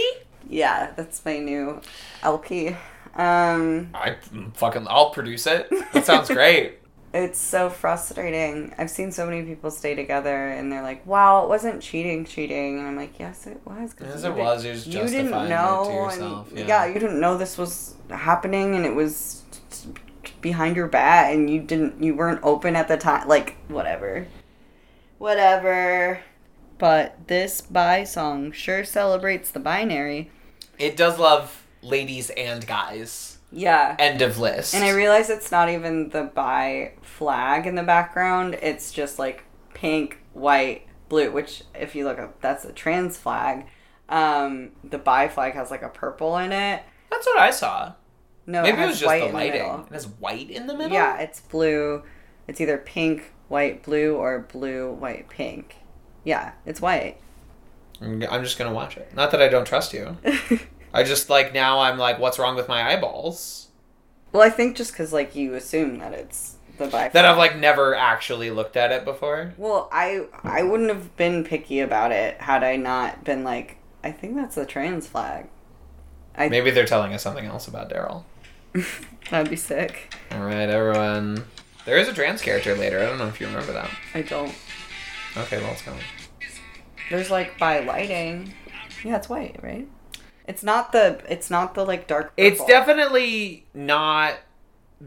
[0.49, 1.81] yeah, that's my new
[2.23, 2.77] LP.
[3.15, 4.17] Um, I
[4.55, 5.69] fucking, I'll produce it.
[5.95, 6.81] That sounds great.
[7.15, 8.75] it's so frustrating.
[8.77, 12.79] I've seen so many people stay together, and they're like, "Wow, it wasn't cheating, cheating,"
[12.81, 14.65] and I'm like, "Yes, it was." Yes, it was.
[14.67, 16.67] You're just you didn't know and- yeah.
[16.67, 16.85] yeah.
[16.87, 19.44] you didn't know this was happening and it was
[20.45, 24.29] behind your back and you didn't you weren't open at the time like whatever.
[25.19, 26.21] Whatever.
[26.79, 30.31] But this bi song sure celebrates the binary.
[30.79, 33.39] It does love ladies and guys.
[33.51, 33.97] yeah.
[33.99, 34.75] End of list.
[34.75, 38.59] and i realize it's not even the bi flag in the background.
[38.61, 43.67] It's just like pink white blue which if you look up that's a trans flag.
[44.11, 46.83] Um the bi flag has like a purple in it.
[47.11, 47.93] That's what I saw.
[48.47, 49.63] No Maybe it has was just the in lighting.
[49.63, 49.87] middle.
[49.87, 50.93] it has white in the middle.
[50.93, 52.03] Yeah, it's blue.
[52.47, 55.77] It's either pink, white, blue, or blue, white, pink.
[56.25, 57.19] Yeah, it's white.
[58.01, 59.15] I'm just gonna watch it.
[59.15, 60.19] Not that I don't trust you.
[60.93, 61.81] I just like now.
[61.81, 63.69] I'm like, what's wrong with my eyeballs?
[64.33, 67.09] well, I think just because like you assume that it's the bi.
[67.09, 69.55] That I've like never actually looked at it before.
[69.57, 74.11] Well, I I wouldn't have been picky about it had I not been like, I
[74.11, 75.47] think that's the trans flag.
[76.37, 78.25] I Maybe they're telling us something else about Darryl.
[79.31, 80.15] that'd be sick.
[80.31, 81.45] All right, everyone.
[81.85, 83.01] There is a trans character later.
[83.01, 83.91] I don't know if you remember that.
[84.15, 84.55] I don't.
[85.37, 86.03] Okay, well, it's coming.
[87.11, 88.55] There's like by lighting.
[89.05, 89.87] Yeah, it's white, right?
[90.47, 91.23] It's not the.
[91.29, 92.33] It's not the like dark.
[92.37, 94.37] It's definitely not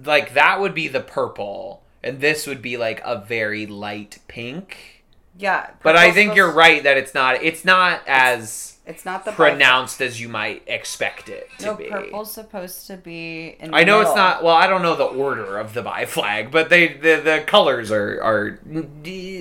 [0.06, 5.04] like that would be the purple, and this would be like a very light pink.
[5.40, 7.44] Yeah, But I think you're right that it's not.
[7.44, 11.86] It's not as It's not the pronounced as you might expect it to No, be.
[11.90, 13.58] purple's supposed to be.
[13.60, 14.44] In the I know it's not.
[14.44, 17.92] Well, I don't know the order of the bi flag, but they the, the colors
[17.92, 18.60] are are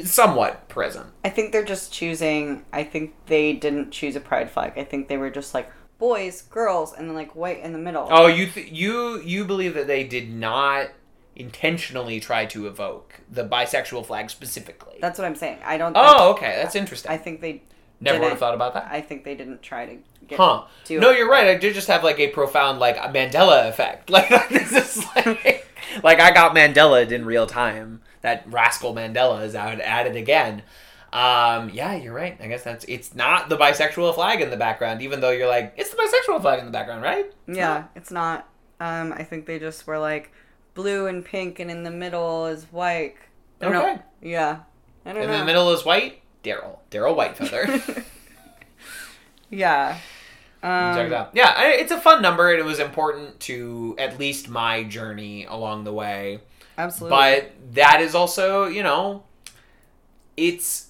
[0.05, 1.06] somewhat present.
[1.24, 2.64] I think they're just choosing.
[2.73, 4.73] I think they didn't choose a pride flag.
[4.77, 8.09] I think they were just like boys, girls, and then like white in the middle.
[8.10, 10.89] Oh, you th- you you believe that they did not
[11.36, 14.97] intentionally try to evoke the bisexual flag specifically?
[15.01, 15.59] That's what I'm saying.
[15.64, 15.94] I don't.
[15.97, 17.10] oh, okay, that's interesting.
[17.12, 17.62] I think they.
[18.01, 18.89] Never would have thought about that.
[18.90, 19.97] I think they didn't try to
[20.27, 20.39] get.
[20.39, 20.64] Huh?
[20.85, 21.18] to No, it.
[21.18, 21.47] you're right.
[21.48, 24.10] I did just have like a profound like Mandela effect.
[24.16, 25.66] Like like this is like
[26.02, 28.02] like I got Mandela in real time.
[28.23, 30.62] That rascal Mandela is out at it again.
[31.12, 32.36] Um, yeah, you're right.
[32.40, 35.73] I guess that's it's not the bisexual flag in the background, even though you're like
[35.77, 37.32] it's the bisexual flag in the background, right?
[37.47, 38.48] Yeah, it's not.
[38.81, 40.32] Um, I think they just were like
[40.74, 43.14] blue and pink, and in the middle is white.
[43.62, 43.73] Okay.
[43.73, 44.02] know.
[44.20, 44.59] Yeah.
[45.06, 45.39] I don't In know.
[45.39, 46.20] the middle is white.
[46.47, 46.78] Darryl.
[46.90, 48.05] Darryl Whitefeather.
[49.51, 49.98] Yeah.
[50.62, 51.31] Um, Check it out.
[51.32, 55.44] Yeah, I- it's a fun number, and it was important to at least my journey
[55.44, 56.40] along the way.
[56.77, 57.16] Absolutely.
[57.16, 59.23] But that is also, you know,
[60.36, 60.89] it's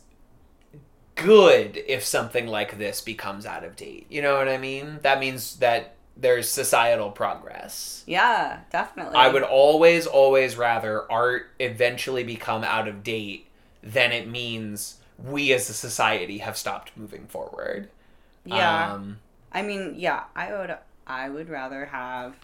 [1.14, 4.06] good if something like this becomes out of date.
[4.08, 4.98] You know what I mean?
[5.02, 8.02] That means that there's societal progress.
[8.06, 9.16] yeah, definitely.
[9.16, 13.48] I would always, always rather art eventually become out of date
[13.82, 17.88] than it means we as a society have stopped moving forward.
[18.44, 18.92] Yeah.
[18.94, 19.18] Um,
[19.52, 20.76] I mean, yeah, I would
[21.06, 22.36] I would rather have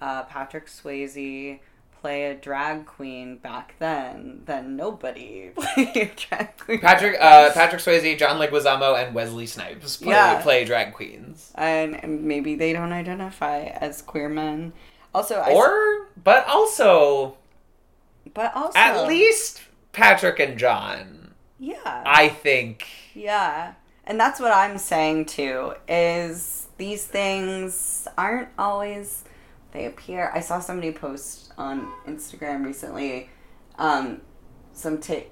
[0.00, 1.58] uh, Patrick Swayze
[2.00, 6.78] play a drag queen back then than nobody play a drag queen.
[6.80, 10.40] Patrick uh, Patrick Swayze, John Leguizamo, and Wesley Snipes play, Yeah.
[10.42, 11.50] play drag queens.
[11.56, 14.72] and, maybe they don't identify as queer men.
[15.14, 17.36] Also, I, Or, but also,
[18.34, 19.62] but also at least
[19.92, 21.15] Patrick and John,
[21.58, 22.86] yeah, I think.
[23.14, 23.74] yeah,
[24.04, 25.74] and that's what I'm saying too.
[25.88, 29.24] Is these things aren't always
[29.72, 30.30] they appear.
[30.34, 33.28] I saw somebody post on Instagram recently,
[33.78, 34.20] um,
[34.72, 35.30] some take.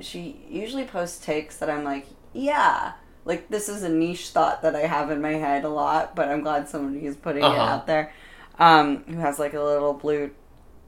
[0.00, 2.92] She usually posts takes that I'm like, yeah,
[3.24, 6.28] like this is a niche thought that I have in my head a lot, but
[6.28, 7.60] I'm glad somebody is putting it Uh-huh.
[7.62, 8.12] out there.
[8.58, 10.30] Um, who has like a little blue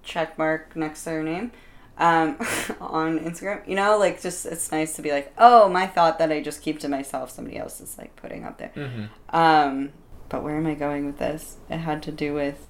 [0.03, 1.53] check mark next to their name
[1.99, 2.37] um,
[2.81, 3.67] on Instagram.
[3.69, 6.63] You know, like just it's nice to be like, oh, my thought that I just
[6.63, 8.73] keep to myself, somebody else is like putting up there.
[8.75, 9.37] Mm-hmm.
[9.37, 9.93] Um,
[10.29, 11.57] but where am I going with this?
[11.69, 12.67] It had to do with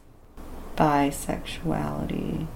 [0.77, 2.47] bisexuality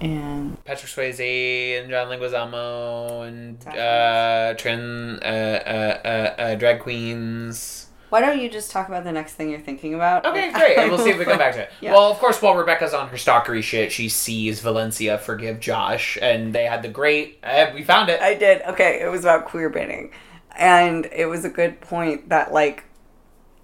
[0.00, 7.83] and Patrick Swayze and John Leguizamo and uh, trans uh, uh, uh, uh, drag queens.
[8.14, 10.24] Why don't you just talk about the next thing you're thinking about?
[10.24, 10.78] Okay, great.
[10.78, 11.70] And we'll see if we come back to it.
[11.80, 11.94] Yeah.
[11.94, 16.54] Well, of course, while Rebecca's on her stalkery shit, she sees Valencia forgive Josh, and
[16.54, 17.40] they had the great.
[17.42, 18.20] Uh, we found it.
[18.20, 18.62] I did.
[18.68, 20.12] Okay, it was about queer baiting.
[20.56, 22.84] And it was a good point that like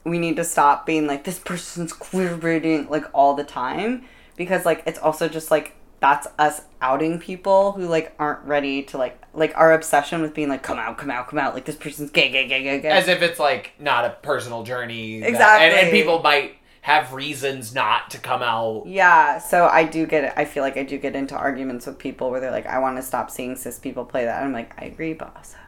[0.03, 4.05] we need to stop being like this person's queer baiting like all the time
[4.35, 8.99] because like it's also just like that's us outing people who like aren't ready to
[8.99, 11.77] like like our obsession with being like come out come out come out like this
[11.77, 15.21] person's gay gay gay gay gay As if it's like not a personal journey.
[15.21, 15.67] that- Exactly.
[15.69, 18.85] and, and people might have reasons not to come out.
[18.87, 20.33] Yeah, so I do get it.
[20.37, 22.97] I feel like I do get into arguments with people where they're like, I want
[22.97, 24.39] to stop seeing cis people play that.
[24.39, 25.59] And I'm like, I agree, but also.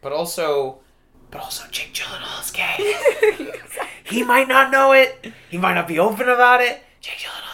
[0.00, 0.78] But also,
[1.30, 3.50] but also, Jake Gyllenhaal is gay.
[4.04, 5.32] he might not know it.
[5.50, 6.82] He might not be open about it.
[7.02, 7.53] Jake Gyllenhaal's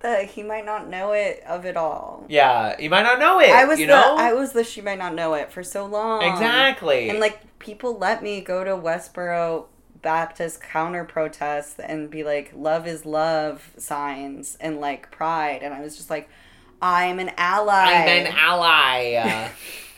[0.00, 2.24] The, he might not know it of it all.
[2.28, 3.50] Yeah, he might not know it.
[3.50, 5.86] I was you the know I was the she might not know it for so
[5.86, 6.22] long.
[6.22, 7.10] exactly.
[7.10, 9.66] And like people let me go to Westboro
[10.00, 15.80] Baptist counter protests and be like love is love signs and like pride and I
[15.80, 16.28] was just like
[16.80, 17.74] I'm an ally.
[17.74, 19.50] I'm an ally.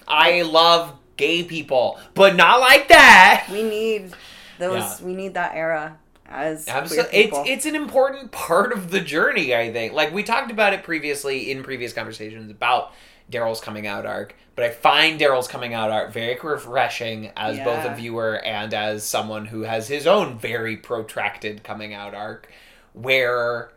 [0.09, 3.47] I love gay people, but not like that.
[3.53, 4.13] we need
[4.59, 5.07] those Yeah.
[5.07, 5.99] we need that era
[6.31, 9.55] as Absolutely, it's it's an important part of the journey.
[9.55, 12.93] I think, like we talked about it previously in previous conversations about
[13.31, 17.85] Darryl's coming out arc, but I find Darryl's coming out arc very refreshing as both
[17.85, 17.95] a Yeah.
[17.95, 22.49] viewer and as someone who has his own very protracted coming out arc,
[22.93, 23.73] where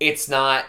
[0.00, 0.64] it's not.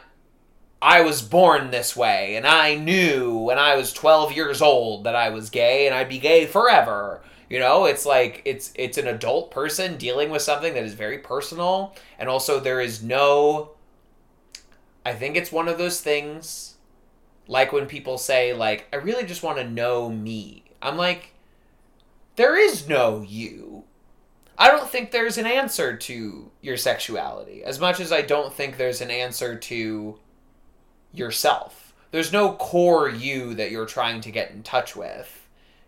[0.82, 5.16] I was born this way, and I knew when I was 12 years old that
[5.16, 7.22] I was gay, and I'd be gay forever.
[7.56, 11.20] You know, it's like it's it's an adult person dealing with something that is very
[11.20, 13.70] personal, and also there is no.
[15.06, 16.76] I think it's one of those things,
[17.48, 21.32] like when people say like, "I really just want to know me." I'm like,
[22.36, 23.86] there is no you.
[24.58, 28.76] I don't think there's an answer to your sexuality as much as I don't think
[28.76, 30.20] there's an answer to
[31.14, 31.94] yourself.
[32.12, 35.45] There's no core you that you're trying to get in touch with.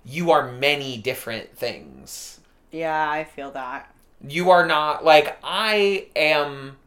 [0.09, 2.39] You are many different things.
[2.71, 3.93] Yeah, I feel that.
[4.27, 6.77] You are not like I am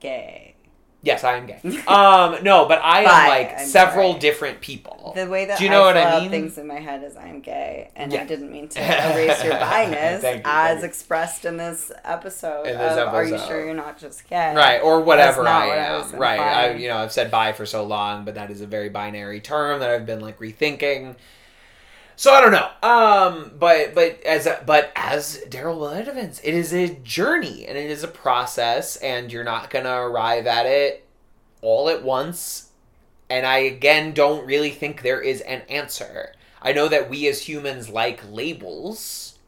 [0.00, 0.54] Gay.
[1.02, 1.58] yes, I am gay.
[1.86, 4.20] um no, but I am like I'm several sorry.
[4.20, 5.12] different people.
[5.16, 6.30] The way that Do you know I what I mean?
[6.30, 8.22] things in my head is I'm gay, and Yeah.
[8.22, 8.80] I didn't mean to
[9.12, 12.66] erase your bi-ness you, as expressed in this episode.
[12.66, 14.54] In this of, Are you sure you're not just gay?
[14.54, 16.00] Right, or whatever I what I am.
[16.02, 16.38] was right.
[16.40, 19.40] I you know, I've said bi for so long, but that is a very binary
[19.40, 21.16] term that I've been like rethinking.
[22.16, 22.70] So I don't know.
[22.82, 27.90] Um but but as a, but as Darryl Willett it is a journey and it
[27.90, 31.06] is a process and you're not going to arrive at it
[31.60, 32.70] all at once.
[33.28, 36.32] And I again don't really think there is an answer.
[36.62, 39.38] I know that we as humans like labels,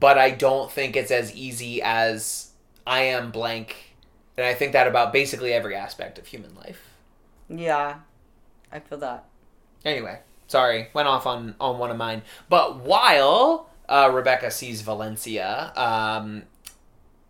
[0.00, 2.50] but I don't think it's as easy as
[2.86, 3.94] I am blank.
[4.36, 6.88] And I think that about basically every aspect of human life.
[7.48, 7.96] Yeah,
[8.72, 9.26] I feel that.
[9.84, 10.20] Anyway,
[10.52, 12.22] sorry, went off on, on one of mine.
[12.48, 16.44] But while uh, Rebecca sees Valencia um,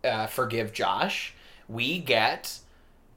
[0.03, 1.33] uh, forgive Josh,
[1.67, 2.59] we get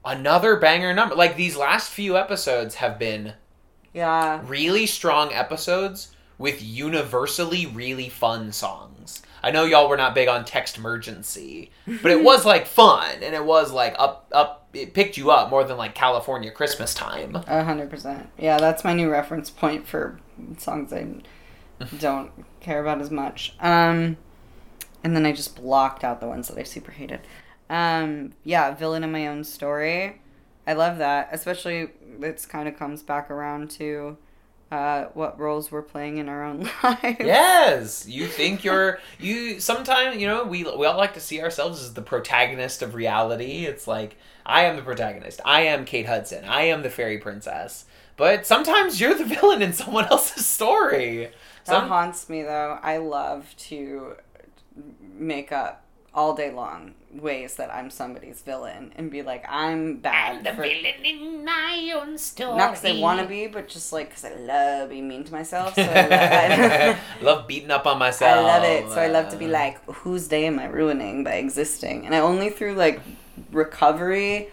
[0.05, 1.15] another banger number.
[1.15, 3.35] Like these last few episodes have been
[3.93, 9.23] Yeah, really strong episodes with universally really fun songs.
[9.43, 11.71] I know y'all were not big on Textmergency,
[12.03, 15.51] but it was like fun and it was like up up it picked you up
[15.51, 17.37] more than like California Christmas time.
[17.47, 18.29] A hundred percent.
[18.39, 20.19] Yeah, that's my new reference point for
[20.59, 21.07] songs I
[21.99, 22.31] don't
[22.61, 23.55] care about as much.
[23.61, 24.17] Um,
[25.03, 27.21] and then I just blocked out the ones that I super hated.
[27.69, 30.21] Um, yeah, villain in my own story.
[30.67, 31.91] I love that, especially
[32.21, 34.17] it's kind of comes back around to
[34.71, 37.21] uh, what roles we're playing in our own lives.
[37.21, 39.61] Yes, you think you're you.
[39.61, 43.65] Sometimes you know we we all like to see ourselves as the protagonist of reality.
[43.65, 45.41] It's like I am the protagonist.
[45.45, 46.45] I am Kate Hudson.
[46.45, 47.85] I am the fairy princess.
[48.17, 51.31] But sometimes you're the villain in someone else's story.
[51.67, 52.79] That haunts me though.
[52.83, 54.17] I love to
[55.01, 55.86] make up
[56.17, 60.47] all day long ways that I'm somebody's villain and be like, I'm bad.
[60.47, 62.57] I'm for- villain in my own story.
[62.57, 65.33] Not because I want to be, but just like because I love being mean to
[65.33, 65.75] myself.
[65.75, 68.35] So I love, love beating up on myself.
[68.39, 68.91] I love it.
[68.91, 72.07] So I love to be like, whose day am I ruining by existing?
[72.07, 73.01] And I only through like
[73.53, 74.49] recovery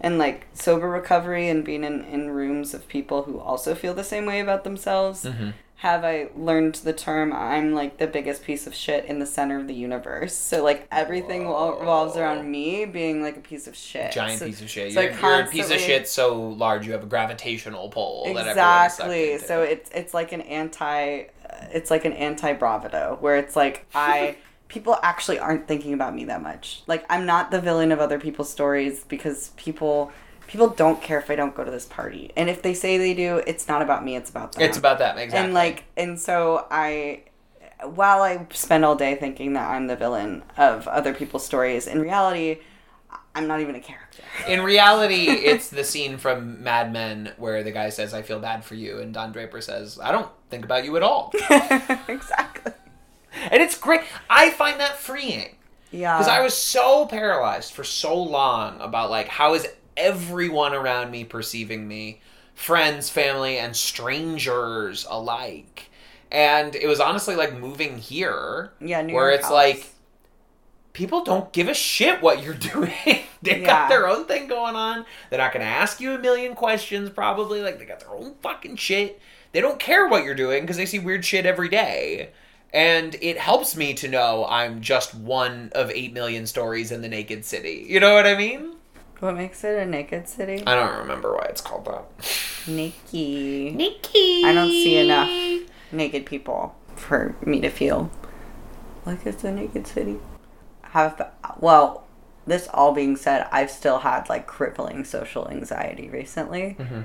[0.00, 4.04] and like sober recovery and being in, in rooms of people who also feel the
[4.04, 5.52] same way about themselves Mhm.
[5.78, 9.60] Have I learned the term I'm like the biggest piece of shit in the center
[9.60, 10.34] of the universe.
[10.34, 11.78] So like everything Whoa.
[11.78, 14.10] revolves around me being like a piece of shit.
[14.10, 14.92] giant So- piece of shit.
[14.92, 18.24] so you're, you're a piece of shit so large you have a gravitational pull.
[18.24, 22.52] that everyone's sucked exactly so it's it's like an anti uh, it's like an anti
[22.54, 24.36] bravado where it's like i
[24.68, 28.18] people actually aren't thinking about me that much like i'm not the villain of other
[28.18, 30.10] people's stories because people
[30.48, 33.14] people don't care if i don't go to this party and if they say they
[33.14, 35.44] do it's not about me it's about them it's about that exactly.
[35.44, 37.22] and like and so i
[37.84, 42.00] while i spend all day thinking that i'm the villain of other people's stories in
[42.00, 42.58] reality
[43.34, 44.04] i'm not even a character
[44.48, 48.64] In reality, it's the scene from Mad Men where the guy says, "I feel bad
[48.64, 51.32] for you," and Don Draper says, "I don't think about you at all."
[52.08, 52.72] exactly
[53.50, 54.02] and it's great.
[54.28, 55.54] I find that freeing
[55.90, 59.66] yeah because I was so paralyzed for so long about like how is
[59.98, 62.20] everyone around me perceiving me,
[62.54, 65.90] friends, family, and strangers alike.
[66.30, 69.54] And it was honestly like moving here, yeah New where York it's helps.
[69.54, 69.90] like
[70.92, 72.92] people don't give a shit what you're doing.
[73.42, 73.66] they Yeah.
[73.66, 75.04] got their own thing going on.
[75.30, 77.62] They're not going to ask you a million questions, probably.
[77.62, 79.20] Like, they got their own fucking shit.
[79.52, 82.30] They don't care what you're doing because they see weird shit every day.
[82.74, 87.08] And it helps me to know I'm just one of 8 million stories in the
[87.08, 87.86] Naked City.
[87.88, 88.74] You know what I mean?
[89.20, 90.62] What makes it a naked city?
[90.66, 92.04] I don't remember why it's called that.
[92.68, 93.70] Nikki.
[93.72, 94.44] Nikki!
[94.44, 95.28] I don't see enough
[95.90, 98.10] naked people for me to feel
[99.06, 100.18] like it's a naked city.
[100.82, 102.06] Have well,
[102.46, 107.04] this all being said, I've still had like crippling social anxiety recently, Mhm.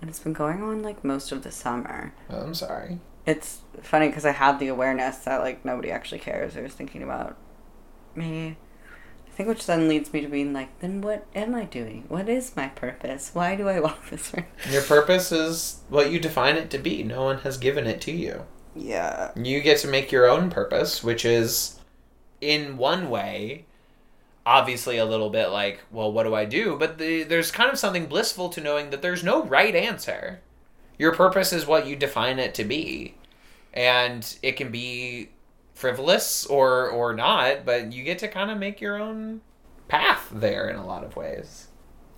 [0.00, 2.12] and it's been going on like most of the summer.
[2.30, 3.00] Oh, I'm sorry.
[3.26, 7.02] It's funny because I have the awareness that like nobody actually cares or is thinking
[7.02, 7.36] about
[8.14, 8.56] me.
[9.32, 12.04] I think which then leads me to being like, then what am I doing?
[12.08, 13.30] What is my purpose?
[13.32, 14.44] Why do I walk this way?
[14.70, 17.02] Your purpose is what you define it to be.
[17.02, 18.44] No one has given it to you.
[18.76, 19.30] Yeah.
[19.34, 21.80] You get to make your own purpose, which is,
[22.42, 23.64] in one way,
[24.44, 26.76] obviously a little bit like, well, what do I do?
[26.78, 30.40] But the, there's kind of something blissful to knowing that there's no right answer.
[30.98, 33.14] Your purpose is what you define it to be.
[33.72, 35.30] And it can be
[35.82, 39.40] frivolous or or not, but you get to kind of make your own
[39.88, 41.66] path there in a lot of ways.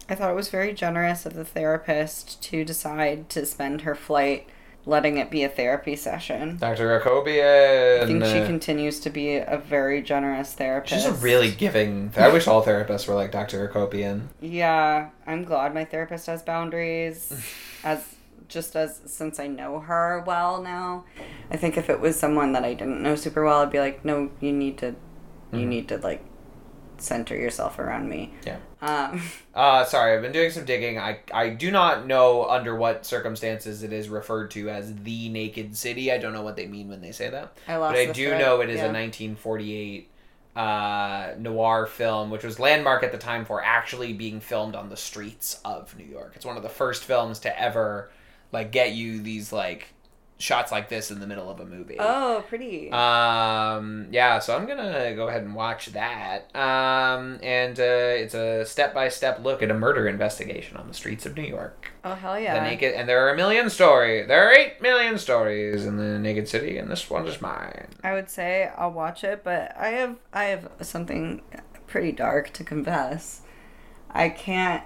[0.07, 4.47] I thought it was very generous of the therapist to decide to spend her flight
[4.85, 6.59] letting it be a therapy session.
[6.59, 7.01] Dr.
[7.01, 8.03] Akopian.
[8.03, 10.93] I think she continues to be a very generous therapist.
[10.93, 12.13] She's a really giving.
[12.19, 13.67] I wish all therapists were like Dr.
[13.67, 14.27] Akopian.
[14.43, 17.33] Yeah, I'm glad my therapist has boundaries.
[17.83, 18.14] as
[18.49, 21.05] just as since I know her well now,
[21.51, 24.05] I think if it was someone that I didn't know super well, I'd be like,
[24.05, 24.95] no, you need to,
[25.53, 25.67] you Mhm.
[25.69, 26.25] need to like
[26.99, 28.33] center yourself around me.
[28.47, 28.59] Yeah.
[28.81, 29.23] Um,
[29.55, 30.99] Uh, sorry, I've been doing some digging.
[30.99, 35.77] I, I do not know under what circumstances it is referred to as the Naked
[35.77, 36.11] City.
[36.11, 37.57] I don't know what they mean when they say that.
[37.69, 38.87] I lost But I do thread, know it is yeah.
[38.87, 40.11] a 1948
[40.57, 44.97] uh, noir film, which was landmark at the time for actually being filmed on the
[44.97, 46.33] streets of New York.
[46.37, 48.11] It's one of the first films to ever
[48.55, 49.89] like get you these like
[50.37, 51.97] shots like this in the middle of a movie.
[51.99, 52.91] Oh, pretty.
[52.91, 56.55] Um, yeah, so I'm gonna go ahead and watch that.
[56.57, 60.95] Um, and uh, it's a step by step look at a murder investigation on the
[60.95, 61.93] streets of New York.
[62.05, 62.55] oh hell yeah.
[62.55, 64.27] The naked, and there are a million stories.
[64.27, 67.89] There are eight million stories in the Naked City, and this one is mine.
[68.03, 71.43] I would say I'll watch it, but I have I have something
[71.87, 73.43] pretty dark to confess.
[74.11, 74.83] I can't.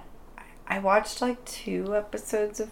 [0.67, 2.69] I watched like two episodes of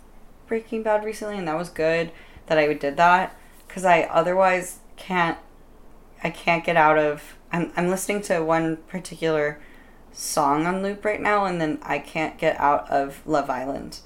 [0.47, 2.11] Breaking Bad recently, and that was good
[2.47, 3.35] that I did that
[3.67, 5.37] because I otherwise can't.
[6.23, 7.35] I can't get out of.
[7.51, 9.59] I'm I'm listening to one particular
[10.11, 13.99] song on loop right now, and then I can't get out of Love Island.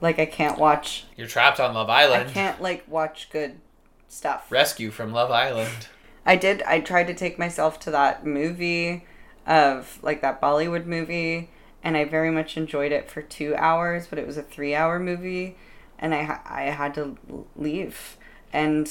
[0.00, 1.06] Like I can't watch.
[1.16, 2.30] You're trapped on Love Island.
[2.30, 3.60] I can't like watch good
[4.08, 4.50] stuff.
[4.50, 5.88] Rescue from Love Island.
[6.24, 6.62] I did.
[6.62, 9.04] I tried to take myself to that movie
[9.46, 11.50] of like that Bollywood movie,
[11.82, 14.06] and I very much enjoyed it for two hours.
[14.06, 15.56] But it was a three-hour movie,
[15.98, 17.16] and I ha- I had to
[17.56, 18.16] leave.
[18.52, 18.90] And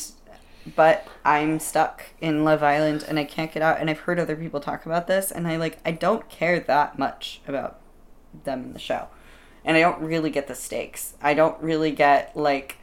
[0.76, 3.80] but I'm stuck in Love Island, and I can't get out.
[3.80, 6.98] And I've heard other people talk about this, and I like I don't care that
[7.00, 7.80] much about
[8.44, 9.08] them in the show,
[9.64, 11.14] and I don't really get the stakes.
[11.22, 12.78] I don't really get like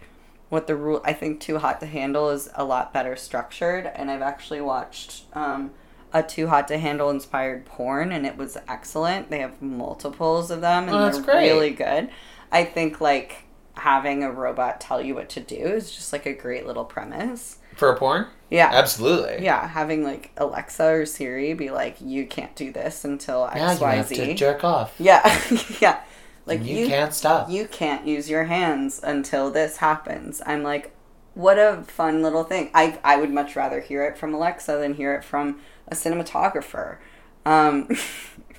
[0.48, 4.10] what the rule i think too hot to handle is a lot better structured and
[4.10, 5.70] i've actually watched um,
[6.12, 10.60] a too hot to handle inspired porn and it was excellent they have multiples of
[10.60, 11.48] them and Oh, that's they're great.
[11.48, 12.10] really good
[12.50, 13.44] i think like
[13.74, 17.58] having a robot tell you what to do is just like a great little premise
[17.76, 18.26] For a porn?
[18.50, 19.44] yeah Absolutely.
[19.44, 23.78] yeah having like alexa or siri be like you can't do this until Now you
[23.86, 24.94] have to jerk off.
[24.98, 25.40] yeah
[25.80, 26.00] yeah
[26.44, 27.48] like you, can't stop.
[27.48, 30.42] you can't use your hands until this happens.
[30.44, 30.92] I'm like,
[31.34, 32.68] what a fun little thing.
[32.74, 36.96] I I would much rather hear it from Alexa than hear it from a cinematographer.
[37.46, 37.88] Um,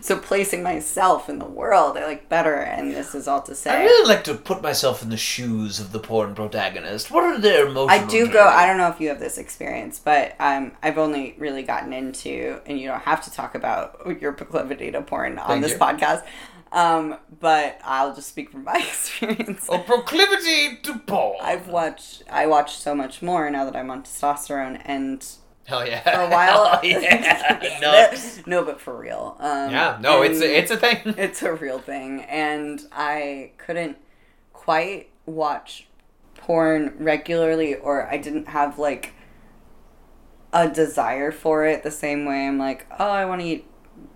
[0.00, 2.54] so placing myself in the world, I like better.
[2.54, 5.80] And this is all to say, I really like to put myself in the shoes
[5.80, 7.10] of the porn protagonist.
[7.10, 8.46] What are their emotional I do go.
[8.46, 12.60] I don't know if you have this experience, but um, I've only really gotten into,
[12.66, 15.78] and you don't have to talk about your proclivity to porn on Thank this you.
[15.78, 16.24] podcast.
[16.72, 19.68] Um, but I'll just speak from my experience.
[19.70, 21.36] A proclivity to porn.
[21.42, 22.22] I've watched.
[22.30, 25.24] I watch so much more now that I'm on testosterone, and
[25.64, 26.00] Hell yeah.
[26.02, 27.78] for a while, Hell yeah.
[27.80, 28.12] no.
[28.46, 29.36] no, but for real.
[29.38, 29.98] Um, Yeah.
[30.00, 30.98] No, it's a, it's a thing.
[31.16, 33.98] it's a real thing, and I couldn't
[34.52, 35.86] quite watch
[36.34, 39.12] porn regularly, or I didn't have like
[40.52, 42.46] a desire for it the same way.
[42.46, 43.66] I'm like, oh, I want to eat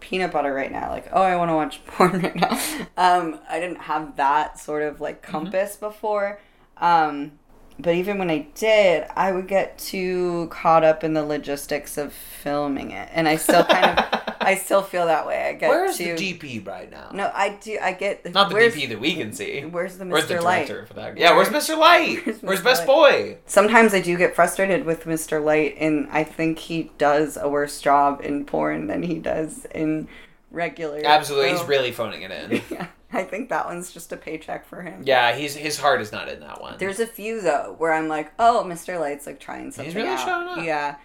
[0.01, 0.90] peanut butter right now.
[0.90, 2.60] Like, oh, I want to watch porn right now.
[2.97, 6.40] Um, I didn't have that sort of like compass before.
[6.78, 7.39] Um,
[7.78, 12.12] but even when I did, I would get too caught up in the logistics of
[12.12, 15.48] filming it, and I still kind of, I still feel that way.
[15.48, 16.16] I get Where's too.
[16.16, 17.11] the DP right now?
[17.12, 17.78] No, I do.
[17.82, 19.61] I get Not the DP that we can see.
[19.62, 20.43] Where's the Where's the Mr.
[20.43, 20.69] Light?
[20.69, 21.16] for that?
[21.16, 21.20] Guy?
[21.20, 21.77] Yeah, where's Mr.
[21.78, 22.24] Light?
[22.24, 22.65] Where's Where's, Mr.
[22.65, 22.86] Best Light?
[22.86, 23.39] Boy?
[23.47, 25.43] Sometimes I do get frustrated with Mr.
[25.44, 30.09] Light, and I think he does a worse job in porn than he does in
[30.51, 31.03] regular.
[31.05, 32.62] Absolutely, he's really phoning it in.
[32.70, 32.86] Yeah,
[33.17, 35.03] I think that one's just a paycheck for him.
[35.05, 36.77] yeah, he's his heart is not in that one.
[36.79, 39.01] There's a few though where I'm like, oh, Mr.
[39.01, 40.25] Light's like trying something He's really out.
[40.27, 40.65] showing up.
[40.65, 40.97] Yeah,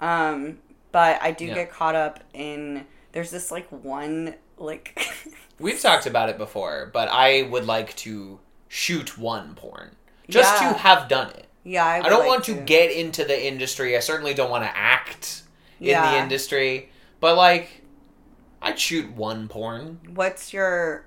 [0.00, 0.58] um,
[0.92, 1.54] but I do Yeah.
[1.54, 2.86] get caught up in.
[3.12, 5.00] There's this like one like.
[5.58, 9.94] We've talked about it before, but I would like to shoot one porn
[10.28, 10.72] just Yeah.
[10.72, 11.46] to have done it.
[11.64, 13.94] yeah, I, I, don't like want to get into the industry.
[13.96, 15.42] I certainly don't want to act
[15.80, 16.90] in the industry,
[17.20, 17.82] but like,
[18.62, 20.00] I'd shoot one porn.
[20.14, 21.04] What's your?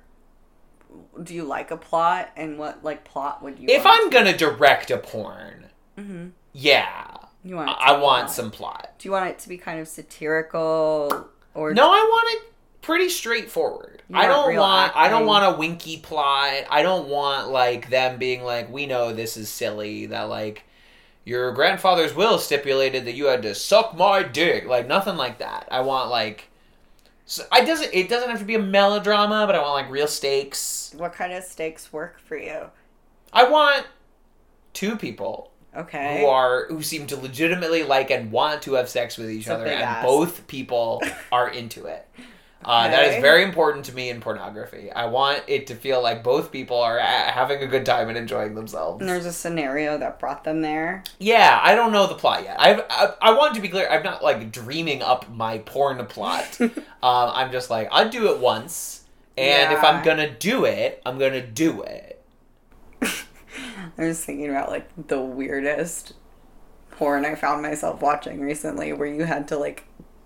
[1.22, 3.68] Do you like a plot, and what like plot would you?
[3.70, 5.66] If I'm gonna direct a porn,
[5.98, 6.32] Mhm.
[6.54, 7.70] yeah, You want?
[7.70, 8.32] I, I want plot.
[8.32, 8.94] some plot.
[9.00, 12.52] Do you want it to be kind of satirical or No, I want it
[12.82, 14.02] pretty straightforward.
[14.14, 16.54] I don't want I don't want a winky plot.
[16.70, 20.64] I don't want like them being like, we know this is silly that like
[21.26, 24.66] your grandfather's will stipulated that you had to suck my dick.
[24.68, 25.68] Like nothing like that.
[25.72, 26.50] I want like
[27.26, 30.08] so I doesn't it doesn't have to be a melodrama, but I want like real
[30.08, 30.94] stakes.
[30.98, 32.70] what kind of stakes work for you?
[33.32, 33.88] I want
[34.74, 36.20] two people Okay.
[36.22, 39.66] who are who seem to legitimately like and want to have sex with each other
[39.66, 41.02] and both people
[41.32, 42.08] are into it
[42.66, 44.92] uh, that is very important to me in pornography.
[44.92, 48.18] I want it to feel like both people are a- having a good time and
[48.18, 49.00] enjoying themselves.
[49.02, 51.04] And there's a scenario that brought them there.
[51.20, 52.56] yeah i don't know the plot yet.
[52.60, 56.60] I've, I, I want to be clear i'm not like dreaming up my porn plot.
[57.04, 59.04] Um, i'm just like i'll do it once
[59.38, 62.24] and if i'm gonna do it i'm gonna do it.
[63.98, 66.14] I was thinking about like the weirdest
[66.92, 69.84] porn I found myself watching recently where you had to like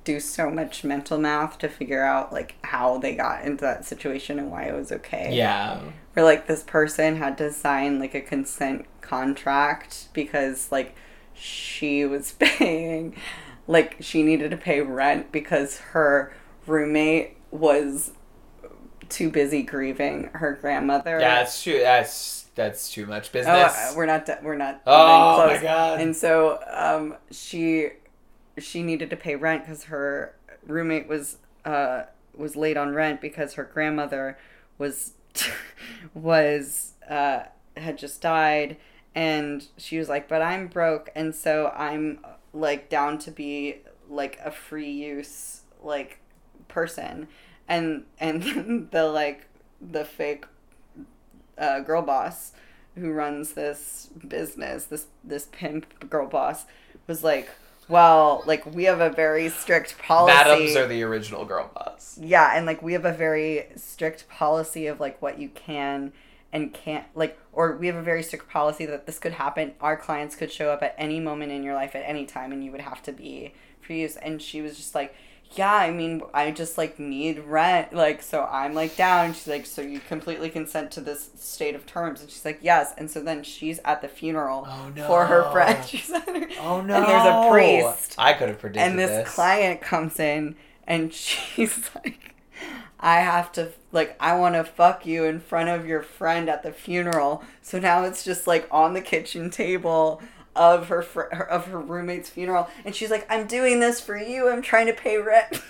[0.07, 4.39] do so much mental math to figure out like how they got into that situation
[4.39, 5.29] and why it was okay.
[5.33, 5.79] yeah
[6.13, 10.95] Where like this person had to sign like a consent contract because like
[11.33, 13.15] she was paying
[13.67, 16.33] like she needed to pay rent because her
[16.65, 18.11] roommate was
[19.09, 21.19] too busy grieving her grandmother.
[21.19, 24.25] yeah that's true that's that's too much Oh, business uh, we're not.
[24.25, 24.81] de- We're not.
[24.87, 26.01] Oh, my God.
[26.01, 27.89] And so, um, she
[28.57, 30.35] she needed to pay rent because her
[30.65, 32.03] roommate was uh
[32.35, 34.37] was late on rent because her grandmother
[34.77, 35.13] was
[36.13, 37.43] was uh
[37.75, 38.77] had just died,
[39.13, 42.19] and she was like, "But I'm broke, and so I'm
[42.53, 46.19] like down to be like a free use like
[46.67, 47.27] person."
[47.67, 49.47] and and the like
[49.81, 50.45] the fake
[51.57, 52.51] uh, girl boss
[52.95, 56.65] who runs this business, this this pimp girl boss,
[57.05, 57.49] was like,
[57.89, 60.35] well, like we have a very strict policy.
[60.35, 62.17] Madams are the original girl boss.
[62.21, 66.13] yeah, and like we have a very strict policy of like what you can
[66.53, 69.97] and can't like or we have a very strict policy that this could happen our
[69.97, 72.71] clients could show up at any moment in your life at any time and you
[72.71, 75.13] would have to be for use and she was just like
[75.55, 79.33] yeah i mean i just like need rent like so i'm like down.
[79.33, 82.21] She's like so you completely consent to this state of terms.
[82.21, 82.93] And she's like yes.
[82.97, 85.07] And so then she's at the funeral Oh, no.
[85.07, 85.83] for her friend.
[85.87, 86.95] She's at her, Oh no!
[86.95, 88.15] and there's a priest.
[88.17, 90.55] I could have predicted and this, client comes in
[90.85, 92.33] and she's like
[92.99, 96.63] i have to like i want to fuck you in front of your friend at
[96.63, 97.43] the funeral.
[97.61, 100.21] So now it's just like on the kitchen table
[100.57, 104.17] of her, fr- her of her roommate's funeral and she's like i'm doing this for
[104.17, 105.61] you i'm trying to pay rent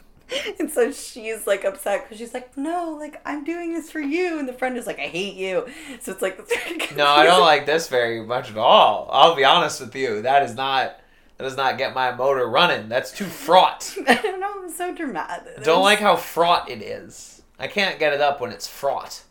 [0.58, 4.38] and so she's like upset because she's like no like i'm doing this for you
[4.38, 5.66] and the friend is like i hate you
[6.00, 6.38] so it's like
[6.96, 9.08] No, I don't like this very much at all.
[9.12, 10.22] I'll be honest with you.
[10.22, 10.98] That is not.
[11.36, 12.88] That does not get my motor running.
[12.88, 13.94] That's too fraught.
[14.08, 17.42] i don't know it's so dramatic Don't like how fraught it is.
[17.58, 19.22] I can't get it up when it's fraught.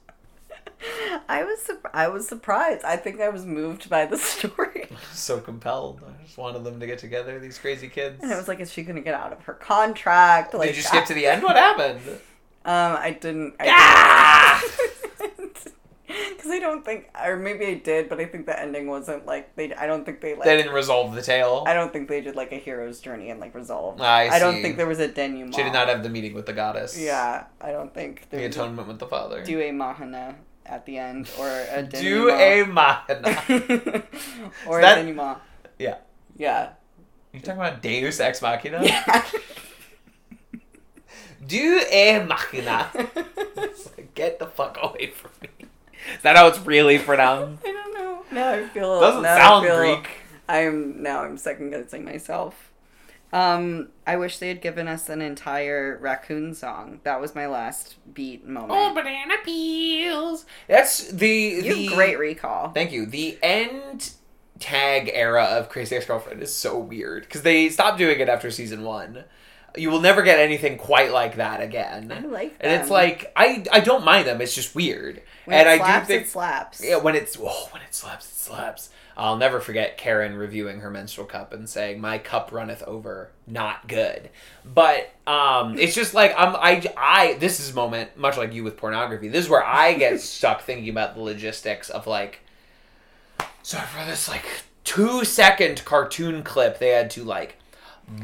[1.29, 2.83] I was I was surprised.
[2.83, 4.87] I think I was moved by the story.
[5.13, 6.01] So compelled.
[6.07, 7.39] I just wanted them to get together.
[7.39, 8.21] These crazy kids.
[8.21, 10.53] And I was like, is she gonna get out of her contract?
[10.53, 11.43] Like, Did you skip to the end?
[11.43, 12.01] What happened?
[12.65, 13.55] Um, I didn't.
[13.59, 14.63] I Ah!
[16.07, 19.55] Because I don't think, or maybe I did, but I think the ending wasn't like
[19.55, 19.73] they.
[19.73, 20.43] I don't think they like.
[20.45, 21.63] They didn't resolve the tale.
[21.67, 24.01] I don't think they did like a hero's journey and like resolve.
[24.01, 24.61] I I don't see.
[24.61, 25.55] think there was a denouement.
[25.55, 26.97] She did not have the meeting with the goddess.
[26.99, 29.43] Yeah, I don't think The there was a atonement with the father.
[29.43, 30.35] do a mahana
[30.65, 32.01] at the end or a denouement.
[32.01, 34.03] Do a mahana.
[34.67, 35.37] or That- a denouement.
[35.79, 35.97] Yeah.
[36.37, 36.69] Yeah.
[37.33, 38.81] You talking about Deus Ex Machina?
[38.83, 39.25] Yeah.
[41.45, 42.89] Do a machina.
[42.95, 45.49] Like, Get the fuck away from me.
[46.15, 47.63] Is that how it's really pronounced?
[47.65, 48.23] I don't know.
[48.31, 48.99] Now I feel.
[48.99, 50.09] Doesn't sound feel- Greek.
[50.47, 52.71] I'm now I'm second guessing myself.
[53.35, 57.01] Um, I wish they had given us an entire raccoon song.
[57.03, 58.71] That was my last beat moment.
[58.71, 60.45] Oh, banana peels.
[60.69, 62.69] That's the you the have great recall.
[62.69, 63.05] Thank you.
[63.05, 64.11] The end
[64.59, 68.49] tag era of Crazy Ex Girlfriend is so weird because they stopped doing it after
[68.49, 69.25] season one.
[69.75, 72.13] You will never get anything quite like that again.
[72.13, 74.39] I like And it's like I I don't mind them.
[74.39, 75.21] It's just weird.
[75.43, 76.81] when and it I do think it slaps.
[76.81, 78.91] yeah, when it's oh, when it slaps, it slaps.
[79.17, 83.87] I'll never forget Karen reviewing her menstrual cup and saying, "My cup runneth over, not
[83.87, 84.29] good."
[84.65, 88.63] But um, it's just like I'm I I this is a moment much like you
[88.63, 89.27] with pornography.
[89.29, 92.39] This is where I get stuck thinking about the logistics of like.
[93.63, 94.45] So for this like
[94.83, 97.57] two second cartoon clip, they had to like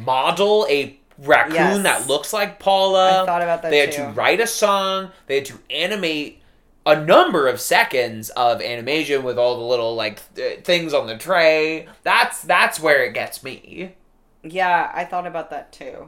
[0.06, 1.84] model a raccoon Yes.
[1.84, 3.24] that looks like Paula.
[3.24, 4.04] I thought about that They had too.
[4.04, 5.12] to write a song.
[5.28, 6.41] They had to animate
[6.86, 11.18] a number of seconds of animation with all the little like th- things on the
[11.18, 11.88] tray.
[12.04, 13.96] That's that's where it gets me.
[14.44, 16.08] Yeah, I thought about that too.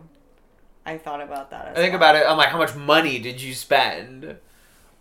[0.85, 1.67] I thought about that.
[1.67, 1.97] As I think well.
[1.97, 2.25] about it.
[2.27, 4.37] I'm like, how much money did you spend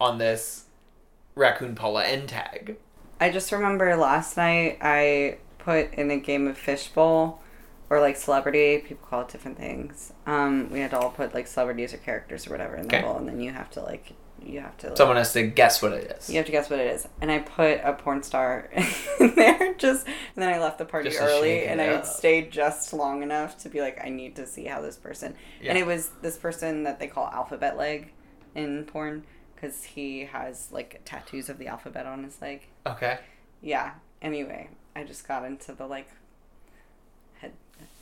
[0.00, 0.64] on this
[1.34, 2.76] raccoon Paula end tag?
[3.20, 7.40] I just remember last night I put in a game of fishbowl
[7.88, 8.78] or like celebrity.
[8.78, 10.12] People call it different things.
[10.26, 13.06] Um, we had to all put like celebrities or characters or whatever in the Okay.
[13.06, 14.12] bowl, and then you have to like
[14.46, 16.28] you have to like, Someone has to guess what it is.
[16.30, 17.08] you have to guess what it is.
[17.20, 18.68] And I put a porn star
[19.20, 22.92] in there just, and then I left the party Just early, and I stayed just
[22.92, 25.34] long enough to be like, I need to see how this person.
[25.60, 25.70] Yeah.
[25.70, 28.12] And it was this person that they call alphabet leg
[28.54, 29.24] in porn
[29.54, 32.66] because he has like tattoos of the alphabet on his leg.
[32.86, 33.18] Okay,
[33.60, 33.92] Yeah.
[34.20, 36.08] Anyway, I just got into the like.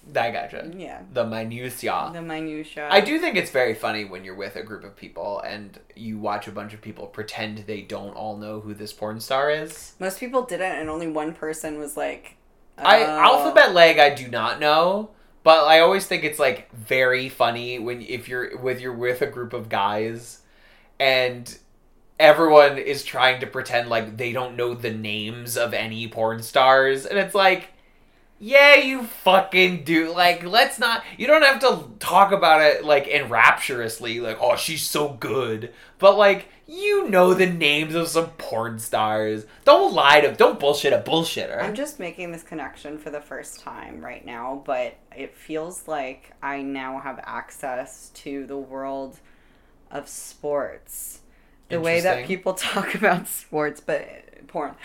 [0.08, 0.70] I gotcha.
[0.76, 1.02] Yeah.
[1.12, 2.10] The minutia.
[2.12, 2.88] The minutia.
[2.90, 6.18] I do think it's very funny when you're with a group of people and you
[6.18, 9.94] watch a bunch of people pretend they don't all know who this porn star is.
[9.98, 12.36] Most people didn't, and only one person was like.
[12.78, 15.10] I "Oh." alphabet leg I do not know,
[15.42, 19.26] but I always think it's like very funny when if you're with you're with a
[19.26, 20.40] group of guys
[20.98, 21.58] and
[22.18, 27.06] everyone is trying to pretend like they don't know the names of any porn stars
[27.06, 27.68] and it's like
[28.42, 30.14] yeah, you fucking do.
[30.14, 31.04] Like, let's not.
[31.18, 35.74] You don't have to talk about it like enrapturously, like, oh, she's so good.
[35.98, 39.44] But like, you know the names of some porn stars.
[39.66, 40.32] Don't lie to.
[40.32, 41.62] Don't bullshit a bullshitter.
[41.62, 46.32] I'm just making this connection for the first time right now, but it feels like
[46.42, 49.20] I now have access to the world
[49.90, 51.20] of sports.
[51.68, 54.76] The way that people talk about sports, but porn.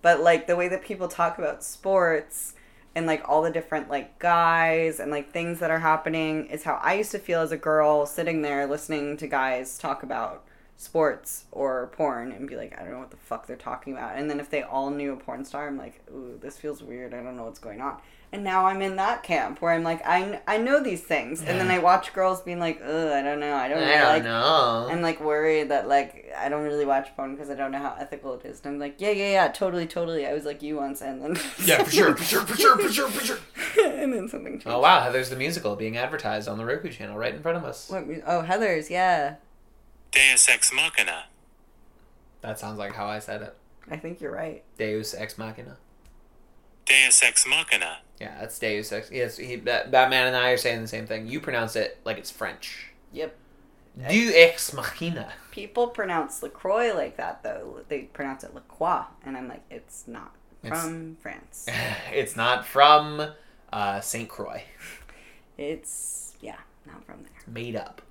[0.00, 2.54] But like the way that people talk about sports
[2.94, 6.78] and like all the different like guys and like things that are happening is how
[6.82, 10.44] I used to feel as a girl sitting there listening to guys talk about
[10.76, 14.16] sports or porn and be like, I don't know what the fuck they're talking about.
[14.16, 17.14] And then if they all knew a porn star, I'm like, ooh, this feels weird.
[17.14, 17.98] I don't know what's going on.
[18.34, 21.42] And now I'm in that camp where I'm like, I, I know these things.
[21.42, 23.54] And then I watch girls being like, ugh, I don't know.
[23.54, 24.88] I don't really I don't like know.
[24.90, 27.94] I'm like worried that like I don't really watch porn because I don't know how
[27.98, 28.62] ethical it is.
[28.64, 30.26] And I'm like, yeah, yeah, yeah, totally, totally.
[30.26, 31.30] I was like you once, and then
[31.64, 33.38] yeah, for sure, for sure, for sure, for sure, for sure.
[33.84, 34.66] and then something changed.
[34.66, 37.64] Oh wow, Heathers the musical being advertised on the Roku channel right in front of
[37.64, 37.90] us.
[37.90, 39.34] What oh, Heathers, yeah.
[40.10, 41.24] Deus Ex Machina.
[42.40, 43.56] That sounds like how I said it.
[43.90, 44.64] I think you're right.
[44.78, 45.76] Deus Ex Machina.
[46.86, 47.98] Deus Ex Machina.
[48.20, 49.10] Yeah, that's Deus Ex.
[49.10, 51.26] Yes, he, Ba- Batman and I are saying the same thing.
[51.26, 52.88] You pronounce it like it's French.
[53.12, 53.36] Yep.
[54.08, 55.32] Deus Ex Machina.
[55.50, 57.80] People pronounce Lacroix like that though.
[57.88, 61.66] They pronounce it Lacroix, and I'm like, it's not It's- from France.
[62.12, 63.32] It's not from
[63.72, 64.62] uh, Saint Croix.
[65.58, 66.56] It's yeah,
[66.86, 67.32] not from there.
[67.54, 68.02] Made up.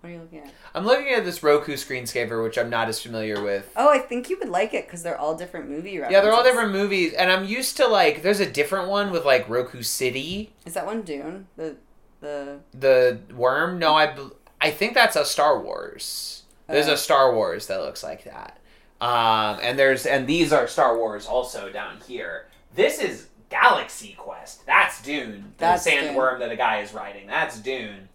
[0.00, 0.50] What are you looking at?
[0.74, 3.70] I'm looking at this Roku screensaver, which I'm not as familiar with.
[3.76, 6.12] Oh, I think you would like it because they're all different movie references.
[6.12, 8.22] Yeah, they're all different movies, and I'm used to like.
[8.22, 11.48] There's a different one with like Roku City, Is that one Dune?
[11.56, 11.76] The
[12.20, 13.78] the the worm.
[13.78, 14.16] No, I,
[14.60, 16.44] I think that's a Star Wars.
[16.66, 16.94] There's Oh.
[16.94, 18.58] a Star Wars that looks like that.
[19.02, 22.46] Um, and there's and these are Star Wars also down here.
[22.74, 24.64] This is Galaxy Quest.
[24.66, 25.52] That's Dune.
[25.58, 26.14] That's The That's Dune.
[26.14, 27.26] sandworm that a guy is riding.
[27.26, 28.08] That's Dune.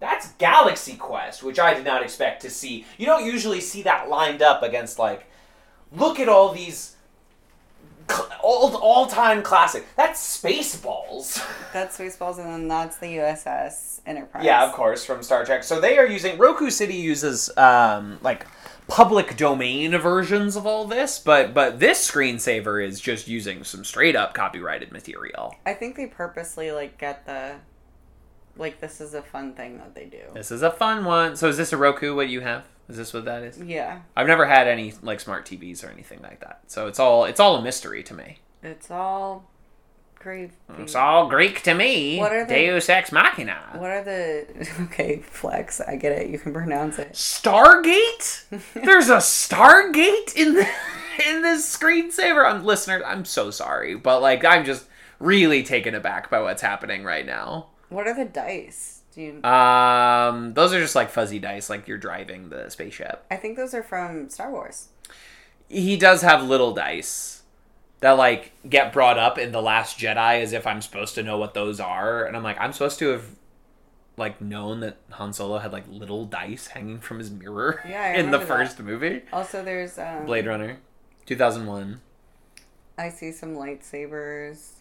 [0.00, 2.84] That's Galaxy Quest, which I did not expect to see.
[2.98, 5.26] You don't usually see that lined up against like,
[5.92, 6.96] look at all these
[8.08, 9.86] cl- all all time classic.
[9.96, 11.44] That's Spaceballs.
[11.72, 14.44] that's Spaceballs, and then that's the USS Enterprise.
[14.44, 15.64] Yeah, of course, from Star Trek.
[15.64, 18.46] So they are using Roku City uses um, like
[18.86, 24.16] public domain versions of all this, but but this screensaver is just using some straight
[24.16, 25.54] up copyrighted material.
[25.66, 27.56] I think they purposely like get the
[28.58, 30.20] like this is a fun thing that they do.
[30.34, 31.36] This is a fun one.
[31.36, 32.14] So is this a Roku?
[32.14, 32.64] What you have?
[32.88, 33.58] Is this what that is?
[33.60, 36.60] Yeah, I've never had any like smart TVs or anything like that.
[36.66, 38.38] So it's all it's all a mystery to me.
[38.62, 39.44] it's all
[40.18, 40.50] great.
[40.70, 42.18] Mm, it's all Greek to me.
[42.18, 43.58] What are the- Deus ex machina.
[43.76, 44.46] What are the
[44.84, 45.80] okay flex?
[45.80, 46.30] I get it.
[46.30, 47.12] You can pronounce it.
[47.12, 48.44] Stargate?
[48.74, 50.66] There's a Stargate in the,
[51.28, 52.48] in this screensaver.
[52.50, 53.02] Um, I'm listeners.
[53.06, 54.86] I'm so sorry, but like I'm just
[55.20, 57.66] really taken aback by what's happening right now.
[57.88, 59.02] What are the dice?
[59.14, 59.42] Do you?
[59.44, 63.24] Um, those are just like fuzzy dice, like you're driving the spaceship.
[63.30, 64.88] I think those are from Star Wars.
[65.68, 67.42] He does have little dice
[68.00, 71.38] that like get brought up in the Last Jedi, as if I'm supposed to know
[71.38, 73.24] what those are, and I'm like, I'm supposed to have
[74.16, 78.30] like known that Han Solo had like little dice hanging from his mirror Yeah, in
[78.30, 78.46] the that.
[78.46, 79.22] first movie.
[79.32, 80.78] Also, there's um, Blade Runner,
[81.26, 82.00] 2001.
[82.98, 84.72] I see some lightsabers.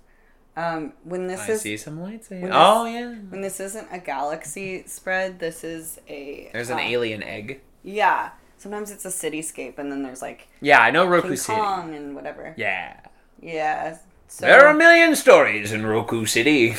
[0.57, 2.19] Um, when this I is see some when
[2.51, 3.13] Oh yeah.
[3.29, 7.61] when this isn't a galaxy spread, this is a There's an uh, alien egg.
[7.83, 8.31] Yeah.
[8.57, 11.59] Sometimes it's a cityscape, and then there's like Yeah, I know Roku King City.
[11.61, 12.55] Kong and whatever.
[12.57, 12.99] Yeah.
[13.39, 13.99] Yeah.
[14.27, 16.75] So, There are a million stories in Roku City.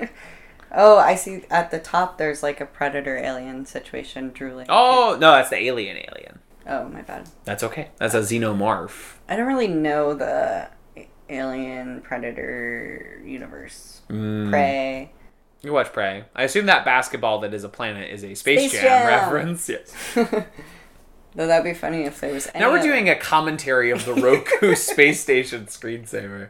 [0.72, 1.44] oh, I see.
[1.50, 4.30] At the top, there's like a predator alien situation.
[4.30, 4.66] Drooling.
[4.70, 6.38] Oh no, that's the alien alien.
[6.66, 7.28] Oh, my bad.
[7.44, 7.90] That's okay.
[7.98, 9.16] That's a xenomorph.
[9.28, 10.68] I don't really know the
[11.32, 14.02] alien predator universe.
[14.08, 14.50] Mm.
[14.50, 15.12] Prey.
[15.62, 16.24] You watch Prey.
[16.34, 19.06] I assume that basketball that is a planet is a Space, Space Jam, Jam.
[19.06, 19.68] reference.
[19.68, 19.94] Yes.
[21.34, 22.48] Though that'd be funny if there was.
[22.52, 26.48] Any Now we're of- doing a commentary of the Roku space station screensaver.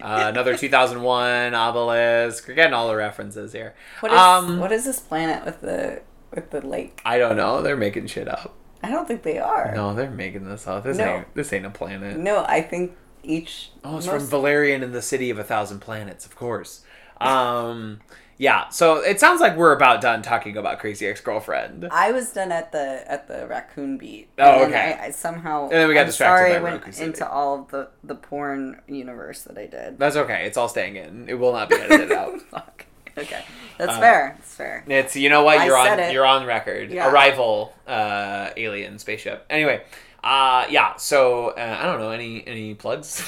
[0.00, 2.48] Uh, another 2001 obelisk.
[2.48, 3.74] We're getting all the references here.
[4.00, 6.02] What is um, what is this planet with the
[6.34, 7.00] with the lake?
[7.04, 7.62] I don't know.
[7.62, 8.54] They're making shit up.
[8.82, 9.72] I don't think they are.
[9.74, 10.84] No, they're making this up.
[10.84, 11.04] This No.
[11.18, 12.16] ain't this ain't a planet.
[12.18, 12.96] No, I think
[13.26, 13.70] each.
[13.84, 16.82] Oh, it's most- from Valerian in the City of a Thousand Planets, of course.
[17.20, 18.00] Um,
[18.38, 18.68] yeah.
[18.68, 21.88] So it sounds like we're about done talking about Crazy Ex Girlfriend.
[21.90, 24.28] I was done at the at the raccoon beat.
[24.38, 24.96] Oh, and okay.
[25.00, 25.64] I, I somehow.
[25.64, 28.80] And then we got I'm distracted sorry I went into all of the the porn
[28.86, 29.98] universe that I did.
[29.98, 30.44] That's okay.
[30.46, 31.28] It's all staying in.
[31.28, 32.40] It will not be edited out.
[32.42, 32.84] Fuck.
[33.18, 33.42] Okay,
[33.78, 34.34] that's Uh, fair.
[34.36, 34.84] That's fair.
[34.86, 36.12] It's you know what I you're on it.
[36.12, 36.90] you're on record.
[36.92, 37.10] Yeah.
[37.10, 39.46] Arrival, uh, alien spaceship.
[39.48, 39.82] Anyway,
[40.26, 40.96] uh, yeah.
[40.96, 43.22] So uh, I don't know any any plugs.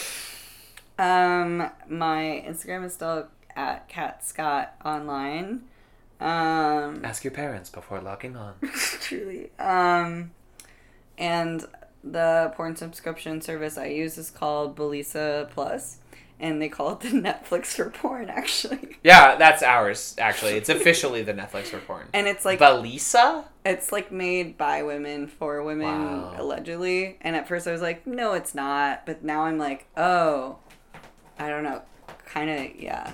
[0.99, 5.63] Um, my Instagram is still at Cat Scott online.
[6.21, 8.55] Um, Ask your parents before logging on.
[9.01, 9.51] truly.
[9.59, 10.33] Um,
[11.17, 11.65] and
[12.03, 15.99] the porn subscription service I use is called Bellesa Plus,
[16.41, 18.99] and they call it the Netflix for porn, actually.
[19.05, 20.17] Yeah, that's ours.
[20.19, 22.09] Actually, it's officially the Netflix for porn.
[22.13, 23.45] And it's like Bellesa.
[23.69, 26.35] It's like made by women for women, Wow.
[26.39, 27.19] allegedly.
[27.21, 29.05] And at first I was like, no, it's not.
[29.07, 30.59] But now I'm like, oh,
[31.39, 31.83] I don't know.
[32.27, 33.13] kind of yeah,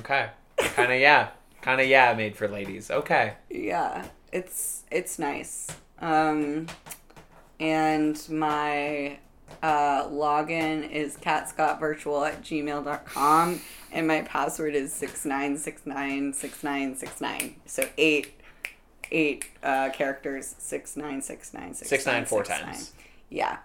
[0.00, 0.28] Okay.
[0.58, 1.28] Kind of yeah.
[1.62, 2.12] Kind of yeah.
[2.14, 2.90] Made for ladies.
[2.90, 3.34] Okay.
[3.48, 4.06] yeah.
[4.32, 5.68] It's it's nice.
[6.00, 6.66] Um,
[7.58, 9.18] and my
[9.62, 13.60] uh, login is catscottvirtual at gmail.com
[13.92, 18.39] and my password is 69696969 so eight
[19.12, 22.92] eight uh, characters 6969 Six nine four times.
[23.28, 23.58] yeah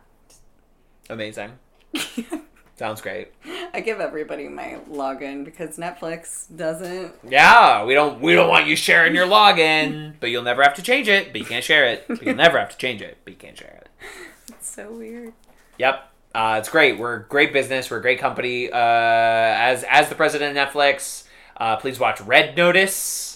[1.09, 1.51] Amazing.
[2.77, 3.30] Sounds great.
[3.73, 8.76] i give everybody my login because netflix doesn't Yeah, we don't we don't want you
[8.76, 11.31] sharing your login, but you'll never have to change it.
[11.31, 12.05] But you can't share it.
[12.07, 13.17] But you'll never have to change it.
[13.23, 13.89] But you can't share it.
[14.49, 15.34] it's so weird
[15.77, 16.11] Yep.
[16.34, 16.97] Uh, it's great.
[16.99, 17.89] We're a great business.
[17.89, 18.69] We're a great company.
[18.69, 21.23] Uh, as as the president of Netflix,
[21.55, 23.34] uh, please watch Red Notice.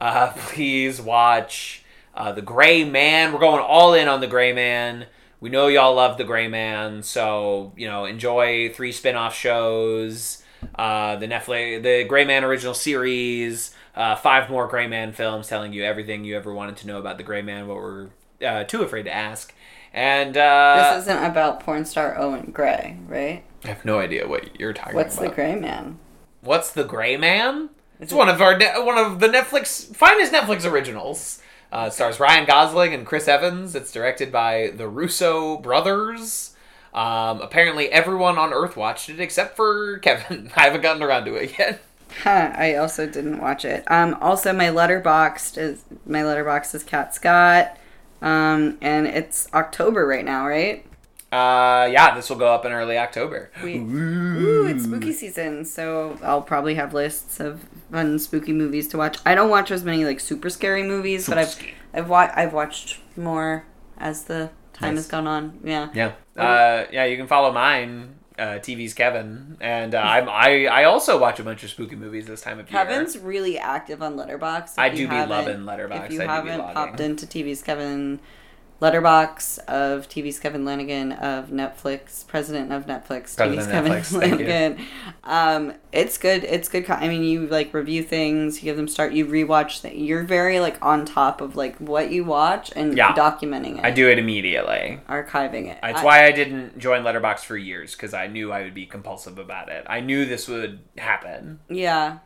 [0.00, 1.82] Uh, please watch
[2.14, 3.32] uh, The Gray Man.
[3.32, 5.06] We're going all in on The Gray Man.
[5.40, 10.42] We know y'all love The Gray Man, so you know enjoy three spin-off shows.
[10.74, 15.72] Uh, the Netflix, the Gray Man original series, uh, five more Gray Man films telling
[15.72, 18.08] you everything you ever wanted to know about the Gray Man, what we're
[18.44, 19.54] uh, too afraid to ask.
[19.92, 24.60] And uh, this isn't about porn star owen gray right I have no idea what
[24.60, 25.04] you're talking about.
[25.06, 25.98] what's the gray man
[26.40, 27.70] What's the Gray Man?
[28.00, 31.40] It's one of our ne- one of the Netflix finest Netflix originals.
[31.70, 33.74] Uh, stars Ryan Gosling and Chris Evans.
[33.74, 36.54] It's directed by the Russo brothers.
[36.94, 40.50] Um, apparently, everyone on Earth watched it except for Kevin.
[40.56, 41.82] I haven't gotten around to it yet.
[42.22, 43.84] Huh, I also didn't watch it.
[43.90, 47.76] Um, also, my Letterboxd is my letterbox is Cat Scott,
[48.22, 50.86] um, and it's October right now, right?
[51.30, 53.50] Uh, yeah, this will go up in early October.
[53.62, 58.98] We, ooh, it's spooky season, so I'll probably have lists of fun spooky movies to
[58.98, 59.18] watch.
[59.24, 61.74] I don't watch as many like super scary movies, but I've Spooky.
[61.94, 63.64] I've wa- I've watched more
[63.98, 65.04] as the time Nice.
[65.04, 65.60] has gone on.
[65.64, 65.88] Yeah.
[65.94, 67.04] Yeah, uh, yeah.
[67.04, 68.14] You can follow mine.
[68.38, 72.26] Uh, TV's Kevin, and uh, I'm, I I also watch a bunch of spooky movies
[72.26, 72.84] this time of year.
[72.84, 74.78] Kevin's really active on Letterbox.
[74.78, 76.04] I do be loving Letterboxd.
[76.06, 78.20] If you I haven't popped into TV's Kevin
[78.80, 84.12] Letterbox of TV's Kevin Lanigan of Netflix, president of Netflix, President TV's Kevin Netflix.
[84.16, 84.78] Lanigan.
[85.24, 86.44] Um, it's good.
[86.44, 86.88] It's good.
[86.88, 89.82] I mean, you like review things, you give them start, you rewatch.
[89.82, 93.14] Th- you're very like on top of like what you watch and Yeah.
[93.14, 93.84] documenting it.
[93.84, 95.00] I do it immediately.
[95.08, 95.78] archiving it.
[95.82, 98.86] That's I- why I didn't join Letterbox for years because I knew I would be
[98.86, 99.84] compulsive about it.
[99.88, 101.58] I knew this would happen.
[101.68, 102.18] Yeah.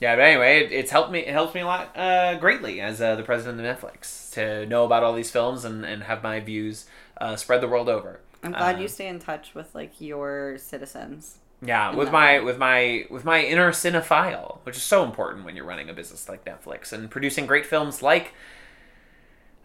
[0.00, 1.20] Yeah, but anyway, it, it's helped me.
[1.20, 4.84] It helps me a lot, uh, greatly as uh, the president of Netflix to know
[4.84, 6.86] about all these films and, and have my views
[7.20, 8.20] uh, spread the world over.
[8.42, 11.38] I'm glad Uh, you stay in touch with like your citizens.
[11.60, 12.38] Yeah, with my way.
[12.38, 16.28] with my with my inner cinephile, which is so important when you're running a business
[16.28, 18.32] like Netflix and producing great films like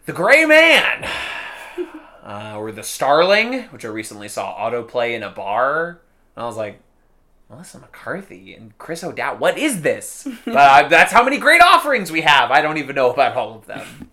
[0.05, 1.03] The Gray Man,
[2.23, 6.01] uh, or The Starling, which I recently saw autoplay in a bar,
[6.35, 6.79] and I was like,
[7.53, 10.27] Melissa McCarthy and Chris O'Dowd, what is this?
[10.45, 12.49] but uh, that's how many great offerings we have.
[12.49, 14.09] I don't even know about all of them.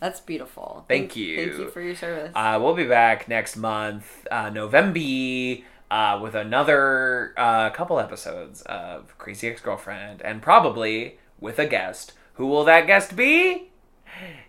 [0.00, 0.86] That's beautiful.
[0.88, 1.36] Thank Thank you.
[1.36, 2.32] Thank you for your service.
[2.34, 9.16] Uh, we'll be back next month, uh, November, uh, with another uh, couple episodes of
[9.18, 12.14] Crazy Ex Girlfriend, and probably with a guest.
[12.34, 13.70] Who will that guest be?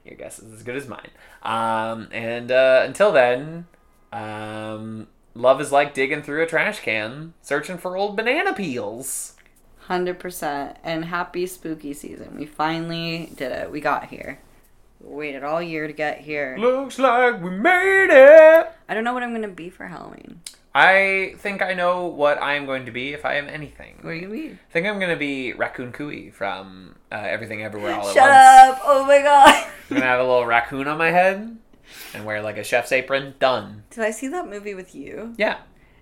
[0.06, 1.10] Your guess is as good as mine.
[1.44, 3.68] Um, and uh, until then,
[4.14, 9.36] um, love is like digging through a trash can, searching for old banana peels.
[9.82, 10.78] Hundred percent.
[10.84, 12.38] And happy spooky season.
[12.38, 13.72] We finally did it.
[13.72, 14.40] We got here.
[15.00, 16.56] We waited all year to get here.
[16.60, 18.72] Looks like we made it.
[18.88, 20.42] I don't know what I'm gonna be for Halloween.
[20.74, 23.98] I think I know what I am going to be if I am anything.
[24.02, 24.52] What are you gonna be?
[24.52, 28.14] I think I'm gonna be Racacoonie from uh, Everything Everywhere All at Once.
[28.14, 28.80] Shut up!
[28.86, 29.68] Oh my god.
[29.90, 31.58] I'm gonna have a little raccoon on my head
[32.14, 33.36] and wear like a chef's apron.
[33.40, 33.84] Done.
[33.90, 35.34] Did I see that movie with you?
[35.38, 35.58] Yeah,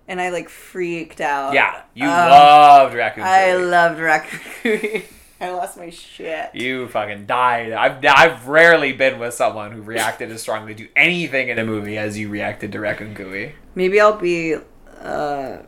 [0.08, 1.54] And I like freaked out.
[1.54, 1.82] yeah.
[1.94, 3.24] You Um, loved Raccoon.
[3.24, 5.02] I loved Raccoon.
[5.42, 6.50] I lost my shit.
[6.54, 7.72] you fucking died.
[7.72, 11.96] I've I've rarely been with someone who reacted as strongly to anything in a movie
[11.96, 13.52] as you reacted to Racacoonie.
[13.74, 14.56] Maybe I'll be
[15.00, 15.58] uh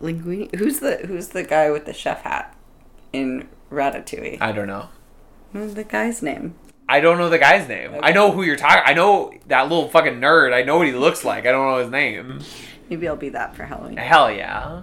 [0.00, 0.54] Linguini.
[0.54, 2.56] Who's the Who's the guy with the chef hat
[3.12, 4.38] in Ratatouille?
[4.40, 4.88] I don't know.
[5.52, 6.54] What's the guy's name?
[6.90, 7.96] I don't know the guy's name.
[8.02, 8.82] I know who you're talking.
[8.86, 10.54] I know that little fucking nerd.
[10.54, 11.44] I know what he looks like.
[11.44, 12.40] I don't know his name.
[12.88, 13.98] Maybe I'll be that for Halloween.
[13.98, 14.82] Hell yeah.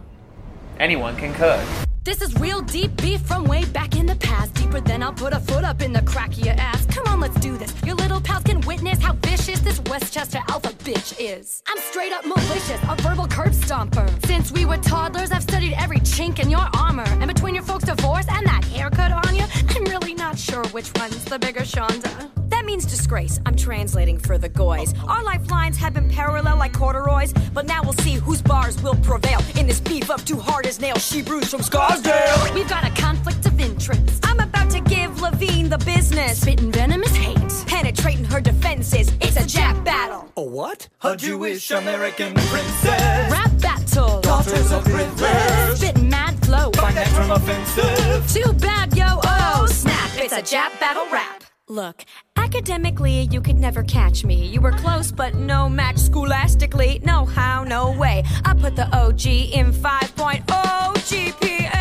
[0.80, 1.66] Anyone can cook.
[2.06, 4.54] This is real deep beef from way back in the past.
[4.54, 6.86] Deeper than I'll put a foot up in the crack of your ass.
[6.86, 7.74] Come on, let's do this.
[7.84, 11.64] Your little pals can witness how vicious this Westchester alpha bitch is.
[11.66, 14.08] I'm straight up malicious, a verbal curb stomper.
[14.28, 17.08] Since we were toddlers, I've studied every chink in your armor.
[17.08, 20.92] And between your folks' divorce and that haircut on you, I'm really not sure which
[20.98, 22.30] one's the bigger Shonda.
[22.50, 23.40] That means disgrace.
[23.46, 24.94] I'm translating for the goys.
[25.08, 29.42] Our lifelines have been parallel like corduroys, but now we'll see whose bars will prevail
[29.58, 31.06] in this beef up two hard as nails.
[31.06, 31.64] she bruised from
[31.96, 32.54] Scarsdale.
[32.54, 34.26] We've got a conflict of interest.
[34.26, 36.42] I'm about to give Levine the business.
[36.42, 37.38] Spitting venomous hate.
[37.68, 39.12] Penetrating her defenses.
[39.22, 40.32] It's a Jap battle.
[40.38, 40.90] A what?
[41.04, 43.32] A Jewish American princess.
[43.32, 44.22] Rap battle.
[44.22, 45.78] Daughters of rivers.
[45.78, 46.72] Spitting mad flow.
[46.72, 48.44] Find that term offensive.
[48.44, 50.10] Too bad, yo, oh, snap.
[50.16, 51.44] It's a Jap battle rap.
[51.68, 52.06] Look,
[52.36, 54.46] academically, you could never catch me.
[54.46, 57.02] You were close, but no match scholastically.
[57.04, 58.24] No how, no way.
[58.44, 61.75] I put the OG in 5.0 GPA.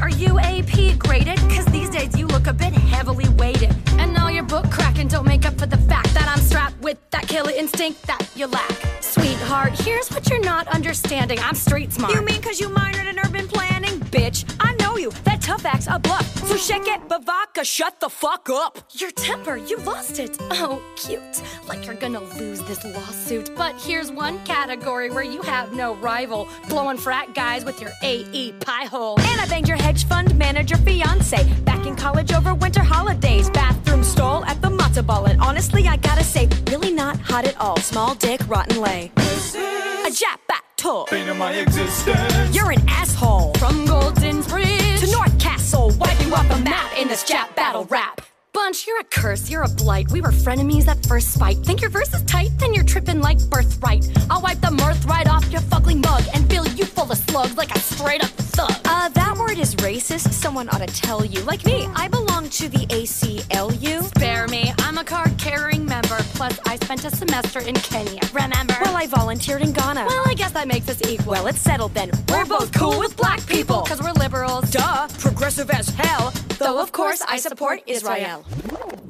[0.00, 1.38] Are you AP graded?
[1.50, 3.74] Cause these days you look a bit heavily weighted.
[3.98, 6.98] And all your book cracking don't make up for the fact that I'm strapped with
[7.10, 8.70] that killer instinct that you lack.
[9.00, 11.38] Sweetheart, here's what you're not understanding.
[11.40, 12.14] I'm street smart.
[12.14, 13.98] You mean cause you minored in urban planning?
[14.00, 15.10] Bitch, I you.
[15.24, 16.26] That tough act's a bluff.
[16.46, 18.78] So shake it, Bavaka, shut the fuck up.
[18.92, 20.36] Your temper, you lost it.
[20.52, 21.42] Oh, cute.
[21.68, 23.50] Like you're gonna lose this lawsuit.
[23.56, 26.48] But here's one category where you have no rival.
[26.68, 29.18] Blowing frat guys with your AEPi hole.
[29.20, 31.42] And I banged your hedge fund manager fiance.
[31.64, 33.50] Back in college over winter holidays.
[33.50, 35.26] Bathroom stall at the matzo ball.
[35.26, 37.76] And honestly, I gotta say, really not hot at all.
[37.78, 39.10] Small dick, rotten lay.
[39.16, 40.38] A jap
[40.76, 41.06] battle.
[41.10, 42.54] Bane of my existence.
[42.54, 43.52] You're an asshole.
[43.54, 47.84] From Golden Bridge to North Castle, wipe you off the map in this jap battle
[47.86, 48.20] rap.
[48.52, 50.10] Bunch, you're a curse, you're a blight.
[50.10, 51.58] We were frenemies at first spite.
[51.58, 54.10] Think your verse is tight, then you're tripping like birthright.
[54.30, 57.56] I'll wipe the mirth right off your fugly mug and fill you full of slugs
[57.56, 58.72] like a straight up thug.
[58.86, 60.32] Uh, that word is racist.
[60.32, 61.42] Someone ought to tell you.
[61.42, 64.04] Like me, I belong to the ACLU.
[64.04, 66.15] Spare me, I'm a card carrying member.
[66.36, 68.20] Plus, I spent a semester in Kenya.
[68.34, 68.76] Remember?
[68.82, 70.04] Well, I volunteered in Ghana.
[70.06, 71.32] Well, I guess that makes us equal.
[71.32, 72.10] Well, it's settled then.
[72.28, 73.80] We're both cool with black people.
[73.82, 74.70] Cause we're liberals.
[74.70, 76.34] Duh, progressive as hell.
[76.58, 78.44] Though, of course, I support Israel.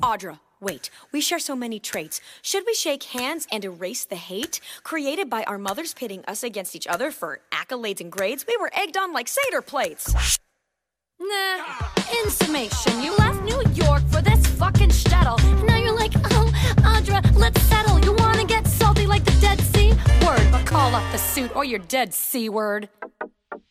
[0.02, 0.88] Audra, wait.
[1.10, 2.20] We share so many traits.
[2.42, 6.76] Should we shake hands and erase the hate created by our mothers pitting us against
[6.76, 8.44] each other for accolades and grades?
[8.46, 10.14] We were egged on like Seder plates.
[11.18, 11.64] Nah.
[12.22, 15.38] In summation, you left New York for this fucking shtetl.
[15.66, 17.98] Now you're like, oh, Audra, let's settle.
[18.00, 19.92] You wanna get salty like the Dead Sea?
[20.26, 22.88] Word, but call off the suit or you're dead, C word.